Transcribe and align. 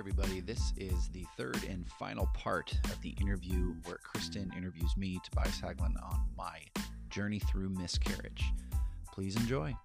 everybody. 0.00 0.40
This 0.40 0.72
is 0.78 1.08
the 1.08 1.26
third 1.36 1.62
and 1.68 1.86
final 1.98 2.26
part 2.32 2.72
of 2.84 2.98
the 3.02 3.10
interview 3.20 3.74
where 3.84 3.98
Kristen 4.02 4.50
interviews 4.56 4.96
me, 4.96 5.20
Tobias 5.22 5.60
Haglund, 5.60 6.02
on 6.02 6.20
my 6.38 6.58
journey 7.10 7.38
through 7.38 7.68
miscarriage. 7.68 8.42
Please 9.12 9.36
enjoy. 9.36 9.76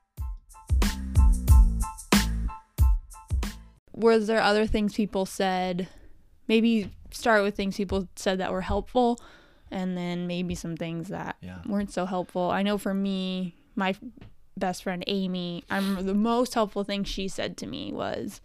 Was 3.91 4.27
there 4.27 4.41
other 4.41 4.65
things 4.65 4.93
people 4.93 5.25
said? 5.25 5.89
Maybe 6.47 6.91
start 7.11 7.43
with 7.43 7.57
things 7.57 7.75
people 7.75 8.07
said 8.15 8.39
that 8.39 8.53
were 8.53 8.61
helpful, 8.61 9.19
and 9.69 9.97
then 9.97 10.27
maybe 10.27 10.55
some 10.55 10.77
things 10.77 11.09
that 11.09 11.35
Yeah. 11.41 11.61
weren't 11.67 11.91
so 11.91 12.05
helpful. 12.05 12.49
I 12.51 12.63
know 12.63 12.77
for 12.77 12.93
me, 12.93 13.57
my 13.75 13.93
best 14.55 14.83
friend 14.83 15.03
Amy, 15.07 15.65
I 15.69 15.75
remember 15.75 16.03
the 16.03 16.13
most 16.13 16.53
helpful 16.53 16.85
thing 16.85 17.03
she 17.03 17.27
said 17.27 17.57
to 17.57 17.67
me 17.67 17.91
was, 17.91 18.39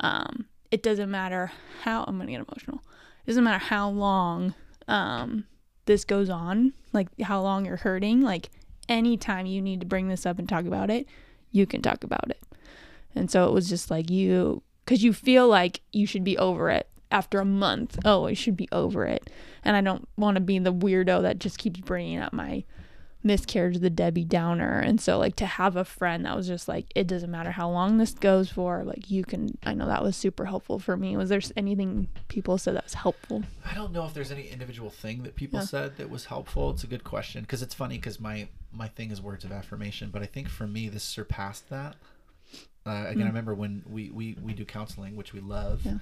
um, 0.00 0.47
"It 0.70 0.82
doesn't 0.82 1.10
matter 1.10 1.52
how 1.82 2.04
I'm 2.04 2.18
gonna 2.18 2.30
get 2.30 2.46
emotional. 2.48 2.82
It 3.24 3.30
doesn't 3.30 3.44
matter 3.44 3.64
how 3.64 3.90
long 3.90 4.54
um, 4.86 5.44
this 5.86 6.04
goes 6.04 6.30
on, 6.30 6.72
like 6.92 7.08
how 7.22 7.40
long 7.40 7.64
you're 7.64 7.76
hurting. 7.76 8.20
Like 8.20 8.50
anytime 8.88 9.46
you 9.46 9.60
need 9.60 9.80
to 9.80 9.86
bring 9.86 10.08
this 10.08 10.26
up 10.26 10.38
and 10.38 10.48
talk 10.48 10.64
about 10.64 10.90
it, 10.90 11.06
you 11.50 11.66
can 11.66 11.82
talk 11.82 12.04
about 12.04 12.30
it." 12.30 12.42
And 13.14 13.30
so 13.30 13.46
it 13.46 13.52
was 13.52 13.68
just 13.68 13.90
like 13.90 14.10
you, 14.10 14.62
because 14.84 15.02
you 15.02 15.12
feel 15.12 15.48
like 15.48 15.80
you 15.92 16.06
should 16.06 16.24
be 16.24 16.38
over 16.38 16.70
it 16.70 16.88
after 17.10 17.40
a 17.40 17.44
month. 17.44 17.98
Oh, 18.04 18.26
I 18.26 18.34
should 18.34 18.56
be 18.56 18.68
over 18.70 19.04
it. 19.06 19.30
And 19.64 19.76
I 19.76 19.80
don't 19.80 20.08
want 20.16 20.36
to 20.36 20.40
be 20.40 20.58
the 20.58 20.72
weirdo 20.72 21.22
that 21.22 21.38
just 21.38 21.58
keeps 21.58 21.80
bringing 21.80 22.18
up 22.18 22.32
my 22.32 22.64
miscarriage, 23.22 23.78
the 23.78 23.90
Debbie 23.90 24.24
Downer. 24.24 24.78
And 24.78 25.00
so, 25.00 25.18
like, 25.18 25.36
to 25.36 25.46
have 25.46 25.76
a 25.76 25.84
friend 25.84 26.24
that 26.24 26.36
was 26.36 26.46
just 26.46 26.68
like, 26.68 26.86
it 26.94 27.06
doesn't 27.06 27.30
matter 27.30 27.50
how 27.50 27.68
long 27.68 27.98
this 27.98 28.12
goes 28.12 28.48
for, 28.50 28.84
like, 28.84 29.10
you 29.10 29.24
can, 29.24 29.58
I 29.64 29.74
know 29.74 29.86
that 29.86 30.02
was 30.02 30.16
super 30.16 30.44
helpful 30.44 30.78
for 30.78 30.96
me. 30.96 31.16
Was 31.16 31.28
there 31.28 31.40
anything 31.56 32.08
people 32.28 32.58
said 32.58 32.76
that 32.76 32.84
was 32.84 32.94
helpful? 32.94 33.42
I 33.64 33.74
don't 33.74 33.92
know 33.92 34.04
if 34.04 34.14
there's 34.14 34.30
any 34.30 34.48
individual 34.48 34.90
thing 34.90 35.24
that 35.24 35.34
people 35.34 35.58
Yeah. 35.60 35.66
said 35.66 35.96
that 35.96 36.10
was 36.10 36.26
helpful. 36.26 36.70
It's 36.70 36.84
a 36.84 36.88
good 36.88 37.04
question 37.04 37.42
because 37.42 37.62
it's 37.62 37.74
funny 37.74 37.96
because 37.96 38.20
my 38.20 38.48
my 38.72 38.86
thing 38.88 39.10
is 39.10 39.20
words 39.20 39.44
of 39.44 39.50
affirmation, 39.52 40.10
but 40.12 40.22
I 40.22 40.26
think 40.26 40.48
for 40.48 40.66
me 40.66 40.88
this 40.88 41.02
surpassed 41.02 41.70
that. 41.70 41.96
Uh, 42.86 43.04
again, 43.08 43.24
I 43.24 43.26
remember 43.28 43.54
when 43.54 43.82
we, 43.86 44.10
we 44.10 44.36
we 44.42 44.52
do 44.54 44.64
counseling, 44.64 45.16
which 45.16 45.32
we 45.34 45.40
love. 45.40 45.82
Yeah. 45.84 45.98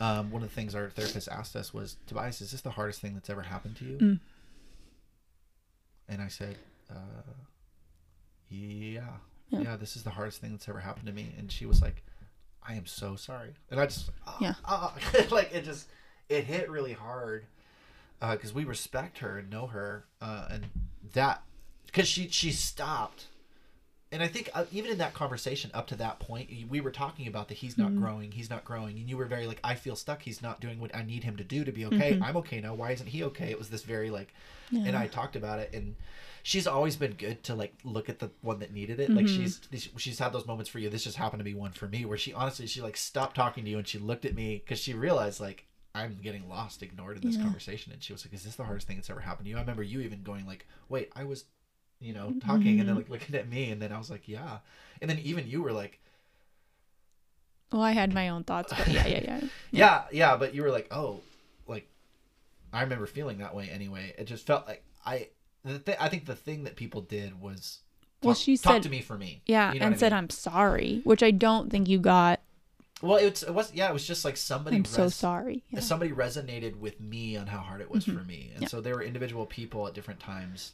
Um, 0.00 0.30
one 0.32 0.42
of 0.42 0.48
the 0.48 0.54
things 0.54 0.74
our 0.74 0.90
therapist 0.90 1.28
asked 1.28 1.54
us 1.54 1.72
was, 1.72 1.96
Tobias, 2.06 2.40
is 2.40 2.50
this 2.50 2.62
the 2.62 2.70
hardest 2.70 3.00
thing 3.00 3.14
that's 3.14 3.30
ever 3.30 3.42
happened 3.42 3.76
to 3.76 3.84
you? 3.84 3.98
Mm. 3.98 4.20
And 6.08 6.20
I 6.22 6.28
said, 6.28 6.56
uh, 6.90 6.94
yeah, 8.48 9.00
Yeah. 9.50 9.60
yeah, 9.60 9.76
this 9.76 9.96
is 9.96 10.02
the 10.02 10.10
hardest 10.10 10.40
thing 10.40 10.52
that's 10.52 10.68
ever 10.68 10.80
happened 10.80 11.06
to 11.06 11.12
me. 11.12 11.34
And 11.38 11.50
she 11.50 11.66
was 11.66 11.80
like, 11.82 12.02
I 12.66 12.74
am 12.74 12.86
so 12.86 13.16
sorry. 13.16 13.54
And 13.70 13.80
I 13.80 13.86
just, 13.86 14.10
ah, 14.26 14.36
Yeah. 14.40 14.54
ah. 14.64 14.94
like 15.30 15.52
it 15.54 15.64
just, 15.64 15.86
it 16.28 16.44
hit 16.44 16.70
really 16.70 16.92
hard 16.94 17.46
because 18.20 18.54
we 18.54 18.64
respect 18.64 19.18
her 19.18 19.38
and 19.38 19.50
know 19.50 19.66
her, 19.66 20.06
uh, 20.22 20.46
and 20.50 20.66
that 21.12 21.42
because 21.86 22.08
she 22.08 22.28
she 22.28 22.52
stopped. 22.52 23.26
And 24.14 24.22
I 24.22 24.28
think 24.28 24.48
uh, 24.54 24.64
even 24.70 24.92
in 24.92 24.98
that 24.98 25.12
conversation 25.12 25.72
up 25.74 25.88
to 25.88 25.96
that 25.96 26.20
point, 26.20 26.48
we 26.70 26.80
were 26.80 26.92
talking 26.92 27.26
about 27.26 27.48
that 27.48 27.58
he's 27.58 27.76
not 27.76 27.88
Mm-hmm. 27.90 27.98
growing, 27.98 28.30
he's 28.30 28.48
not 28.48 28.64
growing, 28.64 28.96
and 28.98 29.08
you 29.08 29.16
were 29.16 29.24
very 29.26 29.46
like, 29.48 29.58
I 29.64 29.74
feel 29.74 29.96
stuck. 29.96 30.22
He's 30.22 30.40
not 30.40 30.60
doing 30.60 30.78
what 30.78 30.94
I 30.94 31.02
need 31.02 31.24
him 31.24 31.36
to 31.36 31.42
do 31.44 31.64
to 31.64 31.72
be 31.72 31.84
okay. 31.86 32.16
I'm 32.20 32.36
okay 32.36 32.60
now. 32.60 32.74
Why 32.74 32.92
isn't 32.92 33.08
he 33.08 33.24
okay? 33.24 33.50
It 33.50 33.58
was 33.58 33.70
this 33.70 33.82
very 33.82 34.10
like, 34.10 34.32
and 34.84 34.94
I 34.96 35.08
talked 35.08 35.34
about 35.34 35.58
it, 35.58 35.74
and 35.74 35.96
she's 36.44 36.66
always 36.68 36.94
been 36.94 37.14
good 37.14 37.42
to 37.44 37.56
like 37.56 37.74
look 37.82 38.08
at 38.08 38.20
the 38.20 38.30
one 38.40 38.60
that 38.60 38.72
needed 38.72 39.00
it. 39.00 39.16
Like 39.16 39.26
she's 39.26 39.60
she's 39.96 40.20
had 40.20 40.32
those 40.32 40.46
moments 40.46 40.70
for 40.70 40.78
you. 40.78 40.88
This 40.90 41.04
just 41.04 41.16
happened 41.16 41.40
to 41.40 41.44
be 41.44 41.54
one 41.54 41.72
for 41.72 41.88
me, 41.88 42.04
where 42.04 42.18
she 42.18 42.32
honestly 42.32 42.68
she 42.68 42.80
like 42.82 42.96
stopped 42.96 43.34
talking 43.34 43.64
to 43.64 43.70
you 43.70 43.78
and 43.78 43.88
she 43.88 43.98
looked 43.98 44.24
at 44.24 44.34
me 44.36 44.62
because 44.64 44.78
she 44.78 44.94
realized 44.94 45.40
like 45.40 45.66
I'm 45.94 46.18
getting 46.22 46.48
lost, 46.48 46.82
ignored 46.84 47.16
in 47.16 47.24
this 47.24 47.36
Yeah. 47.36 47.42
conversation, 47.42 47.92
and 47.92 48.02
she 48.02 48.12
was 48.12 48.24
like, 48.24 48.34
"Is 48.34 48.44
this 48.44 48.56
the 48.56 48.64
hardest 48.64 48.86
thing 48.86 48.96
that's 48.96 49.10
ever 49.10 49.20
happened 49.20 49.46
to 49.46 49.50
you?" 49.50 49.56
I 49.56 49.60
remember 49.60 49.82
you 49.82 50.00
even 50.00 50.22
going 50.22 50.46
like, 50.46 50.66
"Wait, 50.88 51.10
I 51.16 51.24
was." 51.24 51.44
You 52.04 52.12
know, 52.12 52.34
talking 52.44 52.80
and 52.80 52.88
then 52.88 52.96
like 52.96 53.08
looking 53.08 53.34
at 53.34 53.48
me, 53.48 53.70
and 53.70 53.80
then 53.80 53.90
I 53.90 53.96
was 53.96 54.10
like, 54.10 54.28
"Yeah," 54.28 54.58
and 55.00 55.08
then 55.08 55.18
even 55.20 55.48
you 55.48 55.62
were 55.62 55.72
like, 55.72 56.00
Well, 57.72 57.80
I 57.82 57.92
had 57.92 58.12
my 58.12 58.28
own 58.28 58.44
thoughts, 58.44 58.72
but 58.76 58.86
yeah, 58.88 59.06
yeah, 59.06 59.20
yeah. 59.24 59.40
yeah, 59.70 60.02
yeah, 60.12 60.36
but 60.36 60.54
you 60.54 60.62
were 60.62 60.70
like, 60.70 60.86
oh, 60.90 61.20
like 61.66 61.88
I 62.74 62.82
remember 62.82 63.06
feeling 63.06 63.38
that 63.38 63.54
way 63.54 63.68
anyway. 63.70 64.14
It 64.18 64.24
just 64.26 64.46
felt 64.46 64.66
like 64.68 64.84
I, 65.06 65.28
the 65.64 65.78
th- 65.78 65.96
I 66.00 66.08
think 66.10 66.26
the 66.26 66.36
thing 66.36 66.64
that 66.64 66.76
people 66.76 67.00
did 67.00 67.40
was, 67.40 67.80
Well, 68.22 68.34
she 68.34 68.56
talk 68.58 68.74
said- 68.74 68.82
to 68.84 68.90
me 68.90 69.00
for 69.00 69.16
me. 69.16 69.40
Yeah, 69.46 69.72
You 69.72 69.80
know 69.80 69.86
and 69.86 69.98
said, 69.98 70.12
mean? 70.12 70.18
I'm 70.18 70.30
sorry, 70.30 71.00
which 71.04 71.22
I 71.22 71.30
don't 71.30 71.70
think 71.70 71.88
you 71.88 71.98
got. 71.98 72.40
Well, 73.02 73.16
it's 73.16 73.42
it 73.42 73.52
was 73.54 73.72
yeah, 73.74 73.88
it 73.88 73.92
was 73.92 74.06
just 74.06 74.24
like 74.26 74.36
somebody. 74.36 74.76
I'm 74.76 74.84
so 74.84 75.08
sorry. 75.08 75.64
Yeah. 75.70 75.78
Mm-hmm. 75.78 75.86
Somebody 75.86 76.12
resonated 76.12 76.76
with 76.76 77.00
me 77.00 77.36
on 77.36 77.46
how 77.48 77.58
hard 77.58 77.80
it 77.80 77.90
was 77.90 78.04
for 78.04 78.22
me, 78.24 78.50
and 78.54 78.62
Yeah. 78.62 78.68
so 78.68 78.80
there 78.80 78.94
were 78.94 79.02
individual 79.02 79.46
people 79.46 79.86
at 79.88 79.94
different 79.94 80.20
times. 80.20 80.72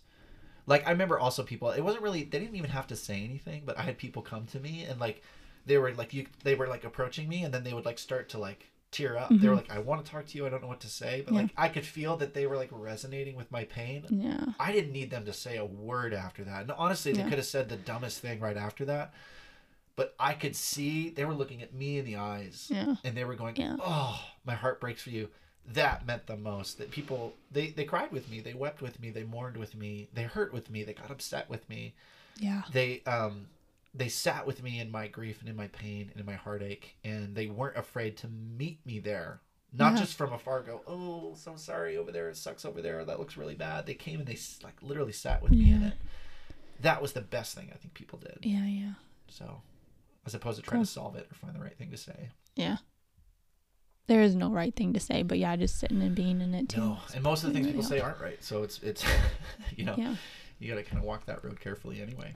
Like 0.66 0.86
I 0.86 0.90
remember 0.90 1.18
also 1.18 1.42
people. 1.42 1.70
It 1.70 1.80
wasn't 1.82 2.02
really. 2.02 2.24
They 2.24 2.38
didn't 2.38 2.56
even 2.56 2.70
have 2.70 2.86
to 2.88 2.96
say 2.96 3.22
anything, 3.24 3.62
but 3.64 3.78
I 3.78 3.82
had 3.82 3.98
people 3.98 4.22
come 4.22 4.46
to 4.48 4.60
me 4.60 4.84
and 4.84 5.00
like 5.00 5.22
they 5.66 5.78
were 5.78 5.92
like 5.94 6.12
you. 6.14 6.26
They 6.44 6.54
were 6.54 6.66
like 6.68 6.84
approaching 6.84 7.28
me, 7.28 7.42
and 7.44 7.52
then 7.52 7.64
they 7.64 7.72
would 7.74 7.84
like 7.84 7.98
start 7.98 8.28
to 8.30 8.38
like 8.38 8.66
tear 8.90 9.16
up. 9.16 9.28
They 9.30 9.48
were 9.48 9.54
like, 9.54 9.70
"I 9.70 9.78
want 9.78 10.04
to 10.04 10.10
talk 10.10 10.26
to 10.26 10.36
you. 10.38 10.46
I 10.46 10.48
don't 10.50 10.62
know 10.62 10.68
what 10.68 10.80
to 10.80 10.88
say," 10.88 11.20
but 11.24 11.26
Mm-hmm. 11.32 11.34
Yeah. 11.36 11.42
like 11.42 11.52
I 11.56 11.68
could 11.68 11.84
feel 11.86 12.16
that 12.16 12.34
they 12.34 12.46
were 12.46 12.56
like 12.56 12.70
resonating 12.72 13.36
with 13.36 13.50
my 13.52 13.64
pain. 13.64 14.04
Yeah. 14.08 14.44
I 14.58 14.72
didn't 14.72 14.92
need 14.92 15.10
them 15.10 15.24
to 15.26 15.32
say 15.32 15.58
a 15.58 15.64
word 15.64 16.12
after 16.14 16.42
that. 16.44 16.62
And 16.62 16.72
honestly, 16.72 17.12
they 17.12 17.22
could 17.22 17.34
have 17.34 17.46
said 17.46 17.68
the 17.68 17.76
dumbest 17.76 18.18
thing 18.20 18.40
right 18.40 18.56
after 18.56 18.84
that. 18.86 19.14
But 19.96 20.14
I 20.18 20.32
could 20.32 20.56
see 20.56 21.10
they 21.10 21.24
were 21.24 21.34
looking 21.34 21.62
at 21.62 21.74
me 21.74 21.98
in 21.98 22.04
the 22.06 22.16
eyes 22.16 22.68
Yeah. 22.72 22.94
and 23.04 23.14
they 23.16 23.24
were 23.24 23.34
going, 23.34 23.56
Yeah. 23.56 23.76
"Oh, 23.80 24.18
my 24.44 24.54
heart 24.54 24.80
breaks 24.80 25.02
for 25.02 25.10
you." 25.10 25.28
That 25.66 26.04
meant 26.06 26.26
the 26.26 26.36
most. 26.36 26.78
That 26.78 26.90
people 26.90 27.34
they 27.52 27.68
they 27.68 27.84
cried 27.84 28.10
with 28.12 28.28
me, 28.30 28.40
they 28.40 28.54
wept 28.54 28.82
with 28.82 28.98
me, 29.00 29.10
they 29.10 29.22
mourned 29.24 29.56
with 29.56 29.74
me, 29.76 30.08
they 30.14 30.24
hurt 30.24 30.52
with 30.52 30.70
me, 30.70 30.82
they 30.82 30.94
got 30.94 31.10
upset 31.10 31.48
with 31.48 31.68
me. 31.68 31.94
Yeah. 32.38 32.62
They 32.72 33.02
um 33.06 33.46
they 33.94 34.08
sat 34.08 34.46
with 34.46 34.62
me 34.62 34.78
in 34.80 34.90
my 34.90 35.06
grief 35.08 35.40
and 35.40 35.48
in 35.48 35.56
my 35.56 35.66
pain 35.68 36.08
and 36.10 36.20
in 36.20 36.26
my 36.26 36.34
heartache 36.34 36.96
and 37.04 37.34
they 37.34 37.46
weren't 37.48 37.76
afraid 37.76 38.16
to 38.18 38.28
meet 38.28 38.84
me 38.86 38.98
there. 39.00 39.40
Not 39.72 39.94
Yeah. 39.94 40.00
just 40.00 40.16
from 40.16 40.32
afar 40.32 40.62
go, 40.62 40.82
"Oh, 40.86 41.34
so 41.36 41.54
sorry 41.56 41.96
over 41.96 42.10
there. 42.10 42.28
It 42.28 42.36
sucks 42.36 42.64
over 42.64 42.82
there. 42.82 43.04
That 43.04 43.20
looks 43.20 43.36
really 43.36 43.54
bad." 43.54 43.86
They 43.86 43.94
came 43.94 44.18
and 44.18 44.26
they 44.28 44.38
like 44.64 44.82
literally 44.82 45.12
sat 45.12 45.42
with 45.42 45.52
me 45.52 45.70
in 45.70 45.82
it. 45.84 45.94
That 46.80 47.00
was 47.02 47.12
the 47.12 47.20
best 47.20 47.54
thing 47.54 47.70
I 47.72 47.76
think 47.76 47.94
people 47.94 48.18
did. 48.18 48.38
Yeah. 48.42 48.64
Yeah. 48.66 48.92
So, 49.28 49.62
as 50.26 50.34
opposed 50.34 50.56
to 50.58 50.62
trying 50.62 50.78
Cool. 50.80 50.86
to 50.86 50.90
solve 50.90 51.14
it 51.16 51.28
or 51.30 51.34
find 51.34 51.54
the 51.54 51.60
right 51.60 51.76
thing 51.76 51.90
to 51.92 51.96
say. 51.96 52.30
Yeah. 52.56 52.78
There 54.06 54.22
is 54.22 54.34
no 54.34 54.50
right 54.50 54.74
thing 54.74 54.92
to 54.94 55.00
say, 55.00 55.22
but 55.22 55.38
yeah, 55.38 55.54
just 55.56 55.78
sitting 55.78 56.02
and 56.02 56.14
being 56.14 56.40
in 56.40 56.52
it 56.54 56.68
too. 56.68 56.80
No, 56.80 56.98
and 57.14 57.22
most 57.22 57.44
of 57.44 57.48
the 57.50 57.54
things 57.54 57.66
people 57.68 57.82
say 57.84 58.00
aren't 58.00 58.20
right. 58.20 58.42
So 58.42 58.62
it's 58.64 58.80
it's 58.82 59.04
you 59.76 59.84
know 59.84 59.94
Yeah. 59.96 60.16
you 60.58 60.68
got 60.68 60.76
to 60.76 60.82
kind 60.82 60.98
of 60.98 61.04
walk 61.04 61.26
that 61.26 61.44
road 61.44 61.60
carefully 61.60 62.02
anyway. 62.02 62.34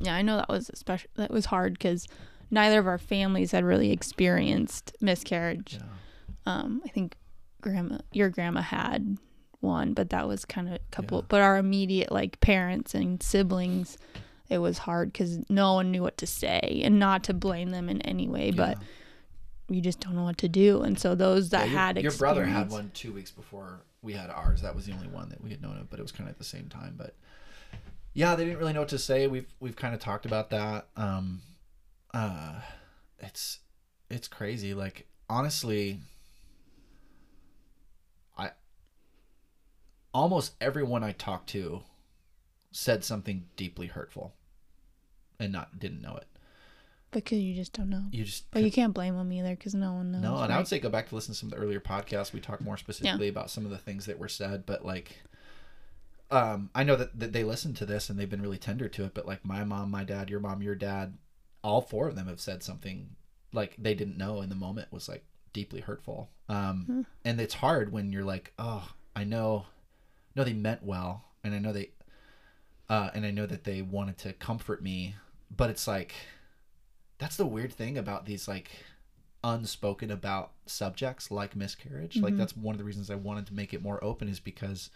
Yeah, 0.00 0.14
I 0.14 0.22
know 0.22 0.36
that 0.36 0.48
was 0.48 0.70
especially 0.72 1.10
that 1.16 1.30
was 1.30 1.46
hard 1.46 1.72
because 1.72 2.06
neither 2.50 2.78
of 2.78 2.86
our 2.86 2.98
families 2.98 3.50
had 3.52 3.64
really 3.64 3.90
experienced 3.90 4.94
miscarriage. 5.00 5.78
Yeah. 5.80 5.82
Um, 6.46 6.80
I 6.84 6.88
think 6.90 7.16
grandma, 7.60 7.98
your 8.12 8.28
grandma 8.30 8.60
had 8.60 9.18
one, 9.60 9.94
but 9.94 10.10
that 10.10 10.28
was 10.28 10.44
kind 10.44 10.68
of 10.68 10.74
a 10.74 10.78
couple. 10.92 11.18
Yeah. 11.18 11.24
But 11.28 11.40
our 11.40 11.56
immediate 11.56 12.12
like 12.12 12.38
parents 12.40 12.94
and 12.94 13.20
siblings, 13.20 13.98
it 14.48 14.58
was 14.58 14.78
hard 14.78 15.12
because 15.12 15.40
no 15.48 15.72
one 15.74 15.90
knew 15.90 16.02
what 16.02 16.18
to 16.18 16.26
say, 16.26 16.82
and 16.84 17.00
not 17.00 17.24
to 17.24 17.34
blame 17.34 17.70
them 17.70 17.88
in 17.88 18.00
any 18.02 18.28
way, 18.28 18.52
but 18.52 18.78
We 19.68 19.80
just 19.80 20.00
don't 20.00 20.14
know 20.14 20.24
what 20.24 20.38
to 20.38 20.48
do. 20.48 20.82
And 20.82 20.98
so 20.98 21.14
those 21.14 21.50
that 21.50 21.66
Yeah, 21.66 21.72
your, 21.72 21.78
had 21.78 22.02
your 22.02 22.12
brother 22.12 22.44
had 22.44 22.70
one 22.70 22.90
two 22.94 23.12
weeks 23.12 23.30
before 23.30 23.80
we 24.02 24.12
had 24.12 24.30
ours. 24.30 24.62
That 24.62 24.74
was 24.74 24.86
the 24.86 24.92
only 24.92 25.08
one 25.08 25.28
that 25.30 25.42
we 25.42 25.50
had 25.50 25.60
known 25.60 25.76
of, 25.78 25.90
but 25.90 25.98
it 25.98 26.02
was 26.02 26.12
kind 26.12 26.28
of 26.28 26.34
at 26.34 26.38
the 26.38 26.44
same 26.44 26.68
time. 26.68 26.94
But 26.96 27.14
yeah, 28.14 28.34
they 28.36 28.44
didn't 28.44 28.58
really 28.58 28.72
know 28.72 28.80
what 28.80 28.88
to 28.90 28.98
say. 28.98 29.26
We've 29.26 29.52
we've 29.60 29.76
kind 29.76 29.94
of 29.94 30.00
talked 30.00 30.24
about 30.24 30.50
that. 30.50 30.86
Um, 30.96 31.42
uh, 32.14 32.60
it's 33.18 33.58
it's 34.08 34.28
crazy. 34.28 34.72
Like 34.72 35.06
honestly, 35.28 35.98
I 38.38 38.52
almost 40.14 40.54
everyone 40.60 41.02
I 41.02 41.12
talked 41.12 41.48
to 41.50 41.82
said 42.70 43.04
something 43.04 43.46
deeply 43.56 43.88
hurtful, 43.88 44.34
and 45.40 45.52
not 45.52 45.78
didn't 45.78 46.00
know 46.00 46.16
it. 46.16 46.26
Because 47.24 47.38
you 47.38 47.54
just 47.54 47.72
don't 47.72 47.90
know. 47.90 48.04
You 48.10 48.24
just 48.24 48.50
But 48.50 48.62
you 48.62 48.70
can't 48.70 48.94
blame 48.94 49.16
them 49.16 49.32
either 49.32 49.50
because 49.50 49.74
no 49.74 49.92
one 49.94 50.12
knows. 50.12 50.22
no, 50.22 50.36
and 50.38 50.52
I 50.52 50.58
would 50.58 50.68
say 50.68 50.78
go 50.78 50.88
back 50.88 51.08
to 51.08 51.14
listen 51.14 51.34
to 51.34 51.38
some 51.38 51.48
of 51.52 51.58
the 51.58 51.62
earlier 51.64 51.80
podcasts. 51.80 52.32
We 52.32 52.40
talk 52.40 52.60
more 52.60 52.76
specifically 52.76 53.28
about 53.28 53.50
some 53.50 53.64
of 53.64 53.70
the 53.70 53.78
things 53.78 54.06
that 54.06 54.18
were 54.18 54.28
said, 54.28 54.64
but 54.66 54.84
like, 54.84 55.16
um, 56.30 56.70
I 56.74 56.82
know 56.84 56.96
that, 56.96 57.18
that 57.18 57.32
they 57.32 57.44
listened 57.44 57.76
to 57.76 57.86
this 57.86 58.10
and 58.10 58.18
they've 58.18 58.28
been 58.28 58.42
really 58.42 58.58
tender 58.58 58.88
to 58.88 59.04
it. 59.04 59.14
But 59.14 59.26
like 59.26 59.44
my 59.44 59.62
mom, 59.64 59.90
my 59.90 60.04
dad, 60.04 60.28
your 60.30 60.40
mom, 60.40 60.62
your 60.62 60.74
dad, 60.74 61.16
all 61.62 61.80
four 61.80 62.08
of 62.08 62.16
them 62.16 62.26
have 62.26 62.40
said 62.40 62.62
something 62.62 63.10
like 63.52 63.74
they 63.78 63.94
didn't 63.94 64.18
know 64.18 64.40
in 64.42 64.48
the 64.48 64.54
moment 64.56 64.92
was 64.92 65.08
like 65.08 65.24
deeply 65.52 65.80
hurtful. 65.80 66.30
Um, 66.48 66.84
Hmm. 66.86 67.00
and 67.24 67.40
it's 67.40 67.54
hard 67.54 67.92
when 67.92 68.12
you're 68.12 68.24
like, 68.24 68.52
oh, 68.58 68.88
I 69.14 69.24
know, 69.24 69.66
no, 70.34 70.44
they 70.44 70.52
meant 70.52 70.82
well, 70.82 71.24
and 71.42 71.54
I 71.54 71.58
know 71.58 71.72
they, 71.72 71.90
uh, 72.88 73.10
and 73.14 73.24
I 73.24 73.30
know 73.30 73.46
that 73.46 73.64
they 73.64 73.82
wanted 73.82 74.18
to 74.18 74.32
comfort 74.34 74.82
me, 74.82 75.14
but 75.50 75.70
it's 75.70 75.86
like, 75.88 76.14
that's 77.18 77.36
the 77.36 77.46
weird 77.46 77.72
thing 77.72 77.96
about 77.98 78.26
these 78.26 78.46
like 78.48 78.70
unspoken 79.44 80.10
about 80.10 80.52
subjects 80.66 81.30
like 81.30 81.54
miscarriage. 81.54 82.16
Like 82.16 82.34
Mhm. 82.34 82.38
that's 82.38 82.56
one 82.56 82.74
of 82.74 82.78
the 82.78 82.84
reasons 82.84 83.10
I 83.10 83.14
wanted 83.14 83.46
to 83.46 83.54
make 83.54 83.72
it 83.72 83.82
more 83.82 84.02
open 84.02 84.28
is 84.28 84.40
because 84.40 84.90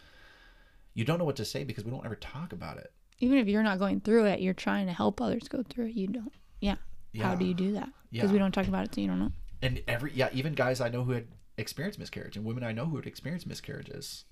you 0.93 1.05
don't 1.05 1.17
know 1.19 1.25
what 1.25 1.37
to 1.37 1.45
say 1.45 1.63
because 1.63 1.85
we 1.85 1.91
don't 1.91 2.05
ever 2.05 2.15
talk 2.15 2.51
about 2.51 2.77
it. 2.77 2.91
Even 3.19 3.37
if 3.37 3.47
you're 3.47 3.63
not 3.63 3.79
going 3.79 4.01
through 4.01 4.25
it, 4.25 4.41
you're 4.41 4.53
trying 4.53 4.87
to 4.87 4.93
help 4.93 5.21
others 5.21 5.47
go 5.47 5.63
through 5.63 5.85
it. 5.87 5.93
You 5.95 6.07
don't. 6.07 6.33
Yeah. 6.59 6.75
How 7.21 7.35
do 7.35 7.45
you 7.45 7.53
do 7.53 7.73
that? 7.73 7.89
Because 8.11 8.29
Yeah. 8.29 8.33
we 8.33 8.39
don't 8.39 8.51
talk 8.53 8.67
about 8.67 8.85
it, 8.85 8.95
so 8.95 9.01
you 9.01 9.07
don't 9.07 9.19
know. 9.19 9.31
and 9.63 9.83
every 9.87 10.11
yeah 10.13 10.27
even 10.33 10.53
guys 10.53 10.81
i 10.81 10.89
know 10.89 11.03
who 11.03 11.11
had 11.11 11.27
experienced 11.55 11.99
miscarriage 11.99 12.35
and 12.35 12.43
women 12.43 12.63
i 12.63 12.71
know 12.71 12.85
who 12.85 12.95
had 12.95 13.05
experienced 13.05 13.45
miscarriages 13.45 14.25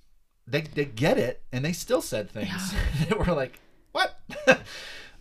they, 0.48 0.62
they 0.62 0.86
get 0.86 1.20
it 1.20 1.44
and 1.52 1.64
they 1.64 1.72
still 1.72 2.02
said 2.02 2.32
things 2.32 2.74
that 3.08 3.16
were 3.20 3.36
like 3.36 3.60
what 3.92 4.20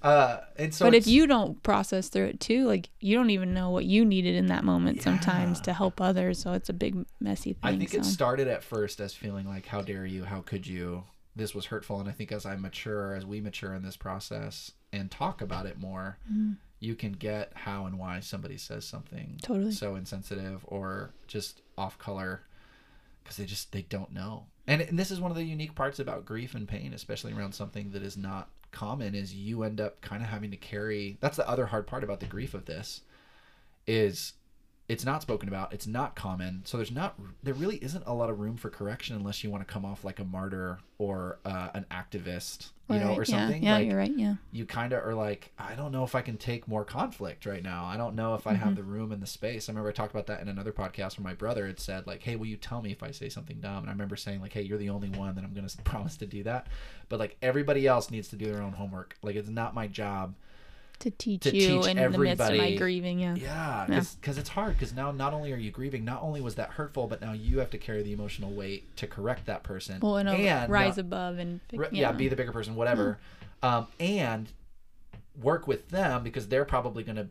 uh 0.02 0.38
and 0.56 0.72
so 0.72 0.84
but 0.86 0.94
if 0.94 1.06
you 1.08 1.26
don't 1.26 1.60
process 1.62 2.08
through 2.08 2.26
it 2.26 2.40
too, 2.40 2.66
like 2.66 2.88
you 3.00 3.16
don't 3.16 3.30
even 3.30 3.52
know 3.52 3.70
what 3.70 3.84
you 3.84 4.04
needed 4.04 4.34
in 4.36 4.46
that 4.46 4.62
moment 4.64 5.02
sometimes 5.02 5.60
to 5.62 5.72
help 5.72 6.00
others. 6.00 6.38
So 6.38 6.52
it's 6.52 6.68
a 6.68 6.72
big 6.72 7.04
messy 7.20 7.52
thing. 7.54 7.58
i 7.62 7.76
think 7.76 7.94
it 7.94 8.04
started 8.04 8.46
at 8.48 8.62
first 8.62 9.00
as 9.00 9.12
feeling 9.14 9.46
like 9.46 9.66
how 9.66 9.82
dare 9.82 10.06
you 10.06 10.24
how 10.24 10.40
could 10.40 10.66
you 10.66 11.04
this 11.34 11.54
was 11.54 11.66
hurtful 11.66 11.98
and 12.00 12.08
i 12.08 12.12
think 12.12 12.30
as 12.32 12.46
i 12.46 12.54
mature 12.56 13.14
as 13.14 13.24
we 13.26 13.40
mature 13.40 13.74
in 13.74 13.82
this 13.82 13.96
process 13.96 14.72
and 14.92 15.10
talk 15.10 15.40
about 15.42 15.66
it 15.66 15.78
more 15.80 16.18
Mhm. 16.32 16.56
you 16.80 16.94
can 16.94 17.12
get 17.12 17.50
how 17.54 17.86
and 17.86 17.98
why 17.98 18.20
somebody 18.20 18.56
says 18.56 18.84
something 18.84 19.38
Totally. 19.42 19.72
so 19.72 19.96
insensitive 19.96 20.64
or 20.66 21.12
just 21.26 21.62
off 21.76 21.98
color 21.98 22.42
because 23.22 23.36
they 23.36 23.44
just 23.46 23.72
they 23.72 23.82
don't 23.82 24.12
know 24.12 24.46
and, 24.68 24.82
and 24.82 24.98
this 24.98 25.10
is 25.10 25.20
one 25.20 25.32
of 25.32 25.36
the 25.36 25.42
unique 25.42 25.74
parts 25.74 25.98
about 25.98 26.24
grief 26.24 26.54
and 26.54 26.68
pain 26.68 26.92
especially 26.94 27.32
around 27.32 27.52
something 27.52 27.90
that 27.90 28.02
is 28.02 28.16
not 28.16 28.50
common 28.70 29.14
is 29.14 29.34
you 29.34 29.64
end 29.64 29.80
up 29.80 30.00
kind 30.02 30.22
of 30.22 30.28
having 30.28 30.50
to 30.50 30.56
carry 30.56 31.16
that's 31.20 31.38
the 31.38 31.48
other 31.48 31.66
hard 31.66 31.86
part 31.86 32.04
about 32.04 32.20
the 32.20 32.26
grief 32.26 32.54
of 32.54 32.66
this 32.66 33.00
is 33.86 34.34
it's 34.88 35.04
not 35.04 35.20
spoken 35.20 35.48
about 35.48 35.72
it's 35.72 35.86
not 35.86 36.16
common 36.16 36.62
so 36.64 36.78
there's 36.78 36.90
not 36.90 37.14
there 37.42 37.52
really 37.54 37.76
isn't 37.76 38.02
a 38.06 38.14
lot 38.14 38.30
of 38.30 38.40
room 38.40 38.56
for 38.56 38.70
correction 38.70 39.14
unless 39.16 39.44
you 39.44 39.50
want 39.50 39.66
to 39.66 39.70
come 39.72 39.84
off 39.84 40.02
like 40.02 40.18
a 40.18 40.24
martyr 40.24 40.78
or 40.96 41.38
uh, 41.44 41.68
an 41.74 41.84
activist 41.90 42.70
you 42.88 42.98
know 42.98 43.08
Right, 43.08 43.18
or 43.18 43.24
something 43.26 43.62
Yeah, 43.62 43.72
yeah 43.72 43.76
like 43.76 43.86
you're 43.86 43.98
right. 43.98 44.12
Yeah. 44.16 44.34
you 44.50 44.64
kind 44.64 44.94
of 44.94 45.04
are 45.04 45.14
like, 45.14 45.52
I 45.58 45.74
don't 45.74 45.92
know 45.92 46.04
if 46.04 46.14
I 46.14 46.22
can 46.22 46.38
take 46.38 46.66
more 46.66 46.86
conflict 46.86 47.44
right 47.44 47.62
now. 47.62 47.84
I 47.84 47.98
don't 47.98 48.14
know 48.14 48.34
if 48.34 48.46
I 48.46 48.54
Mm-hmm. 48.54 48.62
have 48.64 48.76
the 48.76 48.82
room 48.82 49.12
and 49.12 49.22
the 49.22 49.26
space. 49.26 49.68
I 49.68 49.72
remember 49.72 49.90
I 49.90 49.92
talked 49.92 50.12
about 50.12 50.26
that 50.28 50.40
in 50.40 50.48
another 50.48 50.72
podcast 50.72 51.18
where 51.18 51.24
my 51.24 51.34
brother 51.34 51.66
had 51.66 51.78
said, 51.78 52.06
like, 52.06 52.22
hey, 52.22 52.34
will 52.36 52.46
you 52.46 52.56
tell 52.56 52.80
me 52.80 52.90
if 52.90 53.02
I 53.02 53.10
say 53.10 53.28
something 53.28 53.60
dumb? 53.60 53.80
And 53.80 53.88
I 53.88 53.92
remember 53.92 54.16
saying, 54.16 54.40
like, 54.40 54.54
hey, 54.54 54.62
you're 54.62 54.78
the 54.78 54.88
only 54.88 55.10
one 55.10 55.34
that 55.34 55.44
I'm 55.44 55.52
going 55.52 55.68
to 55.68 55.82
promise 55.82 56.16
to 56.16 56.26
do 56.26 56.42
that. 56.44 56.66
But 57.10 57.18
like 57.20 57.36
everybody 57.42 57.86
else 57.86 58.10
needs 58.10 58.28
to 58.28 58.36
do 58.36 58.50
their 58.50 58.62
own 58.62 58.72
homework. 58.72 59.16
Like 59.22 59.36
it's 59.36 59.50
not 59.50 59.74
my 59.74 59.86
job. 59.86 60.34
To 61.00 61.10
teach 61.10 61.42
To 61.42 61.54
you 61.54 61.80
teach 61.82 61.86
in 61.86 61.96
the 61.96 62.18
midst 62.18 62.32
of 62.32 62.38
my 62.38 62.44
everybody- 62.46 62.76
grieving. 62.76 63.20
Yeah. 63.20 63.34
Yeah, 63.36 63.86
Yeah. 63.88 64.02
because 64.20 64.36
it's 64.38 64.48
hard. 64.48 64.74
Because 64.74 64.92
now 64.92 65.12
not 65.12 65.32
only 65.32 65.52
are 65.52 65.56
you 65.56 65.70
grieving, 65.70 66.04
not 66.04 66.22
only 66.22 66.40
was 66.40 66.56
that 66.56 66.70
hurtful, 66.70 67.06
but 67.06 67.20
now 67.20 67.32
you 67.32 67.58
have 67.60 67.70
to 67.70 67.78
carry 67.78 68.02
the 68.02 68.12
emotional 68.12 68.50
weight 68.50 68.96
to 68.96 69.06
correct 69.06 69.46
that 69.46 69.62
person. 69.62 70.00
Well, 70.00 70.16
and, 70.16 70.28
And 70.28 70.70
rise 70.72 70.96
not- 70.96 71.02
above 71.06 71.38
and 71.38 71.60
Re- 71.72 71.88
yeah. 71.92 72.10
be 72.12 72.26
the 72.28 72.34
bigger 72.36 72.50
person, 72.52 72.74
whatever, 72.74 73.18
um, 73.62 73.86
and 74.00 74.50
work 75.40 75.68
with 75.68 75.88
them 75.90 76.24
because 76.24 76.48
they're 76.48 76.64
probably 76.64 77.04
going 77.04 77.16
to 77.16 77.28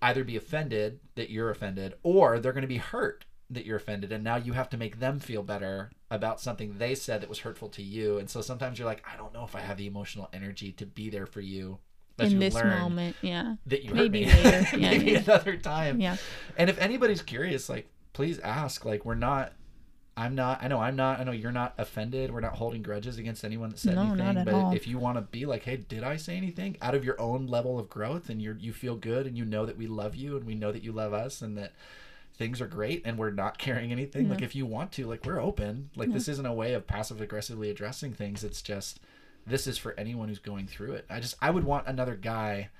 either 0.00 0.24
be 0.24 0.36
offended 0.36 0.98
that 1.14 1.30
you're 1.30 1.50
offended, 1.50 1.94
or 2.02 2.38
they're 2.40 2.52
going 2.52 2.62
to 2.62 2.66
be 2.68 2.78
hurt 2.78 3.24
that 3.50 3.66
you're 3.66 3.76
offended, 3.76 4.10
and 4.10 4.24
now 4.24 4.36
you 4.36 4.54
have 4.54 4.68
to 4.70 4.76
make 4.78 4.98
them 4.98 5.20
feel 5.20 5.42
better 5.42 5.90
about 6.10 6.40
something 6.40 6.78
they 6.78 6.94
said 6.94 7.20
that 7.20 7.28
was 7.28 7.40
hurtful 7.40 7.68
to 7.68 7.82
you. 7.82 8.18
And 8.18 8.28
so 8.30 8.40
sometimes 8.40 8.78
you're 8.78 8.86
like, 8.86 9.04
I 9.12 9.16
don't 9.16 9.32
know 9.34 9.44
if 9.44 9.54
I 9.54 9.60
have 9.60 9.76
the 9.76 9.86
emotional 9.86 10.28
energy 10.32 10.72
to 10.72 10.86
be 10.86 11.10
there 11.10 11.26
for 11.26 11.40
you 11.42 11.78
in 12.18 12.38
this 12.38 12.54
moment. 12.54 13.16
Yeah. 13.22 13.56
that 13.66 13.82
you 13.84 13.94
Maybe 13.94 14.26
later. 14.26 14.66
Yeah, 14.76 14.90
Maybe 14.90 15.10
yeah. 15.12 15.18
another 15.20 15.56
time. 15.56 16.00
Yeah. 16.00 16.16
And 16.56 16.68
if 16.70 16.78
anybody's 16.78 17.22
curious, 17.22 17.68
like, 17.68 17.88
please 18.12 18.38
ask. 18.40 18.84
Like, 18.84 19.04
we're 19.04 19.14
not. 19.14 19.52
I'm 20.14 20.34
not. 20.34 20.62
I 20.62 20.68
know 20.68 20.78
I'm 20.78 20.94
not. 20.96 21.20
I 21.20 21.24
know 21.24 21.32
you're 21.32 21.50
not 21.52 21.72
offended. 21.78 22.32
We're 22.32 22.40
not 22.40 22.56
holding 22.56 22.82
grudges 22.82 23.16
against 23.16 23.44
anyone 23.44 23.70
that 23.70 23.78
said 23.78 23.94
No, 23.94 24.02
anything. 24.02 24.18
not 24.18 24.36
at 24.36 24.44
but 24.44 24.54
all. 24.54 24.74
if 24.74 24.86
you 24.86 24.98
want 24.98 25.16
to 25.16 25.22
be 25.22 25.46
like, 25.46 25.62
hey, 25.62 25.78
did 25.78 26.04
I 26.04 26.16
say 26.16 26.36
anything? 26.36 26.76
Out 26.82 26.94
of 26.94 27.02
your 27.02 27.18
own 27.18 27.46
level 27.46 27.78
of 27.78 27.88
growth, 27.88 28.28
and 28.28 28.40
you 28.42 28.54
you 28.60 28.74
feel 28.74 28.94
good, 28.96 29.26
and 29.26 29.38
you 29.38 29.46
know 29.46 29.64
that 29.64 29.78
we 29.78 29.86
love 29.86 30.14
you, 30.14 30.36
and 30.36 30.44
we 30.44 30.54
know 30.54 30.70
that 30.70 30.82
you 30.84 30.92
love 30.92 31.14
us, 31.14 31.40
and 31.40 31.56
that 31.56 31.72
things 32.36 32.60
are 32.60 32.66
great, 32.66 33.00
and 33.06 33.16
we're 33.16 33.30
not 33.30 33.56
carrying 33.66 33.90
anything. 33.90 34.28
Like, 34.28 34.42
if 34.42 34.54
you 34.54 34.66
want 34.66 34.92
to, 34.92 35.06
like, 35.06 35.24
we're 35.24 35.40
open. 35.40 35.88
Like, 35.96 36.12
this 36.12 36.28
isn't 36.28 36.44
a 36.46 36.52
way 36.52 36.74
of 36.74 36.86
passive 36.86 37.22
aggressively 37.22 37.70
addressing 37.70 38.12
things. 38.12 38.44
It's 38.44 38.60
just 38.60 39.00
this 39.46 39.66
is 39.66 39.78
for 39.78 39.94
anyone 39.98 40.28
who's 40.28 40.38
going 40.38 40.66
through 40.66 40.92
it. 40.92 41.06
I 41.10 41.20
just 41.20 41.36
I 41.40 41.50
would 41.50 41.64
want 41.64 41.86
another 41.86 42.16
guy 42.16 42.70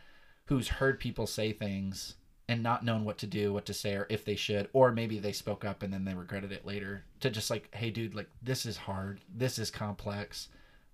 who's 0.47 0.69
heard 0.69 0.99
people 1.01 1.27
say 1.27 1.53
things 1.53 2.15
and 2.49 2.63
not 2.63 2.85
known 2.85 3.05
what 3.05 3.19
to 3.19 3.27
do, 3.27 3.53
what 3.53 3.65
to 3.67 3.73
say, 3.75 3.95
or 3.95 4.07
if 4.11 4.25
they 4.25 4.35
should, 4.37 4.69
or 4.73 4.93
maybe 4.93 5.19
they 5.19 5.33
spoke 5.33 5.65
up 5.65 5.83
and 5.83 5.93
then 5.93 6.05
they 6.05 6.15
regretted 6.15 6.53
it 6.53 6.67
later. 6.67 7.05
To 7.21 7.31
just 7.31 7.51
like, 7.51 7.73
hey, 7.75 7.91
dude, 7.91 8.15
like 8.15 8.29
this 8.43 8.67
is 8.67 8.77
hard, 8.77 9.21
this 9.33 9.59
is 9.59 9.71
complex. 9.71 10.49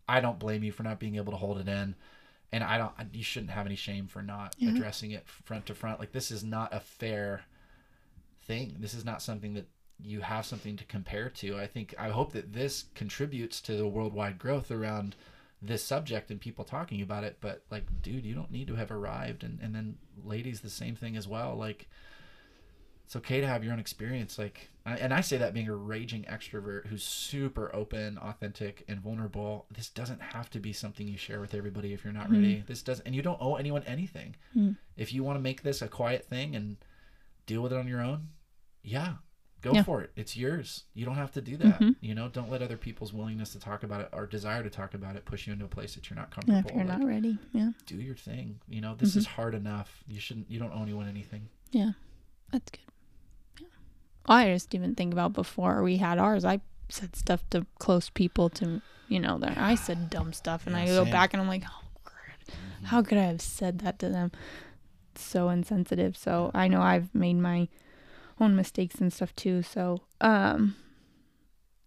I 0.08 0.20
don't 0.20 0.38
blame 0.38 0.62
you 0.62 0.72
for 0.72 0.82
not 0.82 1.00
being 1.00 1.16
able 1.16 1.32
to 1.32 1.38
hold 1.38 1.58
it 1.58 1.68
in, 1.68 1.94
and 2.52 2.64
I 2.64 2.78
don't. 2.78 2.92
You 3.12 3.22
shouldn't 3.24 3.50
have 3.52 3.66
any 3.66 3.76
shame 3.76 4.06
for 4.06 4.22
not 4.22 4.54
Yeah. 4.58 4.70
addressing 4.70 5.10
it 5.10 5.26
front 5.28 5.66
to 5.66 5.74
front. 5.74 6.00
Like 6.00 6.12
this 6.12 6.30
is 6.30 6.44
not 6.44 6.72
a 6.74 6.80
fair 6.80 7.42
thing. 8.42 8.76
This 8.78 8.94
is 8.94 9.04
not 9.04 9.22
something 9.22 9.54
that 9.54 9.68
you 10.00 10.20
have 10.20 10.46
something 10.46 10.76
to 10.76 10.84
compare 10.84 11.28
to. 11.28 11.58
I 11.58 11.66
think 11.66 11.94
I 11.98 12.08
hope 12.10 12.32
that 12.32 12.52
this 12.52 12.84
contributes 12.94 13.60
to 13.62 13.76
the 13.76 13.86
worldwide 13.86 14.38
growth 14.38 14.70
around 14.70 15.16
this 15.60 15.82
subject 15.82 16.30
and 16.30 16.40
people 16.40 16.64
talking 16.64 17.02
about 17.02 17.24
it 17.24 17.38
but 17.40 17.64
like 17.70 17.84
dude 18.00 18.24
you 18.24 18.34
don't 18.34 18.50
need 18.50 18.68
to 18.68 18.76
have 18.76 18.90
arrived. 18.90 19.42
And 19.42 19.58
and 19.60 19.74
then 19.74 19.96
ladies 20.24 20.60
the 20.60 20.70
same 20.70 20.94
thing 20.94 21.16
as 21.16 21.26
well. 21.26 21.56
Like 21.56 21.88
it's 23.04 23.16
okay 23.16 23.40
to 23.40 23.46
have 23.46 23.64
your 23.64 23.72
own 23.72 23.78
experience. 23.78 24.38
Like 24.38 24.68
and 24.84 25.12
i 25.12 25.20
say 25.20 25.36
that 25.36 25.52
being 25.52 25.68
a 25.68 25.74
raging 25.74 26.24
extrovert 26.24 26.86
who's 26.86 27.02
super 27.02 27.74
open 27.74 28.18
authentic 28.18 28.84
and 28.88 29.00
vulnerable. 29.00 29.66
This 29.70 29.88
doesn't 29.88 30.22
have 30.22 30.48
to 30.50 30.60
be 30.60 30.72
something 30.72 31.08
you 31.08 31.18
share 31.18 31.40
with 31.40 31.54
everybody 31.54 31.92
if 31.92 32.04
you're 32.04 32.12
not 32.12 32.30
ready. 32.30 32.64
This 32.66 32.82
doesn't, 32.82 33.04
and 33.04 33.14
you 33.14 33.22
don't 33.22 33.40
owe 33.40 33.56
anyone 33.56 33.82
anything. 33.84 34.36
Mm. 34.56 34.76
if 34.96 35.12
you 35.12 35.24
want 35.24 35.36
to 35.36 35.42
make 35.42 35.62
this 35.62 35.82
a 35.82 35.88
quiet 35.88 36.24
thing 36.24 36.54
and 36.56 36.76
deal 37.46 37.62
with 37.62 37.72
it 37.72 37.78
on 37.78 37.88
your 37.88 38.00
own 38.02 38.28
yeah 38.82 39.14
go 39.60 39.72
Yeah. 39.72 39.82
for 39.82 40.00
it 40.02 40.12
it's 40.14 40.36
yours 40.36 40.84
you 40.94 41.04
don't 41.04 41.16
have 41.16 41.32
to 41.32 41.40
do 41.40 41.56
that 41.56 41.80
Mhm. 41.80 41.96
you 42.00 42.14
know 42.14 42.28
don't 42.28 42.48
let 42.50 42.62
other 42.62 42.76
people's 42.76 43.12
willingness 43.12 43.50
to 43.52 43.58
talk 43.58 43.82
about 43.82 44.00
it 44.02 44.08
or 44.12 44.24
desire 44.26 44.62
to 44.62 44.70
talk 44.70 44.94
about 44.94 45.16
it 45.16 45.24
push 45.24 45.46
you 45.46 45.52
into 45.52 45.64
a 45.64 45.68
place 45.68 45.94
that 45.96 46.08
you're 46.08 46.16
not 46.16 46.28
Yeah, 46.28 46.34
comfortable 46.34 46.70
if 46.70 46.76
you're 46.76 46.84
Like, 46.84 46.98
not 47.00 47.06
ready. 47.08 47.38
Yeah. 47.52 47.70
do 47.86 47.96
your 47.96 48.14
thing 48.14 48.60
you 48.68 48.80
know 48.80 48.94
this 48.94 49.10
Mm-hmm. 49.10 49.18
is 49.18 49.26
hard 49.26 49.54
enough 49.54 50.04
you 50.06 50.20
shouldn't 50.20 50.50
you 50.50 50.58
don't 50.60 50.72
owe 50.72 50.82
anyone 50.82 51.08
anything 51.08 51.48
Yeah. 51.72 51.92
That's 52.52 52.70
good. 52.70 52.80
Yeah. 53.60 53.66
I 54.26 54.46
just 54.52 54.74
even 54.74 54.94
think 54.94 55.12
about 55.12 55.32
before 55.34 55.82
we 55.82 55.98
had 55.98 56.18
ours, 56.18 56.44
I 56.46 56.60
said 56.88 57.14
stuff 57.14 57.42
to 57.50 57.66
close 57.78 58.08
people 58.08 58.48
to, 58.50 58.80
you 59.08 59.20
know, 59.20 59.36
that 59.38 59.58
I 59.58 59.74
said 59.74 60.08
dumb 60.16 60.32
stuff 60.32 60.66
and 60.66 60.74
Yeah, 60.74 60.82
I 60.82 60.86
go 60.86 60.92
same. 60.96 61.02
Mm-hmm. 61.04 61.12
back 61.12 61.34
and 61.34 61.42
I'm 61.42 61.48
like, 61.48 61.64
oh, 61.66 61.84
crap. 62.04 62.40
how 62.84 63.02
could 63.02 63.18
I 63.18 63.24
have 63.24 63.42
said 63.42 63.80
that 63.80 63.98
to 63.98 64.08
them? 64.08 64.30
It's 65.12 65.22
so 65.24 65.50
insensitive. 65.50 66.16
So 66.16 66.50
I 66.54 66.68
know 66.68 66.80
I've 66.80 67.14
made 67.14 67.34
my 67.36 67.68
own 68.40 68.54
mistakes 68.56 68.96
and 69.00 69.12
stuff 69.12 69.34
too. 69.34 69.62
So, 69.62 70.02
um, 70.20 70.76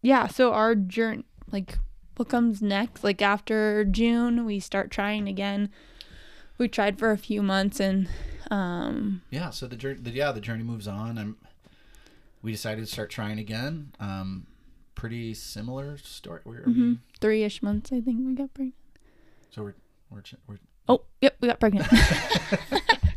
yeah. 0.01 0.27
So 0.27 0.53
our 0.53 0.75
journey, 0.75 1.25
like, 1.51 1.77
what 2.17 2.29
comes 2.29 2.61
next? 2.61 3.03
Like 3.03 3.21
after 3.21 3.83
June, 3.85 4.45
we 4.45 4.59
start 4.59 4.91
trying 4.91 5.27
again. 5.27 5.69
We 6.57 6.67
tried 6.67 6.99
for 6.99 7.11
a 7.11 7.17
few 7.17 7.41
months 7.41 7.79
and, 7.79 8.07
um, 8.51 9.21
yeah 9.31 9.49
so 9.49 9.65
the 9.65 9.75
journey 9.77 9.99
the, 10.01 10.11
yeah 10.11 10.31
the 10.33 10.41
journey 10.41 10.63
moves 10.63 10.85
on 10.87 11.17
i'm 11.17 11.37
we 12.41 12.51
decided 12.51 12.81
to 12.85 12.91
start 12.91 13.09
trying 13.09 13.39
again 13.39 13.93
um 13.99 14.45
pretty 14.93 15.33
similar 15.33 15.97
story 15.97 16.41
where 16.43 16.59
are 16.59 16.63
we 16.67 16.73
mhm, 16.73 16.97
three-ish 17.21 17.63
months, 17.63 17.91
I 17.93 18.01
think 18.01 18.19
we 18.27 18.35
got 18.35 18.53
pregnant. 18.53 18.75
so 19.51 19.63
we're 19.63 19.75
we're, 20.09 20.21
ch- 20.21 20.35
we're 20.47 20.59
Oh, 20.89 21.03
yep, 21.21 21.37
we 21.39 21.47
got 21.47 21.59
pregnant. 21.61 21.87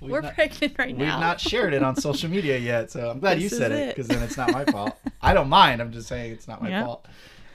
we've 0.00 0.10
We're 0.10 0.20
not, 0.22 0.34
pregnant 0.34 0.78
right 0.78 0.96
now. 0.96 1.04
we've 1.04 1.20
not 1.20 1.40
shared 1.40 1.74
it 1.74 1.82
on 1.82 1.96
social 2.08 2.30
media 2.30 2.58
yet 2.58 2.90
so 2.90 3.10
i'm 3.10 3.18
glad 3.20 3.40
you 3.40 3.48
said 3.48 3.72
it 3.72 3.94
because 3.94 4.08
then 4.08 4.22
it's 4.22 4.36
not 4.36 4.50
my 4.52 4.64
fault 4.72 4.94
i 5.22 5.34
don't 5.34 5.48
mind 5.48 5.80
i'm 5.80 5.92
just 5.92 6.08
saying 6.08 6.32
it's 6.32 6.48
not 6.48 6.62
my 6.62 6.68
Yeah. 6.70 6.84
fault 6.84 7.06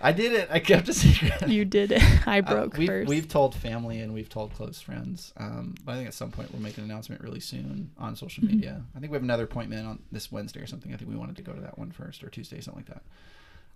i 0.01 0.11
did 0.11 0.33
it 0.33 0.49
i 0.51 0.59
kept 0.59 0.87
a 0.89 0.93
secret 0.93 1.47
you 1.49 1.63
did 1.65 1.91
it. 1.91 2.01
I 2.27 2.39
Uh, 2.39 2.41
broke 2.41 2.77
we've, 2.77 2.87
first. 2.87 3.09
we've 3.09 3.27
told 3.29 3.55
family 3.55 3.99
and 4.01 4.13
we've 4.13 4.27
told 4.29 4.53
close 4.53 4.81
friends. 4.81 5.31
Um, 5.37 5.75
but 5.85 5.93
I 5.93 5.95
think 5.95 6.07
at 6.07 6.13
some 6.13 6.31
point 6.31 6.51
we'll 6.51 6.61
make 6.61 6.77
an 6.77 6.83
announcement 6.83 7.21
really 7.21 7.39
soon 7.39 7.91
on 7.97 8.15
social 8.15 8.43
Mm-hmm. 8.43 8.55
media. 8.55 8.83
I 8.95 8.99
think 8.99 9.11
we 9.11 9.15
have 9.15 9.23
another 9.23 9.43
appointment 9.45 9.87
on 9.87 9.99
this 10.11 10.31
Wednesday 10.31 10.59
or 10.59 10.67
something. 10.67 10.93
I 10.93 10.97
think 10.97 11.09
we 11.09 11.15
wanted 11.15 11.35
to 11.37 11.43
go 11.43 11.53
to 11.53 11.61
that 11.61 11.77
one 11.79 11.91
first 11.91 12.23
or 12.23 12.29
Tuesday, 12.29 12.59
something 12.61 12.83
like 12.85 12.93
that. 12.93 13.03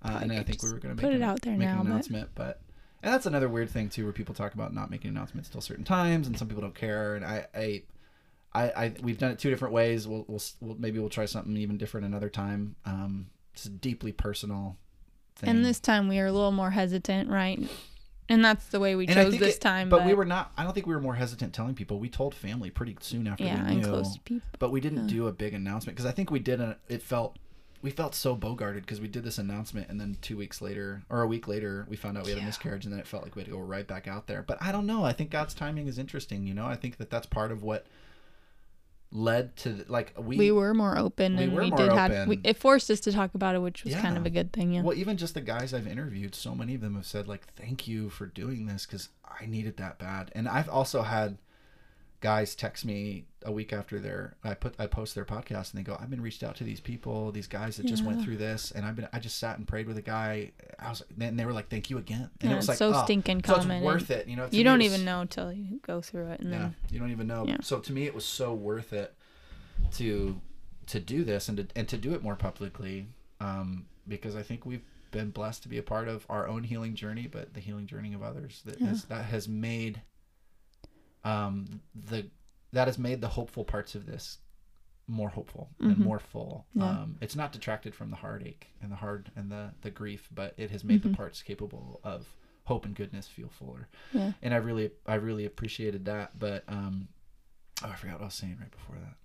Uh, 0.04 0.20
and 0.24 0.32
I 0.34 0.44
think 0.44 0.62
we 0.64 0.72
were 0.72 0.80
going 0.80 0.96
to 0.96 1.02
put 1.02 1.08
make 1.10 1.14
it 1.20 1.24
an, 1.24 1.30
out 1.30 1.42
there 1.42 1.56
make 1.56 1.68
now, 1.68 1.74
an 1.80 1.86
but- 1.86 1.86
announcement. 1.92 2.30
But 2.36 2.60
and 3.04 3.14
that's 3.14 3.26
another 3.28 3.48
weird 3.48 3.70
thing 3.70 3.88
too, 3.90 4.04
where 4.04 4.14
people 4.14 4.36
talk 4.36 4.54
about 4.56 4.74
not 4.74 4.90
making 4.92 5.10
announcements 5.10 5.48
till 5.50 5.62
certain 5.62 5.86
times, 5.86 6.28
and 6.28 6.38
some 6.38 6.48
people 6.48 6.62
don't 6.64 6.76
care. 6.76 7.16
And 7.16 7.24
I, 7.24 7.46
I, 7.56 7.84
I, 8.54 8.64
I 8.70 8.94
we've 9.02 9.18
done 9.18 9.32
it 9.32 9.40
two 9.40 9.50
different 9.50 9.74
ways. 9.74 10.08
We'll, 10.08 10.26
we'll, 10.28 10.42
we'll 10.60 10.76
maybe 10.80 11.00
we'll 11.00 11.10
try 11.10 11.26
something 11.26 11.56
even 11.58 11.78
different 11.78 12.06
another 12.08 12.30
time. 12.30 12.76
Um, 12.86 13.28
it's 13.54 13.66
a 13.66 13.70
deeply 13.70 14.12
personal 14.12 14.78
thing. 15.36 15.50
and 15.50 15.66
this 15.66 15.80
time 15.80 16.08
we 16.08 16.20
are 16.20 16.26
a 16.28 16.32
little 16.32 16.52
more 16.52 16.72
hesitant, 16.72 17.30
right? 17.30 17.60
and 18.32 18.46
that's 18.46 18.68
the 18.68 18.80
way 18.80 18.96
we 18.96 19.08
And 19.08 19.16
chose 19.16 19.38
this 19.40 19.56
it- 19.56 19.62
time. 19.62 19.90
but, 19.90 20.06
we 20.06 20.14
were 20.14 20.26
not. 20.26 20.52
I 20.58 20.64
don't 20.64 20.74
think 20.74 20.86
we 20.86 20.94
were 20.94 21.02
more 21.02 21.16
hesitant 21.16 21.54
telling 21.54 21.74
people. 21.76 22.00
We 22.00 22.10
told 22.10 22.34
family 22.36 22.70
pretty 22.70 22.96
soon 23.02 23.28
after 23.28 23.44
yeah, 23.44 23.64
we 23.64 23.72
and 23.74 23.82
knew. 23.82 23.88
close 23.88 24.14
to 24.16 24.20
people. 24.22 24.48
but 24.60 24.72
we 24.72 24.80
didn't 24.82 25.08
Yeah. 25.10 25.14
do 25.16 25.28
a 25.28 25.32
big 25.32 25.54
announcement 25.54 25.96
because 25.96 26.06
I 26.06 26.12
think 26.12 26.30
we 26.32 26.40
did. 26.40 26.62
A, 26.62 26.78
it 26.88 27.02
felt 27.02 27.38
we 27.82 27.90
felt 27.92 28.14
so 28.14 28.36
bogarted 28.36 28.82
because 28.82 29.00
we 29.00 29.08
did 29.08 29.24
this 29.24 29.38
announcement 29.38 29.90
and 29.90 30.02
then 30.02 30.18
two 30.22 30.36
weeks 30.38 30.62
later 30.62 31.02
or 31.10 31.22
a 31.22 31.28
week 31.28 31.48
later 31.48 31.86
we 31.90 31.96
found 31.96 32.18
out 32.18 32.26
we 32.26 32.32
had 32.32 32.38
Yeah. 32.38 32.44
a 32.44 32.48
miscarriage 32.48 32.84
and 32.84 32.92
then 32.94 33.00
it 33.00 33.08
felt 33.08 33.24
like 33.24 33.36
we 33.38 33.42
had 33.42 33.46
to 33.48 33.54
go 33.54 33.60
right 33.60 33.88
back 33.88 34.08
out 34.08 34.28
there. 34.28 34.44
But 34.44 34.58
I 34.62 34.72
don't 34.74 34.86
know. 34.86 35.06
I 35.06 35.14
think 35.14 35.30
God's 35.30 35.54
timing 35.54 35.88
is 35.88 35.98
interesting. 35.98 36.46
You 36.46 36.54
know, 36.54 36.66
I 36.66 36.76
think 36.76 36.98
that 36.98 37.10
that's 37.10 37.26
part 37.26 37.52
of 37.54 37.64
what 37.64 37.88
led 39.12 39.56
to 39.58 39.84
like 39.88 40.14
we, 40.18 40.38
We, 40.38 40.52
were 40.52 40.74
more 40.74 40.98
open, 40.98 41.38
we 41.38 41.44
and 41.44 41.54
were 41.54 41.62
we 41.64 41.70
more 41.72 41.78
did 41.80 41.92
have. 41.92 42.12
We, 42.28 42.36
open. 42.38 42.42
it 42.44 42.58
forced 42.58 42.92
us 42.92 43.00
to 43.02 43.12
talk 43.12 43.34
about 43.34 43.56
it, 43.56 43.60
which 43.60 43.84
was 43.84 43.96
kind 43.96 44.18
of 44.18 44.26
a 44.26 44.30
good 44.30 44.54
thing. 44.54 44.74
Yeah. 44.74 44.82
well 44.84 44.96
even 44.96 45.18
just 45.18 45.34
the 45.34 45.42
guys 45.42 45.74
I've 45.74 45.88
interviewed. 45.88 46.36
So 46.36 46.54
many 46.54 46.76
of 46.76 46.82
them 46.82 46.96
have 46.96 47.06
said 47.06 47.28
like 47.28 47.54
thank 47.56 47.88
you 47.88 48.10
for 48.10 48.28
doing 48.28 48.68
this 48.68 48.86
because 48.86 49.10
I 49.24 49.46
needed 49.46 49.78
that 49.78 49.98
bad. 49.98 50.32
And 50.36 50.48
I've 50.48 50.70
also 50.70 51.02
had 51.02 51.38
guys 52.22 52.54
text 52.56 52.84
me 52.84 53.26
a 53.46 53.52
week 53.52 53.72
after 53.72 53.98
their 54.00 54.36
I 54.44 54.54
put 54.54 54.76
I 54.78 54.88
post 54.88 55.16
their 55.16 55.24
podcast 55.24 55.72
and 55.74 55.80
they 55.80 55.84
go 55.84 55.98
I've 56.00 56.10
been 56.10 56.22
reached 56.22 56.44
out 56.44 56.58
to 56.58 56.66
these 56.66 56.82
people 56.82 57.32
these 57.32 57.48
guys 57.48 57.78
that 57.78 57.86
just 57.86 58.04
went 58.04 58.22
through 58.24 58.36
this 58.38 58.72
and 58.72 58.86
I've 58.86 58.96
been 58.98 59.08
I 59.14 59.20
just 59.20 59.38
sat 59.38 59.58
and 59.58 59.66
prayed 59.66 59.88
with 59.88 59.98
a 59.98 60.02
guy 60.02 60.52
I 60.78 60.90
was 60.90 61.02
and 61.20 61.40
they 61.40 61.46
were 61.46 61.54
like 61.54 61.70
thank 61.70 61.90
you 61.90 61.98
again 61.98 62.30
and 62.42 62.50
Yeah, 62.50 62.54
it 62.54 62.58
was 62.58 62.68
like 62.68 62.78
so 62.78 62.94
oh, 62.94 63.04
stinking 63.06 63.42
so 63.46 63.56
it's 63.56 63.64
common. 63.64 63.84
worth 63.84 64.12
it 64.12 64.28
you 64.28 64.36
know 64.36 64.50
You 64.52 64.66
don't 64.66 64.80
was- 64.80 64.88
even 64.88 65.06
know 65.06 65.24
till 65.26 65.54
you 65.54 65.80
go 65.88 66.02
through 66.02 66.28
it, 66.32 66.42
and 66.42 66.52
yeah 66.52 66.58
then 66.60 66.76
you 66.92 67.00
don't 67.00 67.12
even 67.12 67.28
know 67.28 67.46
Yeah. 67.48 67.58
so 67.62 67.80
to 67.80 67.94
me 67.94 68.06
it 68.06 68.14
was 68.14 68.26
so 68.26 68.54
worth 68.54 68.92
it 68.92 69.14
to 69.94 70.40
to 70.88 71.00
do 71.00 71.24
this 71.24 71.48
and 71.50 71.58
to 71.60 71.68
and 71.76 71.88
to 71.88 71.98
do 71.98 72.14
it 72.14 72.22
more 72.22 72.36
publicly 72.36 73.08
um 73.40 73.86
because 74.08 74.36
I 74.36 74.42
think 74.44 74.66
we've 74.66 74.82
been 75.12 75.30
blessed 75.32 75.64
to 75.64 75.70
be 75.70 75.78
a 75.78 75.84
part 75.84 76.08
of 76.08 76.26
our 76.30 76.48
own 76.48 76.64
healing 76.64 76.96
journey 76.96 77.28
but 77.32 77.54
the 77.54 77.60
healing 77.62 77.88
journey 77.88 78.14
of 78.14 78.22
others 78.24 78.62
that 78.66 78.80
Yeah. 78.82 78.88
has 78.88 79.06
that 79.06 79.26
has 79.26 79.48
made 79.48 80.02
um 81.24 81.82
the 81.96 82.26
that 82.72 82.88
has 82.88 82.98
made 82.98 83.22
the 83.22 83.28
hopeful 83.30 83.64
parts 83.64 83.96
of 83.96 84.06
this 84.06 84.38
more 85.08 85.30
hopeful 85.30 85.70
and 85.80 85.96
Mhm. 85.98 86.00
more 86.00 86.20
full 86.20 86.66
Yeah. 86.76 86.88
um 87.02 87.18
it's 87.20 87.36
not 87.36 87.52
detracted 87.52 87.96
from 87.96 88.12
the 88.12 88.16
heartache 88.18 88.68
and 88.82 88.92
the 88.92 88.96
hard 88.98 89.32
and 89.36 89.52
the 89.52 89.72
the 89.82 89.90
grief 89.90 90.30
but 90.34 90.54
it 90.58 90.70
has 90.72 90.84
made 90.84 91.00
Mhm. 91.02 91.12
the 91.12 91.18
parts 91.18 91.42
capable 91.42 92.00
of 92.04 92.34
hope 92.66 92.86
and 92.86 92.96
goodness 92.96 93.28
feel 93.28 93.50
fuller 93.50 93.88
yeah. 94.14 94.34
and 94.44 94.54
I 94.54 94.58
really 94.58 94.92
I 95.08 95.16
really 95.16 95.46
appreciated 95.46 96.06
that. 96.06 96.38
But 96.38 96.64
um, 96.68 97.08
oh, 97.84 97.90
I 97.90 97.96
forgot 97.96 98.14
what 98.16 98.22
I 98.22 98.26
was 98.26 98.36
saying 98.36 98.58
right 98.62 98.70
before 98.72 98.98
that. 98.98 99.16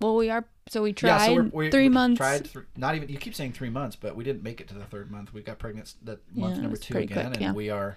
Well, 0.00 0.16
we 0.16 0.30
are. 0.30 0.44
So 0.68 0.82
we 0.82 0.92
tried 0.92 1.30
we're- 1.36 1.50
we- 1.52 1.70
three 1.70 1.84
we 1.88 1.94
months. 1.94 2.18
Tried 2.18 2.48
thr 2.48 2.60
not 2.76 2.96
even. 2.96 3.08
You 3.08 3.18
keep 3.18 3.34
saying 3.36 3.52
three 3.52 3.70
months, 3.70 3.94
but 3.96 4.16
we 4.16 4.24
didn't 4.24 4.42
make 4.42 4.60
it 4.60 4.66
to 4.68 4.74
the 4.74 4.84
third 4.84 5.10
month. 5.12 5.32
We 5.32 5.42
got 5.42 5.58
pregnant 5.60 5.94
that 6.02 6.18
month 6.36 6.56
Yeah, 6.56 6.62
number 6.62 6.76
two 6.76 6.96
again, 6.98 7.06
quick, 7.06 7.26
and 7.36 7.40
yeah. 7.40 7.52
we 7.52 7.70
are. 7.70 7.96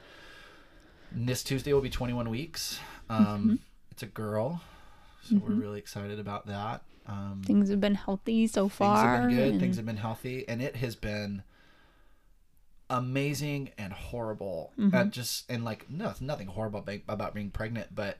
This 1.11 1.43
Tuesday 1.43 1.73
will 1.73 1.81
be 1.81 1.89
21 1.89 2.29
weeks. 2.29 2.79
Um, 3.09 3.25
Mhm. 3.25 3.59
It's 3.91 4.03
a 4.03 4.07
girl, 4.07 4.61
so 5.23 5.35
we're 5.35 5.49
Mhm. 5.49 5.59
really 5.59 5.79
excited 5.79 6.17
about 6.19 6.45
that. 6.47 6.83
Um, 7.05 7.41
Things 7.45 7.69
have 7.69 7.81
been 7.81 7.95
healthy 7.95 8.47
so 8.47 8.69
far. 8.69 8.95
things 8.95 9.09
have 9.11 9.27
been 9.27 9.37
good. 9.37 9.51
and- 9.51 9.59
Things 9.59 9.75
have 9.75 9.85
been 9.85 9.97
healthy, 9.97 10.47
and 10.47 10.61
it 10.61 10.77
has 10.77 10.95
been 10.95 11.43
amazing 12.89 13.71
and 13.77 13.91
horrible. 13.93 14.73
Mhm. 14.77 14.93
Uh, 14.93 15.03
just 15.05 15.49
and 15.49 15.63
like 15.65 15.89
no, 15.89 16.09
it's 16.09 16.21
nothing 16.21 16.47
horrible 16.47 16.85
about 17.07 17.33
being 17.33 17.49
pregnant, 17.51 17.93
but 17.95 18.17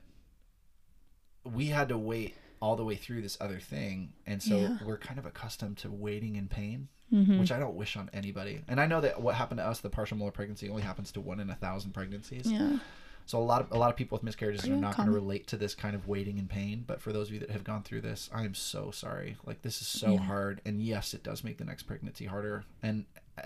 we 1.44 1.66
had 1.68 1.88
to 1.88 1.98
wait 1.98 2.36
all 2.62 2.76
the 2.76 2.84
way 2.84 2.94
through 2.94 3.20
this 3.20 3.36
other 3.40 3.58
thing, 3.58 4.12
and 4.26 4.42
so 4.42 4.56
Yeah. 4.56 4.78
we're 4.86 4.96
kind 4.96 5.18
of 5.18 5.26
accustomed 5.26 5.76
to 5.78 5.90
waiting 5.90 6.36
in 6.36 6.46
pain, 6.48 6.88
Mhm. 7.12 7.40
which 7.40 7.50
I 7.50 7.58
don't 7.58 7.74
wish 7.74 7.96
on 7.96 8.08
anybody. 8.12 8.62
And 8.68 8.80
I 8.80 8.86
know 8.86 9.00
that 9.00 9.20
what 9.20 9.34
happened 9.34 9.58
to 9.58 9.66
us, 9.66 9.80
the 9.80 9.90
partial 9.90 10.16
molar 10.16 10.30
pregnancy, 10.30 10.68
only 10.70 10.82
happens 10.82 11.10
to 11.12 11.20
one 11.20 11.40
in 11.40 11.50
a 11.50 11.56
thousand 11.56 11.90
pregnancies. 11.92 12.50
yeah. 12.50 12.78
So 13.24 13.38
a 13.38 13.44
lot 13.44 13.60
of 13.62 13.70
a 13.70 13.78
lot 13.78 13.88
of 13.88 13.96
people 13.96 14.16
with 14.16 14.24
miscarriages 14.24 14.64
are 14.68 14.76
not 14.76 14.96
going 14.96 15.06
to 15.06 15.14
relate 15.14 15.46
to 15.48 15.56
this 15.56 15.76
kind 15.76 15.94
of 15.94 16.08
waiting 16.08 16.38
in 16.38 16.48
pain. 16.48 16.82
But 16.84 17.00
for 17.00 17.12
those 17.12 17.28
of 17.28 17.34
you 17.34 17.38
that 17.40 17.50
have 17.50 17.62
gone 17.62 17.84
through 17.84 18.00
this, 18.00 18.28
I 18.32 18.44
am 18.44 18.54
so 18.54 18.90
sorry. 18.90 19.36
Like 19.46 19.62
this 19.62 19.80
is 19.80 19.86
so 19.86 20.14
Yeah. 20.14 20.18
hard, 20.20 20.60
and 20.64 20.82
yes, 20.82 21.14
it 21.14 21.22
does 21.22 21.44
make 21.44 21.56
the 21.58 21.64
next 21.64 21.84
pregnancy 21.84 22.24
harder. 22.26 22.64
And 22.82 23.04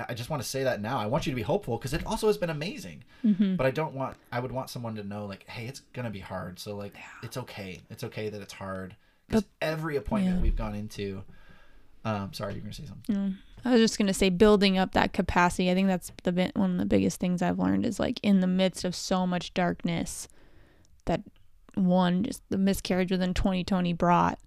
I 0.08 0.14
just 0.14 0.30
want 0.30 0.42
to 0.42 0.48
say 0.48 0.64
that 0.64 0.80
now. 0.80 0.98
I 0.98 1.06
want 1.06 1.26
you 1.26 1.32
to 1.32 1.36
be 1.36 1.42
hopeful 1.42 1.76
because 1.76 1.92
it 1.92 2.04
also 2.06 2.26
has 2.26 2.38
been 2.38 2.48
amazing. 2.50 3.04
Mhm. 3.22 3.56
But 3.58 3.66
I 3.66 3.70
don't 3.70 3.92
want. 3.94 4.16
I 4.32 4.40
would 4.40 4.50
want 4.52 4.70
someone 4.70 4.94
to 4.96 5.04
know 5.04 5.26
like, 5.26 5.44
hey, 5.46 5.66
it's 5.66 5.80
gonna 5.92 6.10
be 6.10 6.20
hard. 6.20 6.58
So 6.58 6.74
like, 6.74 6.96
it's 7.22 7.36
okay. 7.36 7.80
It's 7.90 8.02
okay 8.04 8.30
that 8.30 8.40
it's 8.40 8.54
hard. 8.54 8.96
Because 9.28 9.44
every 9.60 9.96
appointment 9.96 10.36
yeah. 10.36 10.42
we've 10.42 10.56
gone 10.56 10.74
into. 10.74 11.22
Um, 12.04 12.32
sorry, 12.32 12.54
you're 12.54 12.62
gonna 12.62 12.72
say 12.72 12.86
something. 12.86 13.16
Mm. 13.16 13.36
I 13.64 13.72
was 13.72 13.80
just 13.80 13.98
gonna 13.98 14.14
say, 14.14 14.30
building 14.30 14.78
up 14.78 14.92
that 14.92 15.12
capacity. 15.12 15.70
I 15.70 15.74
think 15.74 15.88
that's 15.88 16.12
the 16.22 16.32
bit, 16.32 16.56
one 16.56 16.72
of 16.72 16.78
the 16.78 16.86
biggest 16.86 17.18
things 17.18 17.42
I've 17.42 17.58
learned 17.58 17.84
is 17.84 17.98
like 17.98 18.20
in 18.22 18.40
the 18.40 18.46
midst 18.46 18.84
of 18.84 18.94
so 18.94 19.26
much 19.26 19.52
darkness, 19.54 20.28
that 21.06 21.22
one 21.74 22.24
just 22.24 22.42
the 22.48 22.58
miscarriage 22.58 23.10
within 23.10 23.34
2020 23.34 23.92
brought, 23.92 24.38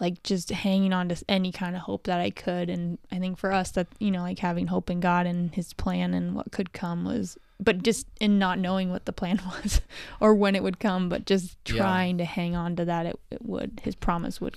like 0.00 0.22
just 0.22 0.50
hanging 0.50 0.92
on 0.92 1.08
to 1.08 1.24
any 1.28 1.52
kind 1.52 1.76
of 1.76 1.82
hope 1.82 2.04
that 2.04 2.20
I 2.20 2.30
could. 2.30 2.68
And 2.68 2.98
I 3.12 3.18
think 3.18 3.38
for 3.38 3.52
us, 3.52 3.70
that 3.72 3.86
you 4.00 4.10
know, 4.10 4.22
like 4.22 4.40
having 4.40 4.66
hope 4.66 4.90
in 4.90 5.00
God 5.00 5.26
and 5.26 5.54
His 5.54 5.72
plan 5.72 6.14
and 6.14 6.34
what 6.34 6.50
could 6.50 6.72
come 6.72 7.04
was, 7.04 7.38
but 7.60 7.82
just 7.82 8.06
in 8.20 8.38
not 8.38 8.58
knowing 8.58 8.90
what 8.90 9.04
the 9.04 9.12
plan 9.12 9.40
was 9.62 9.80
or 10.20 10.34
when 10.34 10.54
it 10.54 10.62
would 10.62 10.78
come, 10.80 11.08
but 11.08 11.24
just 11.26 11.56
Yeah. 11.66 11.76
trying 11.82 12.18
to 12.18 12.24
hang 12.24 12.54
on 12.56 12.76
to 12.76 12.84
that, 12.84 13.06
it, 13.06 13.18
it 13.30 13.44
would 13.44 13.80
His 13.84 13.94
promise 13.94 14.40
would 14.40 14.56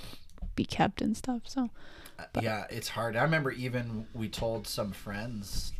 be 0.56 0.66
kept 0.66 1.02
and 1.02 1.16
stuff. 1.18 1.42
So 1.46 1.70
Uh, 2.20 2.26
But- 2.34 2.44
yeah, 2.44 2.66
it's 2.70 2.90
hard. 2.90 3.16
I 3.16 3.24
remember 3.24 3.52
even 3.52 4.06
we 4.14 4.30
told 4.30 4.68
some 4.68 4.92
friends 4.92 5.74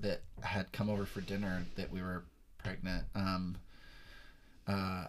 that 0.00 0.22
had 0.40 0.72
come 0.72 0.88
over 0.88 1.04
for 1.04 1.20
dinner 1.20 1.66
that 1.76 1.92
we 1.92 2.00
were 2.00 2.24
pregnant. 2.58 3.04
Um, 3.14 3.56
uh, 4.66 5.06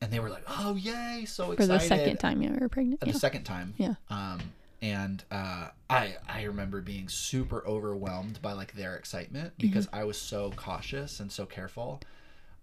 and 0.00 0.12
they 0.12 0.18
were 0.20 0.28
like, 0.30 0.44
"Oh, 0.48 0.74
yay! 0.74 1.24
So 1.26 1.54
for 1.54 1.66
the 1.66 1.78
second 1.78 2.18
time 2.18 2.42
you 2.42 2.50
were 2.58 2.68
pregnant. 2.68 3.02
Uh, 3.02 3.06
Yeah. 3.06 3.12
The 3.12 3.18
second 3.18 3.44
time. 3.44 3.74
Yeah. 3.78 3.94
Um, 4.10 4.40
and 4.82 5.24
uh, 5.30 5.68
I 5.88 6.16
I 6.28 6.42
remember 6.44 6.80
being 6.80 7.08
super 7.08 7.66
overwhelmed 7.66 8.40
by 8.42 8.52
like 8.52 8.74
their 8.74 8.96
excitement 8.96 9.54
Mm-hmm. 9.58 9.66
because 9.68 9.88
I 9.92 10.04
was 10.04 10.18
so 10.20 10.52
cautious 10.56 11.20
and 11.20 11.30
so 11.32 11.46
careful. 11.46 12.00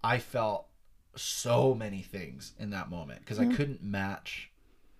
I 0.02 0.18
felt 0.18 0.66
so 1.16 1.74
many 1.74 2.02
things 2.02 2.52
in 2.58 2.70
that 2.70 2.90
moment 2.90 3.20
because 3.20 3.38
I 3.38 3.46
couldn't 3.46 3.82
match 3.82 4.50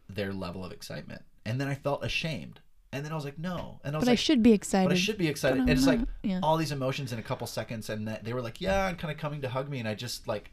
their 0.08 0.32
level 0.32 0.64
of 0.64 0.72
excitement, 0.72 1.22
and 1.44 1.60
then 1.60 1.68
I 1.68 1.74
felt 1.74 2.04
ashamed, 2.04 2.60
and 2.92 3.04
then 3.04 3.10
I 3.12 3.14
was 3.16 3.24
like, 3.24 3.38
no, 3.38 3.80
and 3.84 3.94
I 3.94 3.98
was 3.98 4.06
But 4.06 4.12
I 4.12 4.14
should 4.16 4.42
be 4.42 4.52
excited. 4.52 4.88
but 4.88 4.94
I 4.94 4.98
should 5.00 5.18
be 5.18 5.28
excited, 5.28 5.58
and 5.60 5.70
it's 5.70 5.86
like 5.86 6.00
yeah. 6.22 6.40
all 6.42 6.56
these 6.56 6.72
emotions 6.72 7.12
in 7.12 7.18
a 7.18 7.22
couple 7.22 7.46
seconds, 7.46 7.90
and 7.90 8.06
that 8.08 8.24
they 8.24 8.32
were 8.32 8.42
like, 8.42 8.60
yeah, 8.60 8.88
and 8.88 8.98
kind 8.98 9.12
of 9.12 9.18
coming 9.18 9.40
to 9.42 9.48
hug 9.48 9.68
me, 9.68 9.78
and 9.78 9.88
I 9.88 9.94
just 9.94 10.28
like 10.28 10.50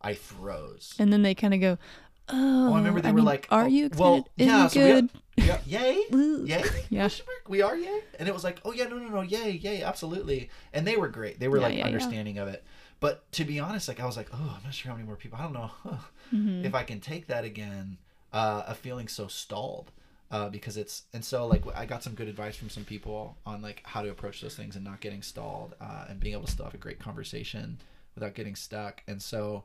I 0.00 0.14
froze. 0.14 0.94
And 0.98 1.12
then 1.12 1.22
they 1.22 1.34
kind 1.34 1.54
of 1.54 1.60
go, 1.60 1.78
"Oh, 2.28 2.68
Oh, 2.68 2.72
I 2.74 2.78
remember 2.78 3.00
they 3.00 3.10
were 3.10 3.16
mean, 3.16 3.24
like, 3.26 3.48
are 3.50 3.64
oh, 3.64 3.66
you 3.66 3.86
excited? 3.86 4.00
well, 4.24 4.28
Is 4.38 4.46
yeah, 4.46 4.66
so 4.68 4.80
we 4.80 4.86
good?" 4.86 5.10
Yeah, 5.36 5.58
yay, 5.66 6.04
yay, 6.10 6.64
Yeah. 6.90 7.08
we 7.48 7.60
are 7.62 7.76
yay, 7.76 8.00
and 8.18 8.28
it 8.28 8.34
was 8.34 8.44
like, 8.44 8.60
oh 8.64 8.72
yeah, 8.72 8.84
no, 8.84 8.96
no, 8.98 9.08
no, 9.08 9.20
yay, 9.22 9.50
yay, 9.50 9.82
absolutely, 9.82 10.48
and 10.72 10.86
they 10.86 10.96
were 10.96 11.08
great. 11.08 11.40
They 11.40 11.48
were 11.48 11.58
Yeah, 11.58 11.64
like 11.68 11.78
yeah, 11.78 11.86
understanding 11.86 12.38
of 12.38 12.48
it. 12.48 12.64
But 13.00 13.30
to 13.32 13.44
be 13.44 13.60
honest, 13.60 13.88
like 13.88 14.00
I 14.00 14.06
was 14.06 14.16
like, 14.16 14.28
oh, 14.32 14.54
I'm 14.56 14.62
not 14.64 14.72
sure 14.72 14.90
how 14.90 14.96
many 14.96 15.06
more 15.06 15.16
people. 15.16 15.38
I 15.38 15.42
don't 15.42 15.52
know 15.52 15.70
Mhm. 16.32 16.64
if 16.64 16.74
I 16.74 16.82
can 16.84 17.00
take 17.00 17.26
that 17.26 17.44
again. 17.44 17.98
Uh, 18.32 18.64
of 18.66 18.76
feeling 18.78 19.06
so 19.06 19.28
stalled. 19.28 19.92
Uh, 20.28 20.48
because 20.48 20.76
it's 20.76 21.04
and 21.12 21.24
so 21.24 21.46
like 21.46 21.62
I 21.76 21.86
got 21.86 22.02
some 22.02 22.14
good 22.14 22.26
advice 22.26 22.56
from 22.56 22.68
some 22.68 22.84
people 22.84 23.36
on 23.46 23.62
like 23.62 23.80
how 23.84 24.02
to 24.02 24.10
approach 24.10 24.40
those 24.40 24.56
things 24.56 24.74
and 24.74 24.84
not 24.84 24.98
getting 25.00 25.22
stalled 25.22 25.76
uh, 25.80 26.06
and 26.08 26.18
being 26.18 26.32
able 26.34 26.46
to 26.46 26.50
still 26.50 26.64
have 26.64 26.74
a 26.74 26.78
great 26.78 26.98
conversation 26.98 27.78
without 28.16 28.34
getting 28.34 28.56
stuck. 28.56 29.04
And 29.06 29.22
so, 29.22 29.62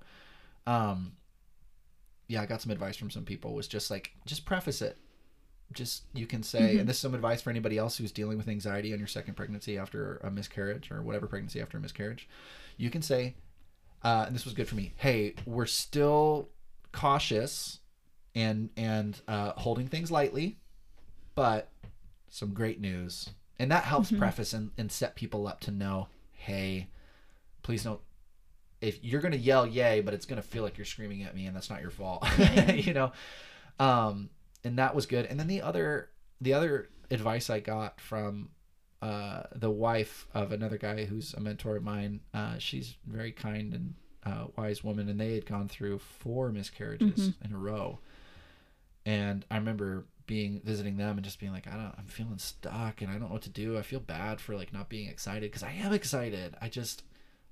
um, 0.68 1.14
yeah, 2.30 2.42
I 2.42 2.46
got 2.46 2.62
some 2.62 2.72
advice 2.72 2.96
from 2.96 3.10
some 3.12 3.26
people. 3.26 3.54
Was 3.54 3.68
just 3.68 3.92
like 3.92 4.12
just 4.26 4.46
preface 4.46 4.82
it. 4.82 4.98
Just 5.74 6.04
you 6.14 6.26
can 6.26 6.42
say, 6.42 6.76
Mhm. 6.76 6.80
and 6.80 6.90
this 6.90 6.96
is 6.96 7.02
some 7.02 7.14
advice 7.14 7.42
for 7.42 7.50
anybody 7.50 7.78
else 7.78 7.98
who's 7.98 8.12
dealing 8.12 8.38
with 8.38 8.48
anxiety 8.48 8.94
on 8.94 9.00
your 9.00 9.08
second 9.08 9.34
pregnancy 9.36 9.78
after 9.78 10.16
a 10.24 10.32
miscarriage 10.32 10.90
or 10.92 11.02
whatever 11.04 11.28
pregnancy 11.28 11.60
after 11.62 11.78
a 11.78 11.82
miscarriage. 11.82 12.28
You 12.78 12.90
can 12.90 13.02
say, 13.02 13.36
uh, 14.04 14.24
and 14.28 14.34
this 14.36 14.46
was 14.46 14.54
good 14.54 14.68
for 14.68 14.76
me. 14.76 14.94
Hey, 14.96 15.36
we're 15.46 15.66
still 15.68 16.50
cautious 16.92 17.80
and 18.36 18.70
and 18.78 19.20
uh, 19.28 19.52
holding 19.58 19.88
things 19.88 20.10
lightly, 20.12 20.58
but 21.36 21.70
some 22.30 22.54
great 22.54 22.80
news, 22.80 23.30
and 23.60 23.72
that 23.72 23.84
helps 23.84 24.12
Mhm. 24.12 24.18
preface 24.20 24.54
and, 24.54 24.72
and 24.78 24.92
set 24.92 25.16
people 25.16 25.48
up 25.48 25.60
to 25.62 25.72
know, 25.72 26.08
hey, 26.32 26.88
please 27.64 27.84
don't. 27.84 28.02
If 28.82 29.04
you're 29.04 29.22
gonna 29.22 29.36
yell 29.36 29.68
yay, 29.68 30.02
but 30.02 30.14
it's 30.14 30.26
gonna 30.26 30.42
feel 30.42 30.64
like 30.64 30.78
you're 30.78 30.86
screaming 30.86 31.24
at 31.24 31.36
me, 31.36 31.46
and 31.46 31.56
that's 31.56 31.70
not 31.70 31.82
your 31.82 31.92
fault, 31.92 32.26
you 32.74 32.94
know. 32.94 33.12
Um, 33.80 34.30
and 34.64 34.78
that 34.78 34.96
was 34.96 35.06
good. 35.06 35.26
And 35.26 35.40
then 35.40 35.48
the 35.48 35.62
other 35.62 36.10
the 36.42 36.54
other 36.54 36.90
advice 37.12 37.50
I 37.50 37.60
got 37.60 38.00
from 38.00 38.50
uh, 39.02 39.44
the 39.56 39.72
wife 39.72 40.28
of 40.34 40.52
another 40.52 40.78
guy 40.78 41.06
who's 41.06 41.34
a 41.34 41.40
mentor 41.40 41.78
of 41.78 41.84
mine. 41.84 42.22
Uh, 42.34 42.58
she's 42.58 42.96
a 43.08 43.12
very 43.12 43.32
kind 43.32 43.74
and 43.74 43.94
uh, 44.26 44.48
wise 44.58 44.84
woman, 44.84 45.10
and 45.10 45.20
they 45.20 45.34
had 45.34 45.46
gone 45.46 45.68
through 45.68 46.00
four 46.00 46.52
miscarriages 46.52 47.34
in 47.44 47.54
a 47.54 47.58
row. 47.58 48.00
And 49.06 49.46
I 49.50 49.56
remember 49.58 50.06
being 50.28 50.62
visiting 50.64 50.98
them 50.98 51.18
and 51.18 51.24
just 51.24 51.40
being 51.40 51.52
like, 51.52 51.68
I 51.68 51.72
don't, 51.72 51.96
I'm 51.98 52.06
feeling 52.06 52.38
stuck, 52.38 53.02
and 53.02 53.10
I 53.10 53.14
don't 53.14 53.24
know 53.24 53.34
what 53.34 53.42
to 53.44 53.50
do. 53.50 53.78
I 53.78 53.82
feel 53.82 54.00
bad 54.02 54.42
for 54.42 54.56
like 54.56 54.74
not 54.74 54.90
being 54.90 55.10
excited 55.10 55.44
because 55.50 55.64
I 55.64 55.72
am 55.72 55.94
excited. 55.94 56.56
I 56.62 56.68
just, 56.70 57.04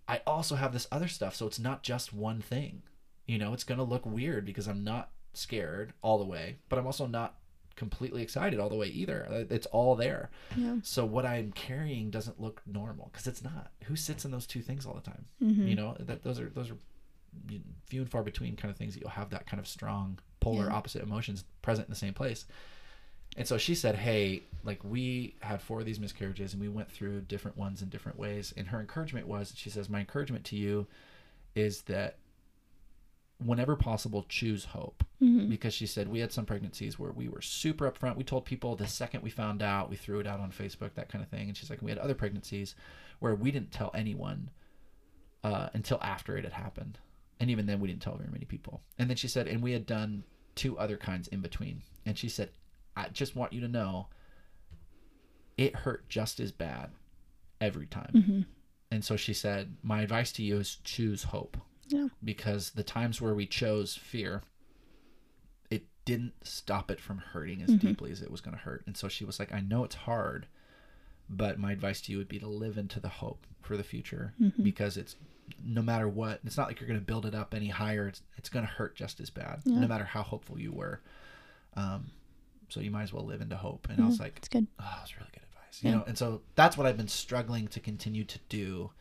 I 0.08 0.22
also 0.26 0.56
have 0.56 0.74
this 0.74 0.88
other 0.92 1.08
stuff. 1.08 1.36
So 1.36 1.48
it's 1.48 1.60
not 1.60 1.84
just 1.84 2.14
one 2.14 2.42
thing. 2.42 2.84
You 3.26 3.38
know, 3.38 3.54
it's 3.54 3.64
going 3.66 3.78
to 3.78 3.84
look 3.84 4.06
weird 4.06 4.46
because 4.46 4.68
I'm 4.68 4.84
not 4.84 5.10
scared 5.34 5.94
all 6.02 6.18
the 6.18 6.26
way, 6.26 6.58
but 6.70 6.80
I'm 6.80 6.86
also 6.86 7.06
not 7.08 7.36
completely 7.76 8.24
excited 8.24 8.60
all 8.60 8.70
the 8.70 8.76
way 8.76 8.88
either. 8.88 9.46
It's 9.50 9.68
all 9.68 9.96
there. 9.96 10.32
Yeah. 10.56 10.78
So 10.82 11.06
what 11.06 11.26
I'm 11.26 11.52
carrying 11.52 12.10
doesn't 12.10 12.40
look 12.42 12.62
normal 12.66 13.10
because 13.12 13.28
it's 13.28 13.44
not. 13.44 13.72
Who 13.84 13.96
sits 13.96 14.24
in 14.26 14.32
those 14.32 14.48
two 14.48 14.62
things 14.62 14.86
all 14.86 14.94
the 14.96 15.02
time? 15.02 15.26
Mhm. 15.44 15.68
You 15.68 15.76
know, 15.76 15.96
that 16.00 16.24
those 16.24 16.40
are 16.40 16.50
those 16.50 16.72
are 16.72 16.78
few 17.88 18.02
and 18.02 18.10
far 18.10 18.24
between 18.24 18.56
kind 18.56 18.72
of 18.72 18.78
things 18.78 18.94
that 18.96 19.02
you'll 19.02 19.10
have 19.12 19.30
that 19.30 19.46
kind 19.46 19.60
of 19.60 19.68
strong 19.68 20.18
polar 20.40 20.66
Yeah. 20.68 20.74
opposite 20.74 21.04
emotions 21.04 21.44
present 21.62 21.88
in 21.88 21.92
the 21.92 21.98
same 21.98 22.14
place. 22.14 22.46
And 23.38 23.48
so 23.48 23.58
she 23.58 23.76
said, 23.76 23.96
"Hey, 23.96 24.42
like 24.64 24.84
we 24.84 25.36
had 25.42 25.62
four 25.62 25.80
of 25.80 25.86
these 25.86 26.00
miscarriages 26.00 26.54
and 26.54 26.62
we 26.62 26.68
went 26.70 26.92
through 26.92 27.22
different 27.22 27.56
ones 27.56 27.82
in 27.82 27.90
different 27.90 28.18
ways." 28.18 28.54
And 28.58 28.68
her 28.68 28.80
encouragement 28.80 29.28
was, 29.28 29.54
she 29.56 29.70
says, 29.70 29.90
"My 29.90 30.00
encouragement 30.00 30.44
to 30.46 30.56
you 30.56 30.88
is 31.56 31.84
that 31.84 32.18
whenever 33.38 33.76
possible, 33.76 34.26
choose 34.28 34.66
hope." 34.66 35.04
Mhm. 35.22 35.50
because 35.50 35.74
she 35.74 35.88
said 35.88 36.08
we 36.08 36.20
had 36.20 36.32
some 36.32 36.46
pregnancies 36.46 37.00
where 37.00 37.12
we 37.12 37.28
were 37.28 37.42
super 37.42 37.90
upfront. 37.90 38.18
We 38.18 38.24
told 38.24 38.46
people 38.46 38.76
the 38.76 38.86
second 38.88 39.22
we 39.24 39.32
found 39.32 39.64
out, 39.64 39.90
we 39.90 39.96
threw 39.96 40.20
it 40.20 40.28
out 40.28 40.40
on 40.40 40.52
Facebook, 40.52 40.94
that 40.94 41.10
kind 41.10 41.24
of 41.24 41.30
thing. 41.30 41.48
And 41.48 41.58
she's 41.58 41.70
like, 41.72 41.82
we 41.82 41.90
had 41.90 41.98
other 41.98 42.14
pregnancies 42.14 42.76
where 43.20 43.34
we 43.34 43.50
didn't 43.52 43.72
tell 43.72 43.90
anyone 43.96 44.50
uh, 45.44 45.70
until 45.74 46.00
after 46.02 46.38
it 46.38 46.44
had 46.44 46.54
happened, 46.54 47.00
and 47.40 47.50
even 47.50 47.66
then 47.68 47.80
we 47.80 47.88
didn't 47.88 48.02
tell 48.02 48.16
very 48.18 48.30
many 48.30 48.46
people. 48.46 48.82
And 49.00 49.10
then 49.10 49.18
she 49.18 49.28
said, 49.28 49.48
and 49.48 49.62
we 49.64 49.72
had 49.72 49.86
done 49.86 50.24
two 50.56 50.78
other 50.78 50.98
kinds 50.98 51.28
in 51.30 51.42
between. 51.42 51.82
And 52.06 52.18
she 52.18 52.30
said, 52.30 52.50
I 52.98 53.10
just 53.10 53.36
want 53.36 53.54
you 53.54 53.62
to 53.62 53.68
know, 53.68 54.08
it 55.58 55.76
hurt 55.76 56.08
just 56.10 56.40
as 56.40 56.52
bad 56.52 56.90
every 57.62 57.86
time. 57.88 58.12
Mhm. 58.14 58.46
And 58.92 59.04
so 59.04 59.16
she 59.18 59.34
said, 59.34 59.76
my 59.84 60.02
advice 60.02 60.32
to 60.34 60.44
you 60.44 60.58
is 60.58 60.78
choose 60.84 61.24
hope 61.24 61.58
Yeah. 61.88 62.08
because 62.24 62.72
the 62.72 62.84
times 62.84 63.22
where 63.22 63.34
we 63.34 63.46
chose 63.46 63.96
fear 63.96 64.44
it 65.70 65.86
didn't 66.06 66.34
stop 66.46 66.90
it 66.92 67.00
from 67.00 67.18
hurting 67.18 67.62
as 67.62 67.70
Mhm. 67.72 67.80
deeply 67.80 68.12
as 68.12 68.22
it 68.22 68.32
was 68.32 68.42
going 68.42 68.56
to 68.56 68.64
hurt 68.64 68.84
and 68.88 68.96
so 68.96 69.08
she 69.10 69.26
was 69.26 69.40
like 69.40 69.52
i 69.54 69.60
know 69.60 69.84
it's 69.84 69.96
hard 69.96 70.48
but 71.30 71.60
my 71.60 71.72
advice 71.74 72.00
to 72.02 72.12
you 72.12 72.18
would 72.18 72.28
be 72.30 72.40
to 72.40 72.48
live 72.48 72.78
into 72.78 73.00
the 73.02 73.10
hope 73.10 73.46
for 73.62 73.76
the 73.76 73.84
future 73.84 74.34
Mhm. 74.40 74.64
because 74.64 74.96
it's 74.98 75.16
no 75.64 75.82
matter 75.82 76.08
what 76.08 76.40
it's 76.46 76.56
not 76.58 76.68
like 76.68 76.80
you're 76.80 76.88
going 76.88 77.00
to 77.00 77.06
build 77.06 77.26
it 77.26 77.36
up 77.36 77.54
any 77.54 77.68
higher 77.68 78.08
it's, 78.08 78.22
it's 78.38 78.50
going 78.50 78.66
to 78.66 78.72
hurt 78.72 78.96
just 78.96 79.20
as 79.20 79.30
bad 79.30 79.62
Yeah. 79.66 79.80
no 79.80 79.88
matter 79.88 80.06
how 80.06 80.24
hopeful 80.24 80.60
you 80.60 80.72
were 80.72 81.02
um, 81.74 82.12
so 82.70 82.80
you 82.80 82.92
might 82.92 83.04
as 83.04 83.14
well 83.14 83.26
live 83.26 83.42
into 83.42 83.56
hope 83.56 83.88
and 83.90 84.02
i 84.02 84.06
was 84.06 84.20
like 84.20 84.38
it's 84.38 84.48
good. 84.50 84.68
oh, 84.80 84.84
that 84.84 85.02
was 85.04 85.16
really 85.18 85.30
good 85.34 85.44
advice. 85.44 85.82
You 85.84 85.90
Yeah. 85.92 85.96
know, 85.98 86.04
and 86.08 86.18
so 86.18 86.42
that's 86.56 86.78
what 86.78 86.86
I've 86.88 86.98
been 86.98 87.08
struggling 87.08 87.68
to 87.70 87.80
continue 87.80 88.24
to 88.26 88.40
do. 88.50 88.92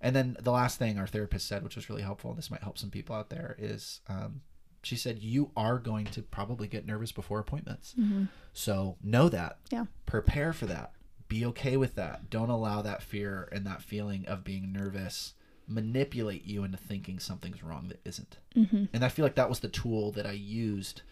And 0.00 0.14
then 0.16 0.36
the 0.40 0.52
last 0.52 0.78
thing 0.78 0.98
our 0.98 1.06
therapist 1.06 1.46
said, 1.46 1.62
which 1.62 1.76
was 1.76 1.90
really 1.90 2.02
helpful, 2.02 2.30
and 2.30 2.38
this 2.38 2.50
might 2.50 2.62
help 2.62 2.78
some 2.78 2.90
people 2.90 3.14
out 3.16 3.28
there, 3.30 3.56
is 3.58 4.00
um, 4.08 4.40
she 4.82 4.96
said 4.96 5.18
you 5.18 5.50
are 5.56 5.78
going 5.78 6.06
to 6.06 6.22
probably 6.22 6.66
get 6.68 6.86
nervous 6.86 7.12
before 7.12 7.38
appointments. 7.38 7.94
Mhm. 7.98 8.28
So 8.54 8.96
know 9.02 9.28
that. 9.28 9.58
Yeah. 9.70 9.84
Prepare 10.06 10.52
for 10.54 10.66
that. 10.66 10.92
Be 11.28 11.44
okay 11.46 11.76
with 11.76 11.94
that. 11.96 12.30
Don't 12.30 12.48
allow 12.50 12.80
that 12.82 13.02
fear 13.02 13.48
and 13.52 13.66
that 13.66 13.82
feeling 13.82 14.24
of 14.26 14.42
being 14.44 14.72
nervous 14.72 15.34
manipulate 15.68 16.44
you 16.44 16.64
into 16.64 16.76
thinking 16.78 17.18
something's 17.20 17.62
wrong 17.62 17.86
that 17.88 18.00
isn't. 18.04 18.38
Mhm. 18.56 18.88
And 18.92 19.04
I 19.04 19.08
feel 19.08 19.24
like 19.24 19.36
that 19.36 19.48
was 19.48 19.60
the 19.60 19.68
tool 19.68 20.10
that 20.12 20.26
I 20.26 20.32
used 20.32 21.02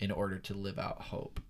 in 0.00 0.10
order 0.10 0.38
to 0.38 0.52
live 0.54 0.78
out 0.78 1.00
hope 1.00 1.40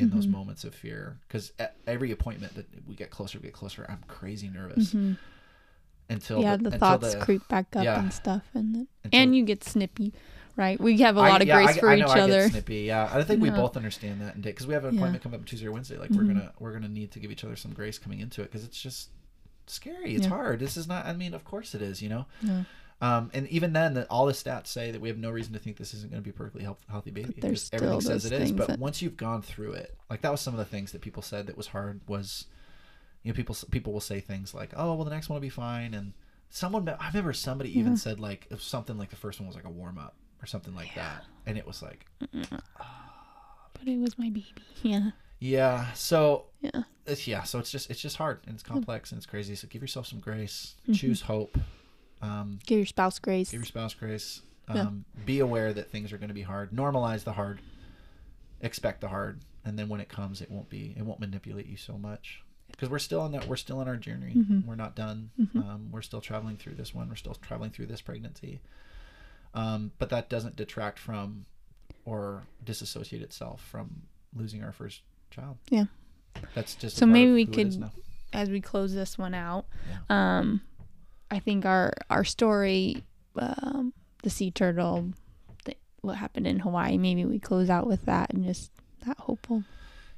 in 0.00 0.10
those 0.10 0.26
Mhm. 0.26 0.30
moments 0.32 0.64
of 0.64 0.74
fear. 0.74 1.18
Because 1.28 1.52
at 1.58 1.76
every 1.86 2.10
appointment 2.10 2.54
that 2.54 2.66
we 2.86 2.94
get 2.94 3.10
closer, 3.10 3.38
we 3.38 3.44
get 3.44 3.52
closer. 3.54 3.86
I'm 3.88 4.02
crazy 4.08 4.48
nervous 4.48 4.92
Mhm. 4.94 5.16
until 6.08 6.40
Yeah, 6.42 6.56
the, 6.56 6.64
the 6.64 6.66
until 6.74 6.78
thoughts 6.80 7.14
the- 7.14 7.20
creep 7.20 7.46
back 7.48 7.74
up 7.76 7.84
yeah. 7.84 8.00
and 8.00 8.12
stuff, 8.12 8.42
and 8.54 8.74
then, 8.74 8.88
Until- 9.04 9.20
and 9.20 9.36
you 9.36 9.44
get 9.44 9.62
snippy, 9.64 10.12
right? 10.56 10.80
We 10.80 10.98
have 10.98 11.16
a 11.16 11.20
lot 11.20 11.40
of 11.42 11.48
yeah, 11.48 11.56
grace 11.62 11.76
I, 11.76 11.80
for 11.80 11.90
I 11.90 11.94
each 11.96 12.00
know 12.00 12.08
I 12.08 12.20
other. 12.20 12.42
Get 12.42 12.50
snippy. 12.52 12.76
Yeah, 12.82 13.08
I 13.12 13.22
think 13.22 13.40
we 13.42 13.50
both 13.50 13.76
understand 13.76 14.20
that, 14.22 14.34
and 14.34 14.42
because 14.42 14.66
we 14.66 14.74
have 14.74 14.84
an 14.84 14.94
Yeah. 14.94 15.00
appointment 15.00 15.22
coming 15.22 15.40
up 15.40 15.46
Tuesday 15.46 15.66
or 15.66 15.72
Wednesday, 15.72 15.98
like 15.98 16.10
we're 16.10 16.22
Mhm. 16.24 16.28
gonna 16.34 16.52
we're 16.58 16.72
gonna 16.72 16.88
need 16.88 17.10
to 17.12 17.20
give 17.20 17.30
each 17.30 17.44
other 17.44 17.56
some 17.56 17.72
grace 17.72 17.98
coming 17.98 18.20
into 18.20 18.42
it 18.42 18.46
because 18.50 18.64
it's 18.64 18.80
just 18.80 19.10
scary. 19.66 20.14
It's 20.16 20.24
Yeah. 20.24 20.30
hard. 20.30 20.58
This 20.58 20.76
is 20.76 20.88
not. 20.88 21.06
I 21.06 21.12
mean, 21.12 21.32
of 21.34 21.44
course 21.44 21.74
it 21.74 21.82
is. 21.82 22.02
You 22.02 22.08
know. 22.08 22.26
Yeah. 23.00 23.16
Um, 23.18 23.30
and 23.32 23.48
even 23.48 23.72
then, 23.72 23.94
the, 23.94 24.06
all 24.08 24.26
the 24.26 24.32
stats 24.32 24.66
say 24.66 24.90
that 24.90 25.00
we 25.00 25.08
have 25.08 25.16
no 25.18 25.30
reason 25.30 25.52
to 25.54 25.58
think 25.58 25.76
this 25.78 25.94
isn't 25.94 26.10
going 26.10 26.22
to 26.22 26.24
be 26.24 26.30
a 26.30 26.34
perfectly 26.34 26.62
health, 26.62 26.78
healthy 26.90 27.10
baby. 27.10 27.32
But 27.32 27.40
there's 27.40 27.60
Just 27.70 27.74
everything 27.74 28.00
says 28.02 28.24
it 28.26 28.32
is. 28.32 28.52
But 28.52 28.68
that- 28.68 28.78
once 28.78 29.00
you've 29.00 29.16
gone 29.16 29.42
through 29.42 29.72
it, 29.72 29.96
like 30.10 30.20
that 30.22 30.30
was 30.32 30.40
some 30.40 30.52
of 30.54 30.58
the 30.58 30.64
things 30.66 30.92
that 30.92 31.00
people 31.00 31.22
said 31.22 31.46
that 31.46 31.56
was 31.56 31.68
hard. 31.68 32.00
Was 32.08 32.46
you 33.22 33.32
know 33.32 33.36
people 33.36 33.56
people 33.70 33.92
will 33.92 34.00
say 34.00 34.20
things 34.20 34.52
like, 34.54 34.70
"Oh, 34.76 34.94
well, 34.94 35.04
the 35.04 35.10
next 35.10 35.28
one 35.28 35.34
will 35.36 35.40
be 35.40 35.48
fine," 35.48 35.94
and 35.94 36.12
someone 36.50 36.88
I 36.88 37.08
remember 37.08 37.32
somebody 37.32 37.70
even 37.78 37.92
Yeah. 37.92 37.98
said 37.98 38.20
like 38.20 38.46
if 38.50 38.62
something 38.62 38.98
like 38.98 39.10
the 39.10 39.16
first 39.16 39.40
one 39.40 39.46
was 39.46 39.56
like 39.56 39.64
a 39.66 39.70
warm 39.70 39.96
up 39.98 40.14
or 40.42 40.46
something 40.46 40.74
like 40.74 40.94
that, 40.94 41.24
and 41.46 41.56
it 41.56 41.66
was 41.66 41.82
like, 41.82 42.06
But 42.32 43.86
it 43.86 43.98
was 43.98 44.18
my 44.18 44.28
baby. 44.30 44.46
Yeah. 44.82 45.10
yeah. 45.38 45.92
So 45.92 46.46
Yeah. 46.60 46.82
it's, 47.06 47.26
yeah, 47.26 47.42
so 47.44 47.58
it's 47.58 47.70
just 47.70 47.90
it's 47.90 48.00
just 48.00 48.16
hard 48.16 48.40
and 48.46 48.54
it's 48.54 48.62
complex 48.62 49.10
and 49.12 49.18
it's 49.18 49.26
crazy. 49.26 49.54
So 49.54 49.68
give 49.68 49.80
yourself 49.82 50.06
some 50.06 50.20
grace. 50.20 50.74
Mhm. 50.88 50.96
Choose 50.96 51.22
hope. 51.22 51.56
Um, 52.22 52.58
Give 52.66 52.78
your 52.78 52.86
spouse 52.86 53.18
grace. 53.18 53.50
give 53.50 53.60
your 53.60 53.66
spouse 53.66 53.94
grace. 53.94 54.42
Yeah. 54.72 54.82
Um, 54.82 55.04
Be 55.26 55.40
aware 55.40 55.72
that 55.72 55.90
things 55.90 56.12
are 56.12 56.18
going 56.18 56.28
to 56.28 56.34
be 56.34 56.42
hard. 56.42 56.70
Normalize 56.70 57.24
the 57.24 57.32
hard. 57.32 57.60
Expect 58.60 59.00
the 59.00 59.08
hard, 59.08 59.40
and 59.64 59.78
then 59.78 59.88
when 59.88 60.00
it 60.00 60.08
comes, 60.10 60.42
it 60.42 60.50
won't 60.50 60.68
be. 60.68 60.94
It 60.98 61.02
won't 61.02 61.18
manipulate 61.18 61.66
you 61.66 61.78
so 61.78 61.96
much 61.96 62.42
because 62.70 62.90
we're 62.90 62.98
still 62.98 63.20
on 63.22 63.32
that. 63.32 63.48
We're 63.48 63.56
still 63.56 63.78
on 63.78 63.88
our 63.88 63.96
journey. 63.96 64.34
Mhm. 64.36 64.66
We're 64.66 64.74
not 64.76 64.94
done. 64.94 65.30
Mhm. 65.40 65.56
Um, 65.66 65.88
we're 65.90 66.02
still 66.02 66.20
traveling 66.20 66.56
through 66.58 66.74
this 66.74 66.94
one. 66.94 67.08
We're 67.08 67.14
still 67.16 67.34
traveling 67.34 67.70
through 67.70 67.86
this 67.86 68.02
pregnancy. 68.02 68.60
Um, 69.54 69.92
but 69.98 70.10
that 70.10 70.28
doesn't 70.28 70.56
detract 70.56 70.98
from 70.98 71.46
or 72.04 72.44
disassociate 72.62 73.22
itself 73.22 73.62
from 73.64 74.02
losing 74.36 74.62
our 74.62 74.72
first 74.72 75.00
child. 75.30 75.56
Yeah. 75.70 75.86
That's 76.54 76.74
just 76.76 76.96
So 76.98 77.06
maybe 77.06 77.32
we 77.32 77.44
who 77.44 77.52
it 77.52 77.58
is 77.66 77.76
could- 77.76 77.90
As 78.32 78.48
we 78.50 78.60
close 78.60 78.94
this 78.94 79.18
one 79.18 79.34
out, 79.34 79.66
Yeah. 79.88 79.98
um, 80.38 80.60
I 81.30 81.38
think 81.38 81.64
our 81.64 81.92
our 82.08 82.24
story, 82.24 83.04
um, 83.36 83.92
the 84.22 84.30
sea 84.30 84.50
turtle, 84.50 85.12
th- 85.64 85.78
what 86.00 86.16
happened 86.16 86.46
in 86.46 86.60
Hawaii. 86.60 86.98
Maybe 86.98 87.24
we 87.24 87.38
close 87.38 87.70
out 87.70 87.86
with 87.86 88.04
that 88.06 88.32
and 88.32 88.44
just 88.44 88.70
that 89.06 89.18
hopeful. 89.18 89.64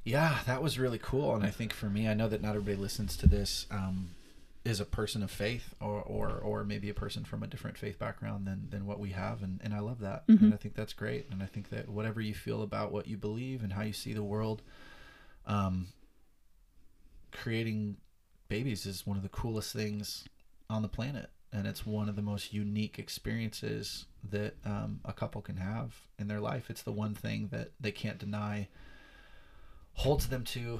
Yeah, 0.03 0.39
that 0.45 0.61
was 0.61 0.77
really 0.77 0.99
cool. 0.99 1.33
And 1.35 1.45
I 1.45 1.49
think 1.49 1.71
for 1.71 1.85
me, 1.85 2.09
I 2.09 2.13
know 2.13 2.27
that 2.27 2.41
not 2.41 2.49
everybody 2.49 2.75
listens 2.75 3.15
to 3.17 3.27
this 3.27 3.67
um, 3.71 4.09
is 4.65 4.81
a 4.81 4.85
person 4.85 5.23
of 5.23 5.31
faith 5.31 5.73
or, 5.79 6.01
or, 6.01 6.29
or 6.29 6.65
maybe 6.65 6.89
a 6.89 6.93
person 6.93 7.23
from 7.23 7.41
a 7.41 7.47
different 7.47 7.77
faith 7.77 7.97
background 7.99 8.45
than, 8.45 8.67
than 8.69 8.85
what 8.85 8.99
we 8.99 9.11
have. 9.11 9.41
And, 9.41 9.61
and 9.63 9.73
I 9.73 9.79
love 9.79 9.99
that. 10.01 10.27
Mhm. 10.27 10.41
And 10.41 10.53
I 10.53 10.57
think 10.57 10.75
that's 10.75 10.91
great. 10.91 11.27
And 11.31 11.41
I 11.41 11.45
think 11.45 11.69
that 11.69 11.87
whatever 11.87 12.19
you 12.19 12.33
feel 12.33 12.63
about 12.63 12.91
what 12.91 13.07
you 13.07 13.15
believe 13.15 13.63
and 13.63 13.71
how 13.71 13.83
you 13.83 13.93
see 13.93 14.11
the 14.11 14.23
world, 14.23 14.61
um, 15.45 15.87
creating 17.31 17.95
babies 18.49 18.85
is 18.85 19.07
one 19.07 19.15
of 19.17 19.23
the 19.23 19.29
coolest 19.29 19.73
things 19.73 20.25
on 20.69 20.81
the 20.81 20.87
planet. 20.89 21.29
And 21.51 21.67
it's 21.67 21.85
one 21.85 22.09
of 22.09 22.15
the 22.15 22.21
most 22.23 22.51
unique 22.51 22.97
experiences 22.97 24.05
that 24.31 24.55
um, 24.65 25.01
a 25.05 25.13
couple 25.13 25.41
can 25.41 25.57
have 25.57 25.93
in 26.17 26.27
their 26.27 26.39
life. 26.39 26.69
It's 26.69 26.81
the 26.81 26.91
one 26.91 27.13
thing 27.13 27.49
that 27.51 27.71
they 27.79 27.91
can't 27.91 28.17
deny 28.17 28.67
holds 29.93 30.27
them 30.29 30.43
to 30.43 30.79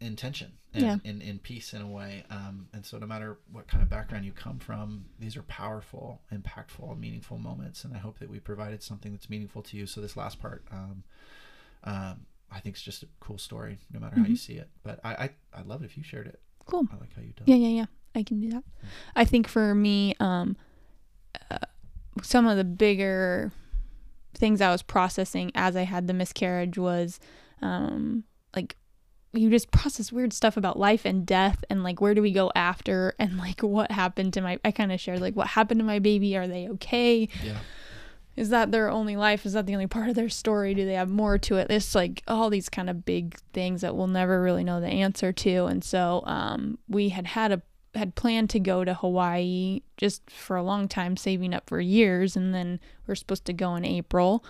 intention 0.00 0.52
and 0.74 0.82
Yeah. 0.82 0.96
in, 1.04 1.20
in 1.20 1.38
peace 1.38 1.74
in 1.74 1.82
a 1.82 1.86
way. 1.86 2.24
Um, 2.30 2.68
and 2.72 2.84
so 2.84 2.98
no 2.98 3.06
matter 3.06 3.38
what 3.52 3.68
kind 3.68 3.82
of 3.82 3.90
background 3.90 4.24
you 4.24 4.32
come 4.32 4.58
from, 4.58 5.04
these 5.18 5.36
are 5.36 5.42
powerful, 5.42 6.22
impactful, 6.32 6.98
meaningful 6.98 7.38
moments. 7.38 7.84
And 7.84 7.94
I 7.94 7.98
hope 7.98 8.18
that 8.20 8.30
we 8.30 8.40
provided 8.40 8.82
something 8.82 9.12
that's 9.12 9.28
meaningful 9.28 9.62
to 9.64 9.76
you. 9.76 9.86
So 9.86 10.00
this 10.00 10.16
last 10.16 10.40
part, 10.40 10.64
um, 10.72 11.04
um, 11.84 12.26
I 12.50 12.60
think 12.60 12.74
it's 12.76 12.82
just 12.82 13.02
a 13.02 13.08
cool 13.20 13.38
story, 13.38 13.78
no 13.92 14.00
matter 14.00 14.16
how 14.16 14.24
you 14.24 14.34
Mhm. 14.34 14.38
see 14.38 14.54
it. 14.54 14.70
But 14.82 15.00
I, 15.04 15.14
I, 15.14 15.30
I'd 15.54 15.66
love 15.66 15.82
it 15.82 15.86
if 15.86 15.96
you 15.98 16.02
shared 16.02 16.26
it. 16.26 16.40
Cool. 16.64 16.88
I 16.90 16.96
like 16.96 17.14
how 17.14 17.20
you 17.22 17.32
done. 17.34 17.44
Yeah, 17.46 17.56
yeah, 17.56 17.68
yeah. 17.68 17.86
I 18.14 18.22
can 18.22 18.40
do 18.40 18.50
that. 18.50 18.64
I 19.16 19.24
think 19.24 19.48
for 19.48 19.74
me, 19.74 20.14
um, 20.20 20.56
uh, 21.50 21.58
some 22.22 22.46
of 22.46 22.56
the 22.56 22.64
bigger 22.64 23.52
things 24.34 24.60
I 24.60 24.70
was 24.70 24.82
processing 24.82 25.50
as 25.54 25.76
I 25.76 25.82
had 25.82 26.06
the 26.06 26.14
miscarriage 26.14 26.78
was, 26.78 27.20
um, 27.60 28.24
like 28.54 28.76
you 29.32 29.48
just 29.48 29.70
process 29.70 30.12
weird 30.12 30.32
stuff 30.32 30.56
about 30.56 30.78
life 30.78 31.04
and 31.04 31.24
death 31.24 31.64
and 31.70 31.82
like 31.82 32.00
where 32.00 32.14
do 32.14 32.20
we 32.20 32.32
go 32.32 32.52
after 32.54 33.14
and 33.18 33.38
like 33.38 33.62
what 33.62 33.90
happened 33.90 34.34
to 34.34 34.42
my 34.42 34.58
I 34.64 34.72
kind 34.72 34.92
of 34.92 35.00
shared 35.00 35.20
like 35.20 35.34
what 35.34 35.48
happened 35.48 35.80
to 35.80 35.84
my 35.84 35.98
baby? 35.98 36.36
Are 36.36 36.46
they 36.46 36.68
okay? 36.68 37.28
Yeah. 37.42 37.58
is 38.36 38.50
that 38.50 38.72
their 38.72 38.90
only 38.90 39.16
life? 39.16 39.46
Is 39.46 39.54
that 39.54 39.66
the 39.66 39.74
only 39.74 39.86
part 39.86 40.08
of 40.08 40.14
their 40.14 40.28
story? 40.28 40.74
Do 40.74 40.84
they 40.84 40.94
have 40.94 41.08
more 41.08 41.38
to 41.38 41.56
it? 41.56 41.70
It's 41.70 41.94
like 41.94 42.22
all 42.28 42.50
these 42.50 42.68
kind 42.68 42.90
of 42.90 43.04
big 43.04 43.38
things 43.52 43.80
that 43.80 43.96
we'll 43.96 44.06
never 44.06 44.42
really 44.42 44.64
know 44.64 44.80
the 44.80 44.88
answer 44.88 45.32
to. 45.32 45.64
And 45.64 45.82
so 45.82 46.22
um, 46.26 46.78
we 46.88 47.08
had 47.10 47.28
had 47.28 47.52
a 47.52 47.62
had 47.94 48.14
planned 48.14 48.48
to 48.50 48.58
go 48.58 48.84
to 48.84 48.94
hawaii 48.94 49.80
just 49.96 50.30
for 50.30 50.56
a 50.56 50.62
long 50.62 50.88
time 50.88 51.16
saving 51.16 51.52
up 51.52 51.68
for 51.68 51.80
years 51.80 52.36
and 52.36 52.54
then 52.54 52.80
we 53.06 53.12
are 53.12 53.16
supposed 53.16 53.44
to 53.44 53.52
go 53.52 53.74
in 53.74 53.84
april 53.84 54.44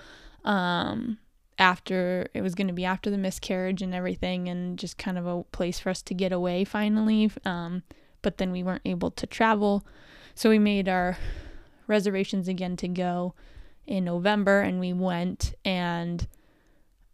um, 0.45 1.19
after 1.59 2.29
it 2.35 2.41
was 2.41 2.55
going 2.55 2.67
to 2.67 2.73
be 2.73 2.85
after 2.85 3.11
the 3.11 3.19
miscarriage 3.19 3.83
and 3.83 3.95
everything 3.95 4.49
and 4.49 4.79
just 4.79 4.99
kind 4.99 5.19
of 5.19 5.27
a 5.27 5.43
place 5.45 5.79
for 5.79 5.91
us 5.91 6.03
to 6.03 6.15
get 6.15 6.33
away 6.33 6.65
finally 6.65 7.31
um, 7.45 7.83
but 8.23 8.39
then 8.39 8.53
we 8.53 8.63
weren't 8.63 8.83
able 8.85 9.11
to 9.11 9.27
travel. 9.27 9.85
So 10.35 10.49
we 10.49 10.59
made 10.59 10.89
our 10.89 11.19
reservations 11.87 12.49
again 12.49 12.77
to 12.79 12.89
go 12.89 13.35
in 13.87 14.05
November 14.05 14.61
and 14.61 14.81
we 14.81 14.93
went 14.93 15.55
and 15.65 16.27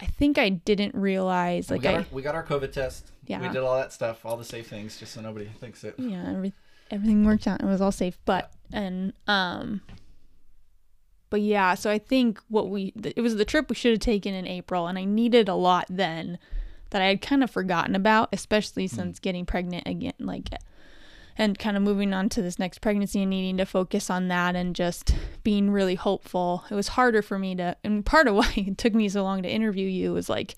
I 0.00 0.06
think 0.06 0.38
I 0.38 0.48
didn't 0.48 0.94
realize 0.94 1.70
like 1.70 1.80
we 1.80 1.84
got, 1.84 1.94
I 1.94 1.96
our, 1.98 2.06
we 2.12 2.22
got 2.22 2.34
our 2.34 2.44
COVID 2.44 2.72
test. 2.72 3.11
Yeah. 3.26 3.40
We 3.40 3.48
did 3.48 3.58
all 3.58 3.76
that 3.76 3.92
stuff, 3.92 4.24
all 4.24 4.37
the 4.37 4.44
safe 4.44 4.68
things, 4.68 4.98
just 4.98 5.12
so 5.12 5.20
nobody 5.20 5.46
thinks 5.46 5.84
it. 5.84 5.94
yeah, 5.98 6.30
every, 6.30 6.52
everything 6.90 7.24
worked 7.24 7.46
out. 7.46 7.61
It 7.61 7.66
was 7.66 7.80
all 7.80 7.92
safe. 7.92 8.18
But 8.24 8.52
and 8.72 9.12
um 9.26 9.80
but 11.30 11.40
yeah, 11.40 11.74
so 11.74 11.90
I 11.90 11.98
think 11.98 12.40
what 12.48 12.70
we 12.70 12.92
it 12.96 13.20
was 13.20 13.37
the 13.37 13.44
trip 13.44 13.68
we 13.68 13.74
should 13.74 13.92
have 13.92 14.00
taken 14.00 14.34
in 14.34 14.46
April 14.46 14.87
and 14.87 14.98
I 14.98 15.04
needed 15.04 15.48
a 15.48 15.54
lot 15.54 15.87
then 15.88 16.38
that 16.90 17.02
I 17.02 17.06
had 17.06 17.20
kind 17.20 17.42
of 17.42 17.50
forgotten 17.50 17.94
about, 17.94 18.30
especially 18.32 18.87
since 18.87 19.18
getting 19.18 19.44
pregnant 19.44 19.87
again 19.87 20.14
like 20.18 20.48
and 21.38 21.57
kind 21.57 21.77
of 21.77 21.83
moving 21.85 22.12
on 22.12 22.29
to 22.29 22.42
this 22.42 22.59
next 22.59 22.81
pregnancy 22.81 23.22
and 23.22 23.31
needing 23.31 23.57
to 23.57 23.64
focus 23.64 24.11
on 24.11 24.27
that 24.29 24.57
and 24.57 24.74
just 24.74 25.14
being 25.44 25.70
really 25.70 25.94
hopeful. 25.94 26.64
It 26.68 26.74
was 26.74 26.88
harder 26.88 27.22
for 27.22 27.38
me 27.38 27.55
to 27.55 27.77
and 27.85 28.05
part 28.05 28.27
of 28.27 28.35
why 28.37 28.53
it 28.57 28.77
took 28.77 28.92
me 28.92 29.09
so 29.09 29.22
long 29.22 29.42
to 29.44 29.48
interview 29.48 29.88
you 29.88 30.12
was 30.12 30.29
like 30.29 30.57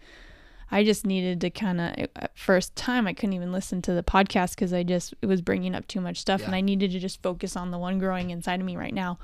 I 0.73 0.85
just 0.85 1.05
needed 1.05 1.41
to 1.43 1.51
kind 1.51 1.81
of 1.81 2.07
at 2.17 2.39
first 2.39 2.75
time 2.77 3.07
I 3.07 3.13
couldn't 3.13 3.35
even 3.35 3.53
listen 3.53 3.83
to 3.83 3.93
the 3.93 4.03
podcast 4.03 4.55
because 4.55 4.73
I 4.73 4.83
just 4.83 5.15
it 5.21 5.27
was 5.27 5.43
bringing 5.43 5.75
up 5.75 5.87
too 5.87 6.01
much 6.01 6.19
stuff 6.19 6.45
and 6.45 6.55
I 6.55 6.63
needed 6.63 6.93
to 6.93 6.99
just 6.99 7.23
focus 7.23 7.57
on 7.57 7.71
the 7.71 7.79
one 7.79 7.99
growing 7.99 8.31
inside 8.31 8.61
of 8.61 8.67
me 8.67 8.77
right 8.77 8.95
now. 8.95 9.19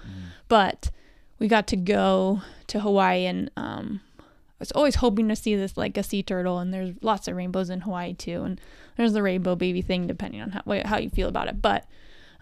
But 0.48 0.90
we 1.38 1.48
got 1.48 1.66
to 1.68 1.76
go 1.76 2.42
to 2.66 2.80
Hawaii 2.80 3.24
and 3.24 3.50
um 3.56 4.00
I 4.18 4.60
was 4.60 4.72
always 4.72 4.96
hoping 4.96 5.28
to 5.28 5.36
see 5.36 5.54
this 5.54 5.76
like 5.76 5.96
a 5.96 6.02
sea 6.02 6.22
turtle 6.22 6.58
and 6.58 6.72
there's 6.72 6.94
lots 7.00 7.28
of 7.28 7.36
rainbows 7.36 7.70
in 7.70 7.82
Hawaii 7.82 8.12
too 8.14 8.42
and 8.42 8.60
there's 8.96 9.12
the 9.12 9.22
rainbow 9.22 9.54
baby 9.54 9.82
thing 9.82 10.06
depending 10.06 10.40
on 10.40 10.50
how 10.50 10.62
how 10.84 10.98
you 10.98 11.10
feel 11.10 11.28
about 11.28 11.48
it. 11.48 11.60
But 11.60 11.86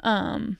um 0.01 0.59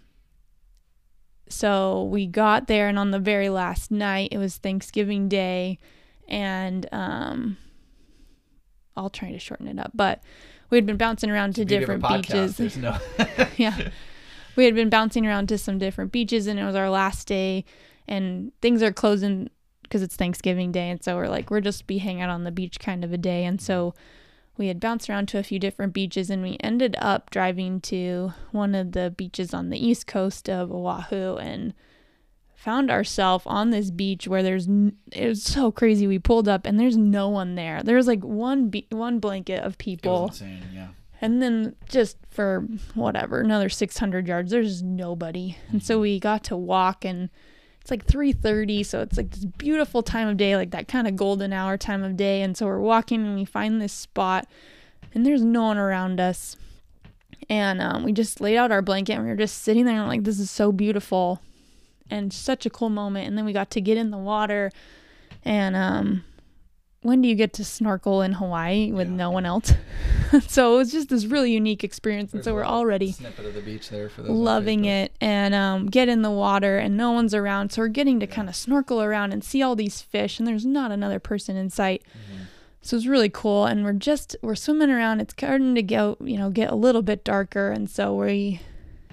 so 1.49 2.05
we 2.05 2.27
got 2.27 2.67
there 2.67 2.89
and 2.89 2.99
on 2.99 3.11
the 3.11 3.19
very 3.19 3.49
last 3.49 3.91
night 3.91 4.31
it 4.33 4.39
was 4.39 4.57
Thanksgiving 4.57 5.29
Day 5.29 5.79
and 6.29 6.89
um 6.93 7.57
I'll 8.97 9.11
try 9.11 9.33
to 9.33 9.39
shorten 9.39 9.67
it 9.67 9.79
up, 9.79 9.91
but 9.95 10.23
we 10.71 10.79
had 10.79 10.87
been 10.87 10.97
bouncing 10.97 11.31
around 11.31 11.55
to 11.57 11.65
Beauty 11.65 11.77
of 11.77 11.91
a 11.91 11.95
different 11.99 12.05
podcast, 12.05 12.59
beaches. 12.59 12.77
No. 12.77 12.99
yeah. 13.57 13.89
We 14.57 14.65
had 14.65 14.75
been 14.75 14.89
bouncing 14.89 15.27
around 15.27 15.49
to 15.49 15.59
some 15.59 15.79
different 15.79 16.13
beaches 16.13 16.47
and 16.47 16.59
it 16.59 16.65
was 16.65 16.77
our 16.77 16.91
last 16.91 17.27
day 17.27 17.65
and 18.07 18.53
things 18.61 18.83
are 18.83 18.93
closing 18.93 19.51
because 19.83 20.03
it's 20.03 20.17
Thanksgiving 20.17 20.73
Day 20.73 20.91
and 20.91 21.03
so 21.03 21.17
we're 21.17 21.29
like 21.29 21.51
we're 21.51 21.61
just 21.61 21.87
be 21.87 21.99
hanging 21.99 22.23
out 22.23 22.31
on 22.31 22.45
the 22.45 22.51
beach 22.51 22.79
kind 22.79 23.05
of 23.05 23.13
a 23.13 23.19
day 23.19 23.45
and 23.45 23.61
so 23.61 23.95
we 24.57 24.69
had 24.69 24.81
bounced 24.81 25.11
around 25.11 25.27
to 25.29 25.39
a 25.39 25.43
few 25.43 25.59
different 25.59 25.93
beaches 25.93 26.31
and 26.31 26.43
we 26.43 26.57
ended 26.61 26.97
up 26.99 27.31
driving 27.31 27.81
to 27.81 28.33
one 28.53 28.75
of 28.75 28.93
the 28.93 29.13
beaches 29.17 29.53
on 29.53 29.71
the 29.71 29.85
east 29.85 30.07
coast 30.07 30.49
of 30.49 30.71
Oahu 30.71 31.37
and 31.37 31.75
found 32.55 32.91
ourselves 32.91 33.45
on 33.47 33.71
this 33.71 33.91
beach 33.91 34.27
where 34.27 34.43
there's 34.43 34.69
it 35.13 35.29
was 35.29 35.43
so 35.43 35.71
crazy 35.71 36.07
we 36.07 36.19
pulled 36.19 36.49
up 36.49 36.65
and 36.65 36.81
there's 36.81 36.97
no 36.97 37.29
one 37.29 37.57
there 37.57 37.83
there's 37.83 38.07
like 38.07 38.25
one 38.25 38.69
be- 38.69 38.87
one 38.91 39.19
blanket 39.19 39.63
of 39.63 39.77
people 39.77 40.23
was 40.29 40.41
insane, 40.41 40.63
yeah. 40.73 40.89
and 41.21 41.43
then 41.43 41.77
just 41.89 42.17
for 42.35 42.67
whatever, 42.95 43.41
another 43.41 43.69
600 43.69 44.27
yards, 44.27 44.51
there's 44.51 44.83
nobody. 44.83 45.57
And 45.71 45.83
so 45.83 45.95
mm-hmm. 45.95 46.03
we 46.03 46.21
got 46.21 46.43
to 46.45 46.57
walk 46.57 47.05
and 47.05 47.31
it's 47.85 47.91
like 47.91 48.07
3:30, 48.07 48.83
so 48.83 49.03
it's 49.03 49.19
like 49.19 49.31
this 49.31 49.45
beautiful 49.45 50.03
time 50.03 50.27
of 50.27 50.39
day, 50.39 50.57
like 50.57 50.71
that 50.71 50.89
kind 50.89 51.07
of 51.07 51.17
golden 51.17 51.53
hour 51.53 51.77
time 51.77 52.03
of 52.03 52.17
day. 52.17 52.41
And 52.41 52.57
so 52.57 52.65
we're 52.65 52.81
walking 52.81 53.27
and 53.27 53.37
we 53.37 53.45
find 53.45 53.79
this 53.79 53.93
spot 53.93 54.49
and 55.13 55.27
there's 55.27 55.43
no 55.43 55.65
one 55.65 55.77
around 55.77 56.19
us. 56.19 56.57
And 57.51 57.83
um, 57.83 58.03
we 58.03 58.13
just 58.13 58.41
laid 58.41 58.57
out 58.57 58.73
our 58.73 58.81
blanket 58.81 59.13
and 59.13 59.25
we 59.25 59.29
were 59.29 59.37
just 59.37 59.61
sitting 59.61 59.85
there 59.85 59.99
and 59.99 60.09
like 60.09 60.25
this 60.25 60.41
is 60.41 60.51
so 60.51 60.73
beautiful 60.73 61.43
and 62.09 62.33
such 62.33 62.65
a 62.65 62.71
cool 62.71 62.89
moment. 62.89 63.29
And 63.29 63.37
then 63.37 63.45
we 63.45 63.53
got 63.53 63.71
to 63.73 63.83
get 63.83 63.99
in 63.99 64.11
the 64.11 64.17
water 64.17 64.73
and 65.45 65.77
um 65.77 66.25
when 67.05 67.21
do 67.23 67.29
you 67.29 67.35
get 67.35 67.53
to 67.55 67.65
snorkel 67.65 68.23
in 68.23 68.33
Hawaii 68.33 68.91
with 68.91 69.09
Yeah. 69.09 69.15
no 69.17 69.31
one 69.31 69.45
else? 69.47 69.73
so 70.49 70.75
it 70.75 70.77
was 70.79 70.91
just 70.91 71.11
this 71.11 71.27
really 71.27 71.53
unique 71.53 71.85
experience. 71.85 72.33
And 72.33 72.39
There's 72.39 72.47
so 72.47 72.55
we're 72.55 72.65
already 72.65 73.13
snippet 73.13 73.45
of 73.45 73.55
the 73.55 73.61
beach 73.61 73.91
there 73.91 74.09
for 74.09 74.23
loving 74.23 74.87
it 74.87 75.13
and 75.21 75.55
um, 75.55 75.87
get 75.87 76.09
in 76.09 76.23
the 76.23 76.31
water 76.31 76.79
and 76.79 76.97
no 76.97 77.13
one's 77.13 77.35
around. 77.35 77.71
So 77.73 77.83
we're 77.83 77.89
getting 77.89 78.19
to 78.21 78.27
kind 78.27 78.49
of 78.49 78.57
snorkel 78.57 79.03
around 79.03 79.33
and 79.33 79.45
see 79.45 79.63
all 79.63 79.77
these 79.77 80.01
fish 80.01 80.39
and 80.39 80.49
there's 80.49 80.65
not 80.67 80.91
another 80.91 81.21
person 81.21 81.57
in 81.57 81.69
sight. 81.71 82.03
Mm-hmm. 82.09 82.43
So 82.81 82.97
it's 82.97 83.07
really 83.07 83.29
cool. 83.31 83.67
And 83.67 83.85
we're 83.85 83.93
just, 83.93 84.35
we're 84.43 84.55
swimming 84.55 84.91
around. 84.91 85.21
It's 85.21 85.33
starting 85.35 85.75
to 85.75 85.83
go, 85.83 86.17
you 86.21 86.37
know, 86.39 86.51
get 86.51 86.71
a 86.71 86.75
little 86.75 87.03
bit 87.03 87.23
darker. 87.25 87.71
And 87.71 87.89
so 87.89 88.15
we 88.15 88.61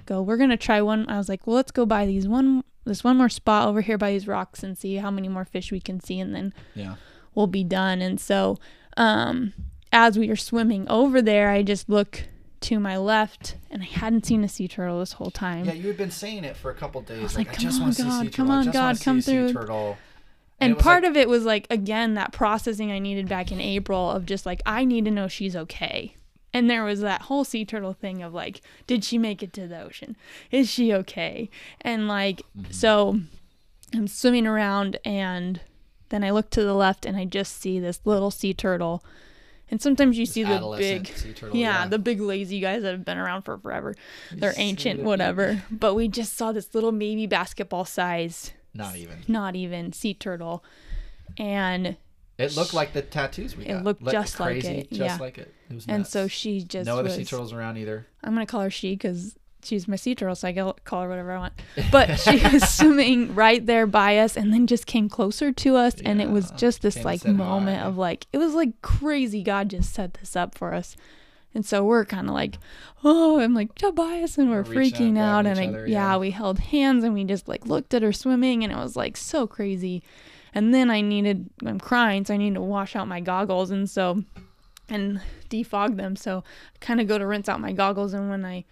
go, 0.05 0.21
we're 0.21 0.37
going 0.37 0.49
to 0.49 0.57
try 0.57 0.81
one. 0.81 1.09
I 1.09 1.17
was 1.17 1.29
like, 1.29 1.45
well, 1.45 1.57
let's 1.57 1.71
go 1.71 1.85
by 1.85 2.05
these 2.05 2.27
one, 2.27 2.63
this 2.85 3.03
one 3.03 3.17
more 3.17 3.29
spot 3.29 3.67
over 3.67 3.81
here 3.81 3.97
by 3.97 4.11
these 4.11 4.27
rocks 4.27 4.63
and 4.63 4.77
see 4.77 4.95
how 4.95 5.11
many 5.11 5.27
more 5.27 5.45
fish 5.45 5.71
we 5.71 5.79
can 5.81 5.99
see. 5.99 6.19
And 6.19 6.33
then 6.33 6.53
Yeah. 6.73 6.95
Will 7.35 7.47
be 7.47 7.63
done. 7.63 8.01
And 8.01 8.19
so, 8.19 8.57
um, 8.97 9.53
as 9.91 10.17
we 10.17 10.27
were 10.29 10.35
swimming 10.35 10.87
over 10.89 11.21
there, 11.21 11.49
I 11.49 11.63
just 11.63 11.89
look 11.89 12.23
to 12.61 12.79
my 12.79 12.95
left, 12.97 13.55
and 13.71 13.81
I 13.81 13.85
hadn't 13.85 14.25
seen 14.25 14.43
a 14.43 14.47
sea 14.47 14.67
turtle 14.67 14.99
this 14.99 15.13
whole 15.13 15.31
time. 15.31 15.65
Yeah, 15.65 15.73
you 15.73 15.87
had 15.87 15.97
been 15.97 16.11
saying 16.11 16.43
it 16.43 16.55
for 16.55 16.69
a 16.69 16.75
couple 16.75 17.01
days. 17.01 17.19
I 17.19 17.23
was 17.23 17.37
like, 17.37 17.47
like, 17.47 17.57
I 17.57 17.59
just 17.61 17.77
"Come 17.79 17.83
want 17.87 17.95
to 17.97 18.03
on, 18.03 18.09
see 18.11 18.11
a 18.11 18.19
sea 18.19 18.25
God, 18.27 18.35
come 18.35 18.47
turtle. 18.47 18.53
I 18.53 18.57
on, 18.59 18.71
God, 18.71 19.01
come 19.01 19.21
sea 19.21 19.31
through." 19.31 19.53
turtle. 19.53 19.97
and 20.59 20.73
it 20.73 20.79
part 20.79 21.01
like- 21.03 21.09
of 21.09 21.17
it 21.17 21.27
was 21.27 21.43
like 21.43 21.65
again 21.71 22.13
that 22.13 22.31
processing 22.33 22.91
I 22.91 22.99
needed 22.99 23.27
back 23.27 23.51
in 23.51 23.59
April 23.59 24.11
of 24.11 24.27
just 24.27 24.45
like 24.45 24.61
I 24.65 24.85
need 24.85 25.05
to 25.05 25.11
know 25.11 25.27
she's 25.27 25.55
okay. 25.55 26.15
And 26.53 26.69
there 26.69 26.83
was 26.83 26.99
that 27.01 27.23
whole 27.23 27.43
sea 27.45 27.63
turtle 27.65 27.93
thing 27.93 28.21
of 28.21 28.33
like, 28.33 28.61
did 28.85 29.03
she 29.03 29.17
make 29.17 29.41
it 29.41 29.53
to 29.53 29.67
the 29.67 29.81
ocean? 29.81 30.15
Is 30.51 30.69
she 30.69 30.93
okay? 30.93 31.49
And 31.79 32.07
like, 32.07 32.41
Mm-hmm. 32.55 32.71
so 32.71 33.19
I'm 33.95 34.07
swimming 34.07 34.45
around 34.45 34.99
and 35.03 35.61
then 36.11 36.23
I 36.23 36.29
look 36.31 36.49
to 36.51 36.63
the 36.63 36.73
left 36.75 37.05
and 37.05 37.17
I 37.17 37.25
just 37.25 37.59
see 37.61 37.79
this 37.79 37.99
little 38.05 38.29
sea 38.31 38.53
turtle. 38.53 39.03
And 39.69 39.81
sometimes 39.81 40.17
you 40.17 40.25
see 40.25 40.43
the 40.43 40.75
big, 40.77 41.07
sea 41.07 41.31
turtle, 41.31 41.55
yeah, 41.55 41.83
yeah. 41.83 41.87
the 41.87 41.97
big 41.97 42.19
lazy 42.19 42.59
guys 42.59 42.83
that 42.83 42.91
have 42.91 43.05
been 43.05 43.17
around 43.17 43.43
for 43.43 43.57
forever. 43.57 43.95
They're 44.31 44.53
ancient, 44.57 45.01
whatever. 45.01 45.63
But 45.71 45.95
we 45.95 46.09
just 46.09 46.35
saw 46.37 46.51
this 46.51 46.75
little 46.75 46.91
baby 46.91 47.25
basketball 47.25 47.85
size, 47.85 48.51
Not 48.73 48.97
even. 48.97 49.19
not 49.29 49.55
even 49.55 49.93
sea 49.93 50.13
turtle. 50.13 50.61
And 51.37 51.95
It 52.37 52.57
looked 52.57 52.73
like 52.73 52.91
the 52.91 53.01
tattoos 53.01 53.55
we 53.55 53.65
It 53.65 53.75
got. 53.75 53.83
looked 53.85 54.05
just 54.09 54.37
like 54.41 54.49
crazy, 54.61 54.79
it, 54.79 54.89
just 54.89 54.99
yeah. 54.99 55.17
like 55.17 55.37
it. 55.37 55.53
It 55.69 55.75
was 55.75 55.85
and 55.87 56.05
so 56.05 56.27
she 56.27 56.61
just 56.61 56.85
no 56.85 56.95
other 56.95 57.03
was, 57.03 57.15
sea 57.15 57.23
turtles 57.23 57.53
around 57.53 57.77
either. 57.77 58.07
I'm 58.21 58.33
gonna 58.33 58.45
call 58.45 58.61
her 58.61 58.69
she 58.69 58.95
because 58.95 59.37
she's 59.63 59.87
my 59.87 59.95
sea 59.95 60.15
turtle, 60.15 60.35
so 60.35 60.47
I 60.47 60.73
call 60.83 61.03
her 61.03 61.09
whatever 61.09 61.31
I 61.31 61.37
want. 61.37 61.53
But 61.91 62.17
she 62.17 62.41
was 62.51 62.67
swimming 62.69 63.35
right 63.35 63.65
there 63.65 63.87
by 63.87 64.17
us, 64.17 64.37
and 64.37 64.53
then 64.53 64.67
just 64.67 64.85
came 64.85 65.09
closer 65.09 65.51
to 65.51 65.75
us, 65.75 65.95
and 66.03 66.21
it 66.21 66.29
was 66.29 66.51
just 66.51 66.81
this 66.81 67.03
like 67.03 67.25
moment 67.25 67.79
hi. 67.79 67.87
of 67.87 67.97
like 67.97 68.27
it 68.33 68.37
was 68.37 68.53
like 68.53 68.81
crazy. 68.81 69.43
God 69.43 69.69
just 69.69 69.93
set 69.93 70.15
this 70.15 70.35
up 70.35 70.57
for 70.57 70.73
us, 70.73 70.95
and 71.53 71.65
so 71.65 71.83
we're 71.83 72.05
kind 72.05 72.27
of 72.27 72.33
like, 72.33 72.57
oh, 73.03 73.39
I'm 73.39 73.53
like 73.53 73.75
Tobias, 73.75 74.37
and 74.37 74.49
we're 74.49 74.63
We're 74.63 74.75
freaking 74.75 75.17
out, 75.17 75.45
out, 75.45 75.45
and 75.45 75.55
grabbing 75.55 75.75
I, 75.75 75.77
other, 75.77 75.87
yeah, 75.87 76.11
yeah. 76.11 76.17
we 76.17 76.31
held 76.31 76.59
hands, 76.59 77.03
and 77.03 77.13
we 77.13 77.23
just 77.23 77.47
like 77.47 77.65
looked 77.65 77.93
at 77.93 78.01
her 78.01 78.13
swimming, 78.13 78.63
and 78.63 78.71
it 78.71 78.77
was 78.77 78.95
like 78.95 79.17
so 79.17 79.47
crazy. 79.47 80.03
And 80.53 80.73
then 80.73 80.89
I 80.91 80.99
needed, 80.99 81.49
I'm 81.65 81.79
crying, 81.79 82.25
so 82.25 82.33
I 82.33 82.37
need 82.37 82.55
to 82.55 82.61
wash 82.61 82.95
out 82.95 83.07
my 83.07 83.21
goggles, 83.21 83.71
and 83.71 83.89
so 83.89 84.23
and 84.89 85.21
defog 85.49 85.95
them. 85.95 86.15
So 86.15 86.43
I 86.75 86.77
kind 86.85 87.01
of 87.01 87.07
go 87.07 87.17
to 87.17 87.25
rinse 87.25 87.49
out 87.49 87.59
my 87.59 87.71
goggles, 87.71 88.13
and 88.13 88.29
when 88.29 88.45
I 88.45 88.65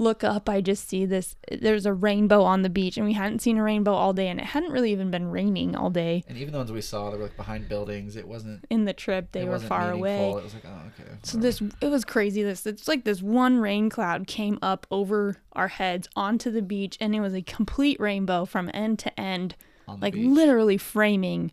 look 0.00 0.24
up, 0.24 0.48
I 0.48 0.60
just 0.60 0.88
see 0.88 1.04
this. 1.04 1.36
There's 1.50 1.84
a 1.86 1.92
rainbow 1.92 2.42
on 2.42 2.62
the 2.62 2.70
beach, 2.70 2.96
and 2.96 3.06
we 3.06 3.12
hadn't 3.12 3.40
seen 3.40 3.58
a 3.58 3.62
rainbow 3.62 3.92
all 3.92 4.12
day, 4.12 4.28
and 4.28 4.40
it 4.40 4.46
hadn't 4.46 4.72
really 4.72 4.90
even 4.92 5.10
been 5.10 5.30
raining 5.30 5.76
all 5.76 5.90
day 5.90 6.24
And 6.26 6.38
even 6.38 6.52
the 6.52 6.58
ones 6.58 6.72
we 6.72 6.80
saw, 6.80 7.10
they 7.10 7.18
were 7.18 7.24
like 7.24 7.36
behind 7.36 7.68
buildings. 7.68 8.16
It 8.16 8.26
wasn't. 8.26 8.64
in 8.70 8.86
the 8.86 8.92
trip. 8.92 9.32
They 9.32 9.44
were 9.44 9.58
far 9.58 9.92
away. 9.92 10.30
It 10.30 10.42
was 10.42 10.54
like, 10.54 10.64
oh, 10.66 10.90
okay. 11.00 11.10
So 11.22 11.38
this 11.38 11.62
it 11.80 11.88
was 11.88 12.04
crazy. 12.04 12.42
This 12.42 12.66
it's 12.66 12.88
like 12.88 13.04
this 13.04 13.22
one 13.22 13.58
rain 13.58 13.90
cloud 13.90 14.26
came 14.26 14.58
up 14.62 14.86
over 14.90 15.36
our 15.52 15.68
heads 15.68 16.08
onto 16.16 16.50
the 16.50 16.62
beach, 16.62 16.96
and 17.00 17.14
it 17.14 17.20
was 17.20 17.34
a 17.34 17.42
complete 17.42 18.00
rainbow 18.00 18.44
from 18.44 18.70
end 18.72 18.98
to 19.00 19.20
end, 19.20 19.54
on 19.86 20.00
the 20.00 20.06
like 20.06 20.14
beach. 20.14 20.26
literally 20.26 20.78
framing 20.78 21.52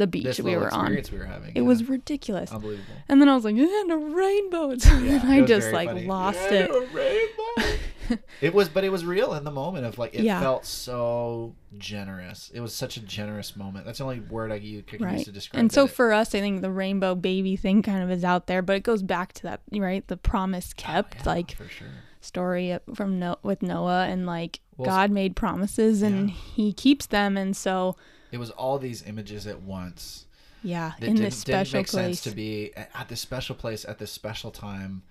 the 0.00 0.06
beach 0.06 0.24
this 0.24 0.40
we 0.40 0.56
were 0.56 0.72
on. 0.72 0.92
We 1.12 1.18
were 1.18 1.24
having, 1.24 1.50
it 1.50 1.56
yeah. 1.56 1.62
was 1.62 1.88
ridiculous. 1.88 2.50
unbelievable. 2.50 2.94
And 3.08 3.20
then 3.20 3.28
I 3.28 3.34
was 3.34 3.44
like, 3.44 3.54
and 3.54 3.92
a 3.92 3.96
rainbow. 3.96 4.70
And 4.70 4.82
so 4.82 4.98
Yeah, 4.98 5.20
I 5.24 5.42
just 5.42 5.72
like 5.72 5.90
funny. 5.90 6.06
lost 6.06 6.38
Yeah, 6.50 6.66
it. 6.70 6.92
rainbow. 6.94 7.78
it 8.40 8.54
was, 8.54 8.70
but 8.70 8.82
it 8.82 8.88
was 8.90 9.04
real 9.04 9.34
in 9.34 9.44
the 9.44 9.50
moment 9.50 9.84
of 9.84 9.98
like 9.98 10.14
it 10.14 10.22
Yeah. 10.22 10.40
felt 10.40 10.64
so 10.64 11.54
generous. 11.76 12.50
It 12.54 12.60
was 12.60 12.74
such 12.74 12.96
a 12.96 13.00
generous 13.00 13.56
moment. 13.56 13.84
That's 13.84 13.98
the 13.98 14.04
only 14.04 14.20
word 14.20 14.50
I 14.50 14.54
you 14.56 14.82
could 14.82 15.00
use 15.02 15.24
to 15.24 15.32
describe. 15.32 15.60
And 15.60 15.70
so 15.70 15.84
it. 15.84 15.90
for 15.90 16.12
us, 16.14 16.34
I 16.34 16.40
think 16.40 16.62
the 16.62 16.70
rainbow 16.70 17.14
baby 17.14 17.56
thing 17.56 17.82
kind 17.82 18.02
of 18.02 18.10
is 18.10 18.24
out 18.24 18.46
there, 18.46 18.62
but 18.62 18.76
it 18.76 18.82
goes 18.82 19.02
back 19.02 19.34
to 19.34 19.42
that, 19.44 19.60
right? 19.70 20.06
The 20.08 20.16
promise 20.16 20.72
oh, 20.78 20.80
kept, 20.80 21.18
Oh, 21.26 21.30
like 21.30 21.52
for 21.52 21.68
sure. 21.68 21.88
story 22.22 22.78
from 22.94 23.18
no- 23.18 23.38
with 23.42 23.60
Noah, 23.60 24.06
and 24.08 24.24
like 24.24 24.60
Well, 24.78 24.86
God 24.86 25.10
made 25.10 25.36
promises 25.36 26.00
and 26.00 26.30
yeah. 26.30 26.36
He 26.54 26.72
keeps 26.72 27.04
them, 27.06 27.36
and 27.36 27.54
so 27.54 27.96
It 28.32 28.38
was 28.38 28.50
all 28.50 28.78
these 28.78 29.06
images 29.06 29.46
at 29.46 29.60
once. 29.62 30.26
yeah, 30.62 30.92
that 31.00 31.06
in 31.06 31.14
didn't, 31.16 31.24
this 31.30 31.44
didn't 31.44 31.72
make 31.72 31.88
place, 31.88 31.90
sense 31.90 32.20
to 32.22 32.30
be 32.30 32.72
at 32.76 33.08
this 33.08 33.20
special 33.20 33.54
place 33.54 33.84
at 33.84 33.98
this 33.98 34.12
special 34.12 34.50
time, 34.50 35.02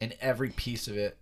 and 0.00 0.14
every 0.20 0.50
piece 0.50 0.88
of 0.88 0.96
it 0.96 1.16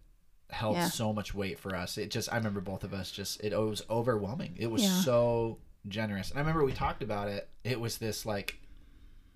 held 0.50 0.76
Yeah. 0.76 0.88
so 0.88 1.12
much 1.12 1.34
weight 1.34 1.58
for 1.58 1.74
us. 1.74 1.98
It 1.98 2.10
just 2.10 2.32
I 2.32 2.36
remember 2.36 2.60
both 2.60 2.84
of 2.84 2.94
us 2.94 3.10
just 3.10 3.42
it, 3.42 3.52
was 3.56 3.82
overwhelming. 3.90 4.54
It 4.58 4.70
was 4.70 4.82
Yeah. 4.82 5.00
so 5.00 5.58
generous. 5.88 6.30
And 6.30 6.38
I 6.38 6.42
remember 6.42 6.64
we 6.64 6.72
talked 6.72 7.02
about 7.02 7.28
it. 7.28 7.48
It 7.64 7.80
was 7.80 7.98
this 7.98 8.24
like 8.24 8.58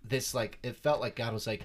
this 0.05 0.35
like 0.35 0.59
it 0.62 0.77
felt 0.77 1.01
like 1.01 1.16
God 1.16 1.33
was 1.33 1.47
like 1.47 1.62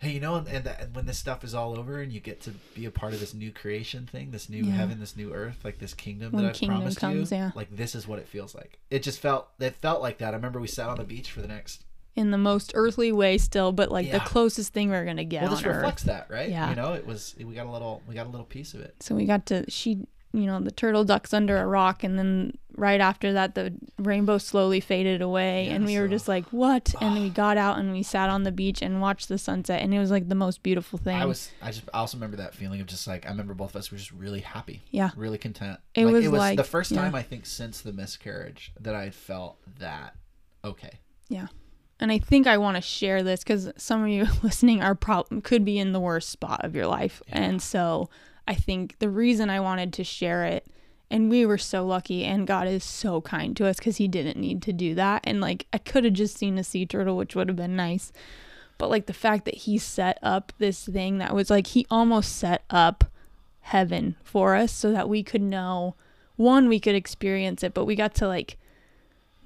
hey 0.00 0.10
you 0.10 0.20
know 0.20 0.34
and, 0.36 0.46
and, 0.48 0.64
that, 0.64 0.80
and 0.80 0.94
when 0.94 1.06
this 1.06 1.18
stuff 1.18 1.44
is 1.44 1.54
all 1.54 1.78
over 1.78 2.00
and 2.00 2.12
you 2.12 2.20
get 2.20 2.40
to 2.42 2.50
be 2.74 2.84
a 2.86 2.90
part 2.90 3.12
of 3.14 3.20
this 3.20 3.34
new 3.34 3.50
creation 3.50 4.06
thing 4.06 4.30
this 4.30 4.48
new 4.48 4.64
Yeah. 4.64 4.72
heaven 4.72 5.00
this 5.00 5.16
new 5.16 5.32
earth 5.32 5.58
like 5.64 5.78
this 5.78 5.94
kingdom 5.94 6.32
When 6.32 6.44
that 6.44 6.50
i've 6.50 6.54
kingdom 6.56 6.78
promised 6.78 6.98
comes, 7.00 7.30
you 7.32 7.38
yeah. 7.38 7.50
like 7.54 7.74
this 7.74 7.94
is 7.94 8.06
what 8.08 8.18
it 8.18 8.28
feels 8.28 8.54
like 8.54 8.78
it 8.90 9.02
just 9.02 9.20
felt 9.20 9.48
it 9.58 9.74
felt 9.76 10.02
like 10.02 10.18
that 10.18 10.34
i 10.34 10.36
remember 10.36 10.60
we 10.60 10.66
sat 10.68 10.88
on 10.88 10.96
the 10.98 11.04
beach 11.04 11.30
for 11.30 11.40
the 11.40 11.48
next 11.48 11.84
in 12.16 12.30
the 12.30 12.38
most 12.38 12.70
earthly 12.76 13.10
way 13.10 13.36
still, 13.38 13.72
but 13.72 13.90
like 13.90 14.08
the 14.12 14.20
closest 14.20 14.72
thing 14.72 14.88
we're 14.90 15.04
gonna 15.04 15.24
get 15.24 15.42
well 15.42 15.50
this 15.50 15.64
earth. 15.64 15.76
reflects 15.78 16.04
that 16.04 16.28
right 16.30 16.48
Yeah. 16.48 16.70
you 16.70 16.76
know 16.76 16.92
it 16.92 17.04
was 17.04 17.34
we 17.38 17.54
got 17.54 17.66
a 17.66 17.70
little 17.72 18.02
we 18.06 18.14
got 18.14 18.26
a 18.26 18.30
little 18.30 18.46
piece 18.46 18.72
of 18.74 18.82
it 18.82 18.94
So 19.00 19.16
we 19.16 19.24
got 19.24 19.46
to 19.46 19.68
she 19.68 20.06
you 20.34 20.46
know, 20.46 20.60
the 20.60 20.70
turtle 20.72 21.04
ducks 21.04 21.32
under 21.32 21.56
a 21.58 21.66
rock 21.66 22.02
and 22.04 22.18
then 22.18 22.58
right 22.76 23.00
after 23.00 23.32
that 23.34 23.54
the 23.54 23.72
rainbow 24.00 24.36
slowly 24.36 24.80
faded 24.80 25.22
away 25.22 25.68
and 25.68 25.84
Yeah, 25.84 25.86
we 25.96 26.00
were 26.00 26.08
just 26.08 26.26
like, 26.26 26.44
What? 26.46 26.92
And 27.00 27.14
we 27.14 27.30
got 27.44 27.56
out 27.56 27.78
and 27.78 27.92
we 27.92 28.02
sat 28.02 28.28
on 28.30 28.42
the 28.42 28.50
beach 28.50 28.82
and 28.82 29.00
watched 29.00 29.28
the 29.28 29.38
sunset 29.38 29.80
and 29.80 29.94
it 29.94 29.98
was 30.00 30.10
like 30.10 30.28
the 30.28 30.34
most 30.34 30.62
beautiful 30.64 30.98
thing. 30.98 31.14
i 31.16 31.24
was 31.24 31.52
i 31.62 31.68
just 31.70 31.88
i 31.94 31.98
also 31.98 32.16
remember 32.16 32.36
that 32.38 32.52
feeling 32.52 32.80
of 32.80 32.86
just 32.88 33.06
like 33.06 33.26
i 33.26 33.28
remember 33.28 33.54
both 33.54 33.70
of 33.70 33.76
us 33.76 33.92
were 33.92 33.96
just 33.98 34.10
really 34.10 34.40
happy 34.40 34.82
Yeah. 34.90 35.10
really 35.16 35.38
content 35.38 35.78
It 35.94 36.04
was 36.06 36.24
it 36.24 36.32
was 36.32 36.38
like- 36.40 36.56
the 36.56 36.64
first 36.64 36.90
yeah. 36.90 37.02
time 37.02 37.14
i 37.14 37.22
think 37.22 37.46
since 37.46 37.80
the 37.80 37.92
miscarriage 37.92 38.72
that 38.80 38.96
i 38.96 39.10
felt 39.10 39.56
that 39.78 40.16
okay 40.64 40.98
Yeah. 41.28 41.46
And 42.00 42.10
I 42.10 42.18
think 42.18 42.48
I 42.48 42.58
want 42.58 42.74
to 42.76 42.80
share 42.82 43.22
this 43.22 43.44
because 43.44 43.70
some 43.76 44.02
of 44.02 44.08
you 44.08 44.26
listening 44.42 44.82
are 44.82 44.96
probably 44.96 45.40
could 45.42 45.64
be 45.64 45.78
in 45.78 45.92
the 45.92 46.00
worst 46.00 46.28
spot 46.28 46.64
of 46.64 46.74
your 46.74 46.88
life, 46.88 47.22
and 47.28 47.62
so 47.62 48.10
I 48.46 48.54
think 48.54 48.98
the 48.98 49.08
reason 49.08 49.50
I 49.50 49.60
wanted 49.60 49.92
to 49.94 50.04
share 50.04 50.44
it, 50.44 50.66
and 51.10 51.30
we 51.30 51.46
were 51.46 51.58
so 51.58 51.86
lucky, 51.86 52.24
and 52.24 52.46
God 52.46 52.66
is 52.66 52.84
so 52.84 53.20
kind 53.20 53.56
to 53.56 53.66
us 53.66 53.76
because 53.76 53.96
He 53.96 54.08
didn't 54.08 54.40
need 54.40 54.62
to 54.62 54.72
do 54.72 54.94
that, 54.94 55.22
and 55.24 55.40
like 55.40 55.66
I 55.72 55.78
could 55.78 56.04
have 56.04 56.14
just 56.14 56.36
seen 56.36 56.58
a 56.58 56.64
sea 56.64 56.86
turtle, 56.86 57.16
which 57.16 57.34
would 57.34 57.48
have 57.48 57.56
been 57.56 57.76
nice, 57.76 58.12
but 58.78 58.90
like 58.90 59.06
the 59.06 59.12
fact 59.12 59.44
that 59.44 59.54
He 59.54 59.78
set 59.78 60.18
up 60.22 60.52
this 60.58 60.84
thing 60.84 61.18
that 61.18 61.34
was 61.34 61.50
like 61.50 61.68
He 61.68 61.86
almost 61.90 62.36
set 62.36 62.64
up 62.70 63.04
heaven 63.60 64.16
for 64.22 64.54
us 64.54 64.72
so 64.72 64.92
that 64.92 65.08
we 65.08 65.22
could 65.22 65.42
know, 65.42 65.94
one, 66.36 66.68
we 66.68 66.80
could 66.80 66.94
experience 66.94 67.62
it, 67.62 67.72
but 67.72 67.86
we 67.86 67.94
got 67.94 68.14
to 68.16 68.28
like 68.28 68.58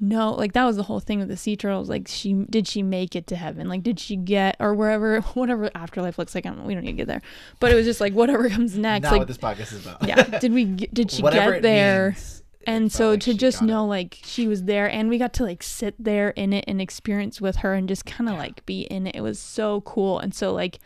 no 0.00 0.32
like 0.32 0.52
that 0.52 0.64
was 0.64 0.76
the 0.76 0.84
whole 0.84 1.00
thing 1.00 1.18
with 1.18 1.28
the 1.28 1.36
sea 1.36 1.56
turtles. 1.56 1.88
Like 1.88 2.06
she 2.06 2.32
did 2.32 2.68
she 2.68 2.82
make 2.82 3.16
it 3.16 3.26
to 3.28 3.36
heaven? 3.36 3.68
Like 3.68 3.82
did 3.82 3.98
she 3.98 4.16
get 4.16 4.56
or 4.60 4.74
wherever 4.74 5.20
whatever 5.34 5.70
afterlife 5.74 6.18
looks 6.18 6.34
like 6.34 6.46
i 6.46 6.50
don't 6.50 6.64
we 6.64 6.74
don't 6.74 6.84
need 6.84 6.92
to 6.92 6.96
get 6.96 7.06
there. 7.06 7.22
But 7.60 7.72
it 7.72 7.74
was 7.74 7.84
just 7.84 8.00
like 8.00 8.12
whatever 8.12 8.48
comes 8.48 8.76
next 8.76 9.04
not 9.04 9.12
like 9.12 9.18
what 9.20 9.28
this 9.28 9.38
podcast 9.38 9.72
is 9.72 9.86
about. 9.86 10.06
yeah. 10.06 10.22
Did 10.38 10.52
we 10.52 10.64
did 10.64 11.10
she 11.10 11.22
get 11.22 11.62
there? 11.62 12.10
means, 12.10 12.42
and 12.66 12.92
so 12.92 13.10
like 13.10 13.20
to 13.20 13.34
just 13.34 13.60
got 13.60 13.64
it. 13.64 13.68
know 13.68 13.86
like 13.86 14.18
she 14.22 14.46
was 14.46 14.64
there 14.64 14.90
and 14.90 15.08
we 15.08 15.18
got 15.18 15.32
to 15.34 15.42
like 15.42 15.62
sit 15.62 15.94
there 15.98 16.30
in 16.30 16.52
it 16.52 16.64
and 16.68 16.80
experience 16.80 17.40
with 17.40 17.56
her 17.56 17.74
and 17.74 17.88
just 17.88 18.04
kind 18.04 18.28
of 18.28 18.36
like 18.36 18.64
be 18.66 18.82
in 18.82 19.06
it. 19.06 19.16
It 19.16 19.22
was 19.22 19.38
so 19.38 19.80
cool. 19.82 20.18
And 20.18 20.34
so 20.34 20.52
like 20.52 20.78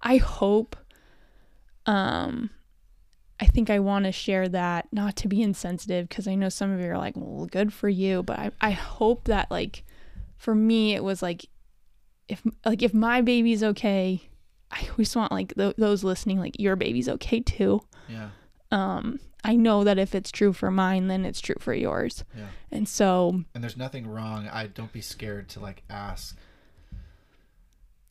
i 0.00 0.16
hope 0.16 0.76
um 1.86 2.50
i 3.40 3.46
think 3.46 3.70
i 3.70 3.78
want 3.78 4.04
to 4.04 4.12
share 4.12 4.48
that 4.48 4.86
not 4.92 5.16
to 5.16 5.28
be 5.28 5.42
insensitive 5.42 6.08
because 6.08 6.26
i 6.26 6.34
know 6.34 6.48
some 6.48 6.70
of 6.72 6.80
you 6.80 6.90
are 6.90 6.98
like 6.98 7.14
well 7.16 7.46
good 7.46 7.72
for 7.72 7.88
you 7.88 8.22
but 8.22 8.38
i, 8.38 8.50
I 8.60 8.70
hope 8.70 9.24
that 9.24 9.50
like 9.50 9.84
for 10.36 10.54
me 10.54 10.94
it 10.94 11.02
was 11.04 11.22
like 11.22 11.46
if 12.28 12.42
like 12.64 12.82
if 12.82 12.94
my 12.94 13.20
baby's 13.20 13.62
okay 13.62 14.22
i 14.70 14.86
always 14.90 15.14
want 15.16 15.32
like 15.32 15.54
th- 15.54 15.76
those 15.76 16.04
listening 16.04 16.38
like 16.38 16.58
your 16.58 16.76
baby's 16.76 17.08
okay 17.08 17.40
too. 17.40 17.80
Yeah. 18.08 18.30
Um 18.70 19.18
i 19.44 19.56
know 19.56 19.84
that 19.84 19.98
if 19.98 20.14
it's 20.14 20.30
true 20.30 20.52
for 20.52 20.70
mine 20.70 21.08
then 21.08 21.24
it's 21.24 21.40
true 21.40 21.56
for 21.58 21.72
yours. 21.72 22.24
Yeah. 22.36 22.48
And 22.70 22.88
so 22.88 23.44
and 23.54 23.62
there's 23.62 23.76
nothing 23.76 24.06
wrong 24.06 24.48
i 24.52 24.66
don't 24.66 24.92
be 24.92 25.00
scared 25.00 25.48
to 25.50 25.60
like 25.60 25.82
ask 25.88 26.36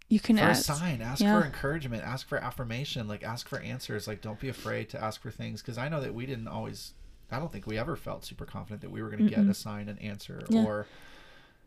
you 0.10 0.20
can 0.20 0.38
for 0.38 0.44
ask 0.44 0.70
a 0.70 0.74
sign 0.74 1.02
ask 1.02 1.22
yeah. 1.22 1.40
for 1.40 1.46
encouragement 1.46 2.04
ask 2.04 2.28
for 2.28 2.38
affirmation 2.38 3.08
like 3.08 3.24
ask 3.24 3.48
for 3.50 3.60
answers 3.60 4.08
like 4.08 4.22
don't 4.22 4.40
be 4.40 4.50
afraid 4.50 4.90
to 4.90 5.04
ask 5.04 5.22
for 5.22 5.32
things 5.32 5.62
because 5.62 5.78
i 5.78 5.90
know 5.90 6.00
that 6.00 6.14
we 6.14 6.26
didn't 6.26 6.48
always 6.48 6.94
i 7.32 7.38
don't 7.40 7.52
think 7.52 7.68
we 7.68 7.78
ever 7.78 7.96
felt 7.96 8.24
super 8.24 8.46
confident 8.46 8.82
that 8.82 8.90
we 8.90 9.02
were 9.02 9.10
going 9.10 9.24
to 9.24 9.30
get 9.30 9.40
a 9.46 9.54
sign 9.54 9.90
an 9.90 9.98
answer 10.00 10.44
Yeah. 10.50 10.64
or 10.64 10.86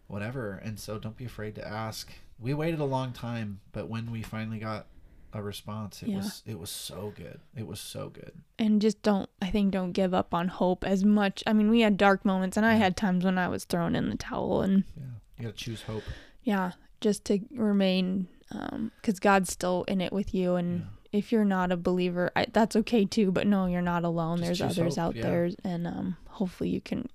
whatever 0.06 0.60
and 0.64 0.78
so 0.78 0.98
don't 0.98 1.16
be 1.16 1.24
afraid 1.24 1.54
to 1.54 1.66
ask. 1.66 2.10
We 2.38 2.54
waited 2.54 2.80
a 2.80 2.84
long 2.84 3.12
time 3.12 3.60
but 3.72 3.88
when 3.88 4.10
we 4.10 4.22
finally 4.22 4.58
got 4.58 4.86
a 5.32 5.40
response 5.42 6.02
it 6.02 6.08
Yeah. 6.08 6.16
was 6.16 6.42
it 6.46 6.58
was 6.58 6.70
so 6.70 7.12
good. 7.14 7.40
It 7.54 7.66
was 7.66 7.78
so 7.78 8.08
good. 8.08 8.32
And 8.58 8.80
just 8.80 9.02
don't 9.02 9.28
i 9.40 9.50
think 9.50 9.70
don't 9.72 9.92
give 9.92 10.12
up 10.14 10.34
on 10.34 10.48
hope 10.48 10.82
as 10.84 11.04
much. 11.04 11.44
I 11.46 11.52
mean 11.52 11.70
we 11.70 11.82
had 11.82 11.96
dark 11.96 12.24
moments 12.24 12.56
and 12.56 12.66
i 12.66 12.74
had 12.74 12.96
times 12.96 13.24
when 13.24 13.38
i 13.38 13.46
was 13.48 13.64
thrown 13.64 13.94
in 13.94 14.08
the 14.10 14.16
towel 14.16 14.62
and 14.62 14.84
yeah. 14.96 15.04
You 15.38 15.44
gotta 15.44 15.56
choose 15.56 15.82
hope. 15.82 16.02
Yeah 16.42 16.72
just 17.00 17.24
to 17.24 17.40
remain 17.54 18.28
um 18.52 18.90
because 19.00 19.18
god's 19.20 19.52
still 19.52 19.84
in 19.84 20.00
it 20.00 20.12
with 20.12 20.34
you 20.34 20.56
and 20.56 20.86
if 21.12 21.32
you're 21.32 21.44
not 21.44 21.72
a 21.72 21.76
believer 21.76 22.30
I, 22.36 22.46
that's 22.52 22.76
okay 22.76 23.04
too 23.04 23.32
but 23.32 23.46
no 23.46 23.66
you're 23.66 23.82
not 23.82 24.04
alone. 24.04 24.38
Just 24.38 24.60
there's 24.60 24.78
others 24.78 24.96
hope, 24.96 25.04
out 25.04 25.16
yeah. 25.16 25.22
there 25.22 25.50
and 25.64 25.86
um 25.86 26.16
hopefully 26.28 26.70
you 26.70 26.80
can 26.80 27.08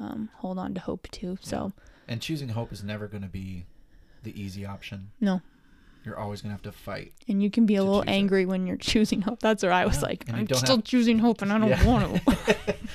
um 0.00 0.30
hold 0.36 0.58
on 0.58 0.74
to 0.74 0.80
hope 0.80 1.08
too 1.10 1.38
so. 1.40 1.72
And 2.08 2.22
choosing 2.22 2.50
hope 2.50 2.72
is 2.72 2.84
never 2.84 3.08
going 3.08 3.24
to 3.24 3.28
be 3.28 3.66
the 4.22 4.40
easy 4.40 4.64
option. 4.64 5.10
No 5.20 5.42
you're 6.06 6.18
always 6.18 6.40
to 6.42 6.48
have 6.48 6.62
to 6.62 6.72
fight 6.72 7.12
and 7.28 7.42
you 7.42 7.50
can 7.50 7.66
be 7.66 7.74
a 7.76 7.82
little 7.84 8.02
choose 8.02 8.08
it. 8.08 8.16
angry 8.16 8.46
when 8.46 8.66
you're 8.66 8.76
choosing 8.92 9.22
hope 9.22 9.40
that's 9.40 9.62
where 9.62 9.72
i 9.72 9.84
was 9.84 9.96
Yeah, 9.96 10.02
like 10.08 10.24
and 10.28 10.36
i'm 10.36 10.46
still 10.46 10.76
have- 10.76 10.84
choosing 10.84 11.18
hope 11.18 11.42
and 11.42 11.52
i 11.52 11.58
don't 11.58 11.68
Yeah. 11.68 11.84
want 11.86 12.24
to 12.24 12.36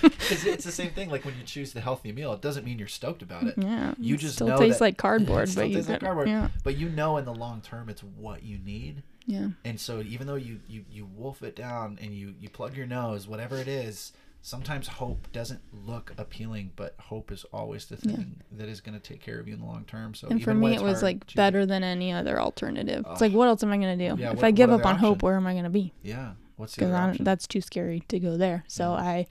it's 0.31 0.63
the 0.63 0.71
same 0.71 0.91
thing. 0.91 1.09
Like 1.09 1.25
when 1.25 1.35
you 1.37 1.43
choose 1.43 1.73
the 1.73 1.81
healthy 1.81 2.11
meal, 2.13 2.31
it 2.33 2.41
doesn't 2.41 2.63
mean 2.65 2.79
you're 2.79 2.87
stoked 2.87 3.21
about 3.21 3.43
it. 3.43 3.55
yeah 3.57 3.93
You 3.99 4.15
just 4.17 4.35
still 4.35 4.47
know 4.47 4.57
tastes 4.57 4.79
that- 4.79 4.85
like 4.85 4.97
cardboard 4.97 5.49
but 5.55 5.67
you 5.69 5.75
tastes 5.75 5.89
like 5.89 5.99
cardboard. 5.99 6.29
yeah 6.29 6.47
But 6.63 6.77
you 6.77 6.89
know, 6.89 7.17
in 7.17 7.25
the 7.25 7.33
long 7.33 7.61
term, 7.61 7.89
it's 7.89 8.01
what 8.03 8.41
you 8.43 8.57
need. 8.57 9.03
yeah 9.25 9.49
And 9.65 9.79
so, 9.79 10.01
even 10.01 10.27
though 10.27 10.35
you 10.35 10.61
you 10.67 10.85
you 10.89 11.05
wolf 11.05 11.43
it 11.43 11.55
down 11.55 11.99
and 12.01 12.13
you 12.13 12.33
you 12.39 12.49
plug 12.49 12.75
your 12.77 12.87
nose, 12.87 13.27
whatever 13.27 13.57
it 13.57 13.67
is, 13.67 14.13
sometimes 14.43 14.87
hope 14.87 15.31
doesn't 15.31 15.61
look 15.71 16.13
appealing, 16.17 16.71
but 16.75 16.95
hope 16.99 17.31
is 17.31 17.45
always 17.53 17.85
the 17.85 17.97
Yeah. 18.01 18.15
thing 18.15 18.41
that 18.53 18.67
is 18.67 18.81
going 18.81 18.99
to 18.99 19.03
take 19.03 19.21
care 19.21 19.39
of 19.39 19.47
you 19.47 19.53
in 19.53 19.59
the 19.59 19.65
long 19.65 19.85
term. 19.85 20.13
So, 20.15 20.27
and 20.29 20.43
for 20.43 20.53
me 20.53 20.75
it 20.75 20.81
was 20.81 21.03
like 21.03 21.27
choose 21.27 21.35
better 21.35 21.65
than 21.65 21.83
any 21.83 22.11
other 22.11 22.39
alternative 22.39 23.05
it's 23.11 23.21
like 23.21 23.33
what 23.33 23.47
else 23.47 23.61
am 23.63 23.71
i 23.71 23.77
going 23.77 23.97
to 23.97 24.09
do 24.15 24.19
Yeah, 24.21 24.31
if 24.31 24.37
what- 24.37 24.45
i 24.45 24.51
give 24.51 24.71
up 24.71 24.85
on 24.85 24.97
hope 24.97 25.21
where 25.23 25.35
am 25.35 25.45
i 25.47 25.51
going 25.53 25.65
to 25.65 25.69
be 25.69 25.93
Yeah. 26.01 26.33
What's 26.57 26.75
the 26.75 26.91
option? 26.93 27.23
that's 27.23 27.47
too 27.47 27.61
scary 27.61 28.01
to 28.09 28.19
go 28.19 28.37
there 28.37 28.63
so 28.67 28.91
Yeah. 28.93 28.99
i 29.01 29.27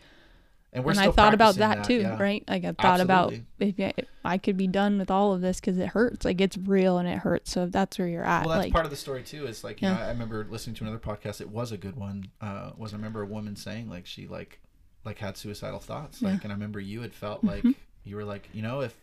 and 0.73 0.85
we're 0.85 0.93
and 0.93 1.01
i 1.01 1.11
thought 1.11 1.35
about 1.35 1.57
practicing 1.57 1.59
that, 1.59 1.85
too 1.87 2.01
yeah. 2.17 2.23
right 2.23 2.45
like 2.49 2.65
i 2.65 2.73
thought 2.73 3.01
about 3.01 3.33
Absolutely. 3.33 3.69
if, 3.69 3.81
I- 3.81 3.95
if 4.01 4.09
i 4.25 4.39
could 4.39 4.57
be 4.57 4.67
done 4.69 4.99
with 4.99 5.11
all 5.11 5.33
of 5.33 5.41
this 5.41 5.59
because 5.61 5.77
it 5.79 5.89
hurts 5.89 6.25
like 6.25 6.41
it's 6.41 6.57
real 6.57 6.99
and 6.99 7.09
it 7.09 7.19
hurts 7.19 7.51
so 7.51 7.65
if 7.65 7.73
that's 7.73 7.99
where 7.99 8.07
you're 8.09 8.25
at 8.25 8.47
Well, 8.47 8.55
that's 8.55 8.67
like 8.67 8.73
part 8.73 8.85
of 8.85 8.91
the 8.93 8.97
story 8.97 9.23
too. 9.25 9.47
Is 9.47 9.65
like 9.65 9.83
you 9.83 9.89
Yeah. 9.89 9.95
know, 9.95 10.01
I 10.03 10.09
remember 10.09 10.47
listening 10.49 10.77
to 10.77 10.85
another 10.85 10.99
podcast. 11.01 11.41
It 11.41 11.51
was 11.51 11.73
a 11.73 11.77
good 11.79 11.97
one. 11.97 12.27
Uh, 12.41 12.71
was 12.77 12.93
I 12.93 12.97
remember 12.97 13.23
a 13.23 13.27
woman 13.27 13.57
saying 13.57 13.89
like 13.91 14.07
she 14.07 14.27
like 14.29 14.61
like 15.05 15.19
had 15.19 15.37
suicidal 15.37 15.81
thoughts. 15.81 16.21
Like, 16.23 16.35
Yeah. 16.35 16.41
and 16.45 16.53
I 16.53 16.55
remember 16.55 16.81
you 16.81 17.01
had 17.03 17.15
felt 17.15 17.43
like 17.45 17.63
Mhm. 17.63 17.75
you 18.05 18.17
were 18.17 18.25
like, 18.25 18.49
you 18.53 18.63
know, 18.63 18.81
if 18.81 18.95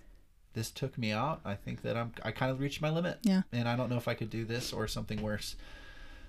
this 0.54 0.72
took 0.72 0.98
me 0.98 1.12
out, 1.12 1.42
I 1.46 1.56
think 1.56 1.82
that 1.84 1.96
I'm 1.98 2.12
I 2.24 2.32
kind 2.32 2.52
of 2.52 2.60
reached 2.60 2.82
my 2.82 2.90
limit. 2.90 3.20
Yeah. 3.24 3.44
And 3.52 3.68
I 3.70 3.76
don't 3.76 3.90
know 3.90 3.98
if 3.98 4.08
I 4.08 4.14
could 4.14 4.30
do 4.30 4.46
this 4.46 4.74
or 4.74 4.88
something 4.88 5.22
worse. 5.22 5.56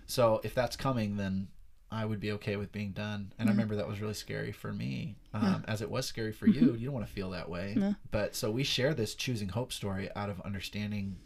So 0.06 0.40
if 0.44 0.54
that's 0.54 0.76
coming, 0.76 1.16
then 1.16 1.48
I 1.90 2.04
would 2.04 2.20
be 2.20 2.32
okay 2.32 2.56
with 2.56 2.70
being 2.70 2.92
done. 2.92 3.32
And 3.38 3.48
I 3.48 3.52
remember 3.52 3.76
that 3.76 3.88
was 3.88 4.00
really 4.00 4.12
scary 4.14 4.52
for 4.52 4.72
me, 4.74 5.16
um, 5.32 5.42
Yeah. 5.42 5.60
as 5.72 5.80
it 5.80 5.90
was 5.90 6.04
scary 6.06 6.32
for 6.32 6.46
you. 6.46 6.74
You 6.74 6.86
don't 6.86 6.94
want 6.94 7.06
to 7.06 7.12
feel 7.12 7.30
that 7.30 7.48
way. 7.48 7.74
No. 7.76 7.94
But 8.10 8.34
so 8.34 8.50
we 8.50 8.62
share 8.62 8.92
this 8.92 9.14
choosing 9.14 9.48
hope 9.48 9.72
story 9.72 10.10
out 10.14 10.28
of 10.28 10.38
understanding 10.42 11.16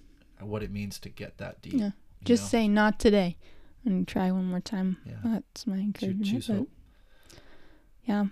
what 0.41 0.63
it 0.63 0.71
means 0.71 0.99
to 1.01 1.09
get 1.09 1.39
that 1.39 1.63
deep. 1.63 1.75
Yeah. 1.75 1.91
just 2.25 2.45
know? 2.45 2.49
say 2.61 2.69
not 2.69 3.01
today 3.01 3.37
and 3.85 4.07
try 4.07 4.31
one 4.31 4.45
more 4.47 4.61
time 4.61 4.97
Yeah. 5.05 5.15
that's 5.25 5.67
my 5.67 5.79
encouragement 5.79 6.25
choose 6.27 6.47
hope. 6.47 6.71
Yeah 8.05 8.27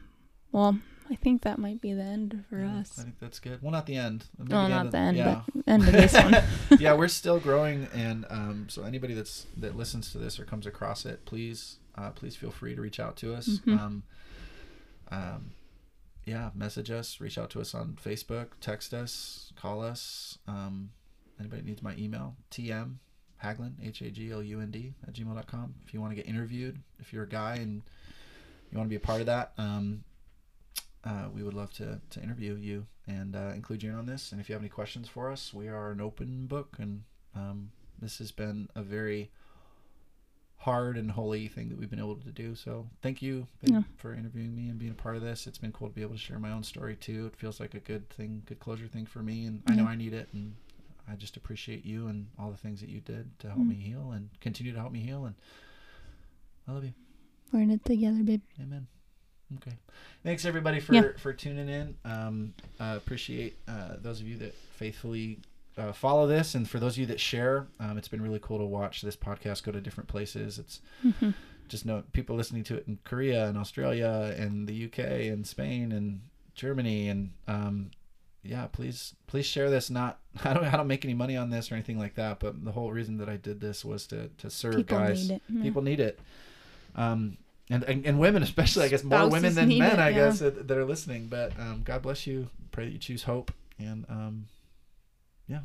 well 0.52 0.78
i 1.10 1.14
think 1.14 1.42
that 1.42 1.58
might 1.58 1.80
be 1.80 1.92
the 1.92 2.02
end 2.02 2.44
for 2.48 2.58
Yeah, 2.60 2.78
us 2.80 2.98
I 2.98 3.02
think 3.02 3.18
that's 3.20 3.38
good. 3.40 3.60
Well, 3.62 3.72
not 3.72 3.86
the 3.86 3.96
end. 3.96 4.26
Maybe 4.38 4.52
well 4.52 4.64
the 4.64 4.68
not 4.68 4.86
of- 4.86 4.92
the 4.92 4.98
end 4.98 5.16
yeah. 5.16 5.42
but 5.54 5.64
end 5.66 5.82
of 5.88 5.92
this 5.92 6.12
one 6.14 6.36
yeah, 6.80 6.92
we're 7.00 7.08
still 7.08 7.38
growing, 7.40 7.88
and 7.94 8.24
um, 8.30 8.66
so 8.68 8.82
anybody 8.84 9.14
that's 9.14 9.46
that 9.56 9.76
listens 9.76 10.12
to 10.12 10.18
this 10.18 10.38
or 10.40 10.44
comes 10.44 10.66
across 10.66 11.04
it, 11.06 11.24
please, 11.24 11.78
uh, 11.98 12.10
please 12.10 12.36
feel 12.36 12.50
free 12.50 12.74
to 12.74 12.80
reach 12.80 12.98
out 13.00 13.16
to 13.18 13.34
us. 13.34 13.46
Mhm. 13.66 13.78
Um, 13.78 14.02
um, 15.10 15.50
yeah, 16.24 16.50
message 16.54 16.90
us, 16.90 17.20
reach 17.20 17.38
out 17.38 17.50
to 17.50 17.60
us 17.60 17.74
on 17.74 17.96
Facebook, 18.04 18.48
text 18.60 18.94
us, 18.94 19.52
call 19.56 19.82
us. 19.82 20.38
Um, 20.46 20.90
anybody 21.38 21.62
needs 21.62 21.82
my 21.82 21.94
email, 21.96 22.36
tm 22.50 22.96
haglund 23.42 23.74
h 23.82 24.02
a 24.02 24.10
g 24.10 24.30
l 24.30 24.42
u 24.42 24.60
n 24.60 24.70
d 24.70 24.94
at 25.06 25.14
gmail.com. 25.14 25.74
If 25.86 25.92
you 25.94 26.00
want 26.00 26.12
to 26.12 26.16
get 26.16 26.26
interviewed, 26.26 26.80
if 27.00 27.12
you're 27.12 27.24
a 27.24 27.28
guy 27.28 27.56
and 27.56 27.82
you 28.72 28.78
want 28.78 28.86
to 28.88 28.90
be 28.90 28.96
a 28.96 29.00
part 29.06 29.20
of 29.20 29.26
that, 29.26 29.52
um, 29.58 30.04
uh, 31.04 31.28
we 31.34 31.42
would 31.42 31.54
love 31.54 31.72
to, 31.74 32.00
to 32.10 32.22
interview 32.22 32.56
you 32.56 32.86
and 33.06 33.34
uh, 33.34 33.52
include 33.54 33.82
you 33.82 33.90
in 33.90 33.96
on 33.96 34.06
this. 34.06 34.32
And 34.32 34.40
if 34.40 34.48
you 34.48 34.52
have 34.54 34.62
any 34.62 34.68
questions 34.68 35.08
for 35.08 35.30
us, 35.30 35.52
we 35.54 35.68
are 35.68 35.90
an 35.90 36.00
open 36.00 36.46
book. 36.46 36.76
And 36.78 37.02
um, 37.34 37.70
this 38.00 38.18
has 38.18 38.30
been 38.32 38.68
a 38.74 38.82
very 38.82 39.30
hard 40.58 40.98
and 40.98 41.10
holy 41.12 41.48
thing 41.48 41.70
that 41.70 41.78
we've 41.78 41.88
been 41.88 41.98
able 41.98 42.16
to 42.16 42.30
do. 42.30 42.54
So 42.54 42.86
thank 43.00 43.22
you 43.22 43.46
Yeah. 43.62 43.82
for 43.96 44.12
interviewing 44.12 44.54
me 44.54 44.68
and 44.68 44.78
being 44.78 44.92
a 44.92 44.94
part 44.94 45.16
of 45.16 45.22
this. 45.22 45.46
It's 45.46 45.56
been 45.58 45.72
cool 45.72 45.88
to 45.88 45.94
be 45.94 46.02
able 46.02 46.12
to 46.14 46.18
share 46.20 46.38
my 46.38 46.50
own 46.52 46.62
story 46.62 46.96
too. 46.96 47.26
It 47.32 47.36
feels 47.36 47.60
like 47.60 47.72
a 47.74 47.80
good 47.80 48.10
thing, 48.10 48.42
good 48.44 48.60
closure 48.60 48.86
thing 48.86 49.06
for 49.06 49.20
me, 49.22 49.46
and 49.46 49.62
I 49.66 49.74
know 49.74 49.86
I 49.86 49.96
need 49.96 50.12
it. 50.12 50.28
And 50.34 50.54
I 51.08 51.14
just 51.14 51.38
appreciate 51.38 51.86
you 51.86 52.08
and 52.08 52.26
all 52.38 52.50
the 52.50 52.58
things 52.58 52.80
that 52.82 52.90
you 52.90 53.00
did 53.00 53.38
to 53.38 53.46
help 53.48 53.60
Mm. 53.60 53.68
me 53.68 53.74
heal 53.76 54.12
and 54.12 54.28
continue 54.40 54.72
to 54.74 54.78
help 54.78 54.92
me 54.92 55.00
heal. 55.00 55.24
And 55.24 55.34
I 56.68 56.72
love 56.72 56.84
you. 56.84 56.92
We're 57.52 57.60
in 57.60 57.70
it 57.70 57.84
together, 57.84 58.22
babe. 58.22 58.42
Amen. 58.60 58.86
Okay. 59.56 59.76
Thanks 60.22 60.44
everybody 60.44 60.78
for 60.80 60.94
Yeah. 60.94 61.08
for 61.18 61.32
tuning 61.32 61.68
in. 61.68 61.96
Um, 62.04 62.54
uh, 62.78 62.94
appreciate 62.96 63.56
uh, 63.66 63.96
those 64.00 64.20
of 64.20 64.28
you 64.28 64.36
that 64.38 64.54
faithfully 64.54 65.40
uh, 65.76 65.92
follow 65.92 66.26
this, 66.26 66.54
and 66.54 66.68
for 66.68 66.78
those 66.78 66.94
of 66.94 66.98
you 66.98 67.06
that 67.06 67.18
share, 67.20 67.66
um, 67.80 67.96
it's 67.98 68.08
been 68.08 68.20
really 68.22 68.38
cool 68.40 68.58
to 68.58 68.64
watch 68.64 69.02
this 69.02 69.16
podcast 69.16 69.62
go 69.64 69.72
to 69.72 69.80
different 69.80 70.08
places. 70.08 70.58
It's 70.58 70.80
Mhm. 71.04 71.34
just 71.68 71.84
know 71.86 72.04
people 72.12 72.36
listening 72.36 72.62
to 72.64 72.76
it 72.76 72.84
in 72.86 72.98
Korea 73.04 73.48
and 73.48 73.56
Australia 73.58 74.34
and 74.38 74.68
the 74.68 74.74
UK 74.74 75.28
and 75.28 75.46
Spain 75.46 75.90
and 75.92 76.20
Germany 76.54 77.08
and 77.08 77.32
um, 77.48 77.90
yeah, 78.42 78.66
please 78.66 79.14
please 79.26 79.46
share 79.46 79.68
this. 79.70 79.90
Not 79.90 80.20
I 80.44 80.52
don't 80.54 80.64
I 80.64 80.76
don't 80.76 80.86
make 80.88 81.04
any 81.04 81.14
money 81.14 81.36
on 81.36 81.50
this 81.50 81.72
or 81.72 81.74
anything 81.74 81.98
like 81.98 82.14
that, 82.14 82.38
but 82.40 82.64
the 82.64 82.72
whole 82.72 82.92
reason 82.92 83.16
that 83.18 83.28
I 83.28 83.36
did 83.36 83.60
this 83.60 83.84
was 83.84 84.06
to 84.08 84.28
to 84.38 84.48
serve 84.50 84.76
People 84.76 84.98
guys. 84.98 85.28
need 85.28 85.34
it. 85.36 85.42
Yeah. 85.48 85.62
People 85.62 85.82
need 85.82 85.98
it. 86.00 86.20
Um, 86.94 87.38
and, 87.70 87.84
and, 87.84 88.04
and 88.04 88.18
women 88.18 88.42
especially, 88.42 88.84
I 88.84 88.88
guess 88.88 89.04
more 89.04 89.18
Spouses 89.20 89.32
women 89.32 89.54
than 89.54 89.68
need 89.68 89.78
men, 89.78 89.92
it, 89.92 89.98
I 89.98 90.08
yeah. 90.08 90.14
guess 90.16 90.40
that, 90.40 90.66
that 90.66 90.76
are 90.76 90.84
listening. 90.84 91.28
But 91.28 91.58
um, 91.58 91.82
God 91.84 92.02
bless 92.02 92.26
you. 92.26 92.48
Pray 92.72 92.86
that 92.86 92.92
you 92.92 92.98
choose 92.98 93.22
hope, 93.22 93.52
and 93.78 94.04
um, 94.08 94.46
yeah, 95.48 95.60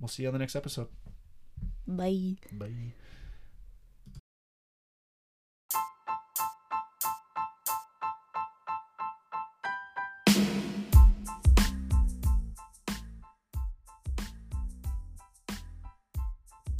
we'll 0.00 0.08
see 0.08 0.22
you 0.22 0.28
on 0.28 0.32
the 0.32 0.38
next 0.38 0.56
episode. 0.56 0.88
Bye. 1.86 2.36
Bye. 2.52 2.92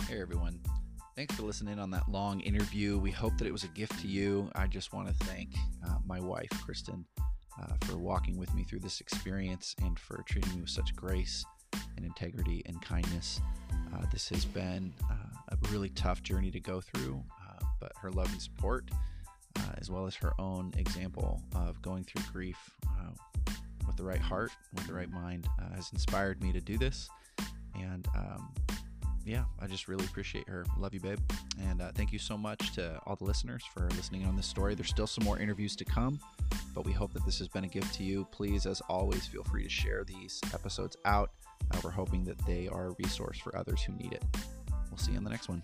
Hey 0.09 0.21
everyone. 0.21 0.64
Thanks 1.17 1.37
for 1.37 1.45
listening 1.45 1.79
on 1.79 1.93
that 1.93 2.09
long 2.09 2.41
interview. 2.41 2.99
We 2.99 3.13
hope 3.13 3.39
that 3.39 3.47
it 3.47 3.53
was 3.53 3.63
a 3.63 3.69
gift 3.69 4.01
to 4.01 4.09
you. 4.09 4.51
I 4.57 4.67
just 4.67 4.93
want 4.93 5.07
to 5.07 5.15
thank 5.27 5.51
uh, 5.87 5.99
my 6.05 6.19
wife, 6.19 6.51
Kristen, 6.65 7.05
uh, 7.63 7.75
for 7.83 7.97
walking 7.97 8.37
with 8.37 8.53
me 8.53 8.65
through 8.65 8.81
this 8.81 9.01
experience 9.01 9.77
and 9.81 9.97
for 9.97 10.25
treating 10.27 10.53
me 10.57 10.63
with 10.63 10.71
such 10.71 10.97
grace 10.97 11.45
and 11.97 12.05
integrity 12.05 12.65
and 12.67 12.83
kindness. 12.83 13.41
Uh, 13.73 14.05
this 14.13 14.29
has 14.31 14.45
been 14.45 14.93
uh, 15.09 15.15
a 15.53 15.71
really 15.71 15.91
tough 15.91 16.21
journey 16.25 16.51
to 16.51 16.59
go 16.59 16.81
through, 16.81 17.23
uh, 17.49 17.65
but 17.81 17.93
her 18.03 18.11
love 18.11 18.33
and 18.33 18.43
support, 18.43 18.91
uh, 19.61 19.73
as 19.79 19.89
well 19.93 20.09
as 20.09 20.17
her 20.17 20.33
own 20.41 20.75
example 20.77 21.41
of 21.55 21.81
going 21.81 22.03
through 22.03 22.25
grief 22.33 22.59
with 23.87 23.97
the 23.97 24.03
right 24.03 24.21
heart, 24.21 24.51
with 24.73 24.85
the 24.89 24.95
right 24.95 25.11
mind, 25.11 25.47
has 25.77 25.93
inspired 25.93 26.43
me 26.43 26.51
to 26.53 26.61
do 26.61 26.77
this. 26.77 27.09
And 27.77 28.09
um, 28.17 28.53
yeah, 29.25 29.45
I 29.61 29.67
just 29.67 29.89
really 29.89 30.05
appreciate 30.05 30.49
her. 30.49 30.65
Love 30.79 30.93
you, 30.93 31.01
babe. 31.01 31.19
And 31.69 31.81
uh, 31.81 31.93
thank 31.95 32.13
you 32.13 32.19
so 32.19 32.37
much 32.37 32.75
to 32.75 32.99
all 33.07 33.17
the 33.17 33.25
listeners 33.25 33.65
for 33.73 33.89
listening 33.91 34.27
on 34.27 34.37
this 34.37 34.47
story. 34.47 34.75
There's 34.75 34.91
still 34.91 35.07
some 35.07 35.25
more 35.25 35.39
interviews 35.39 35.75
to 35.77 35.85
come, 35.85 36.21
but 36.75 36.85
we 36.85 36.93
hope 36.93 37.13
that 37.15 37.25
this 37.25 37.39
has 37.39 37.49
been 37.49 37.65
a 37.65 37.69
gift 37.69 37.95
to 37.95 38.03
you. 38.03 38.27
Please, 38.31 38.67
as 38.67 38.83
always, 38.89 39.27
feel 39.27 39.45
free 39.45 39.65
to 39.65 39.71
share 39.71 40.05
these 40.05 40.41
episodes 40.53 40.97
out. 41.05 41.31
Uh, 41.71 41.79
we're 41.83 41.91
hoping 41.91 42.25
that 42.25 42.39
they 42.47 42.69
are 42.69 42.89
a 42.89 42.97
resource 42.99 43.39
for 43.39 43.57
others 43.57 43.83
who 43.83 43.93
need 43.95 44.13
it. 44.13 44.25
We'll 44.91 44.99
see 44.99 45.13
you 45.13 45.19
on 45.19 45.25
the 45.25 45.31
next 45.31 45.49
one. 45.49 45.63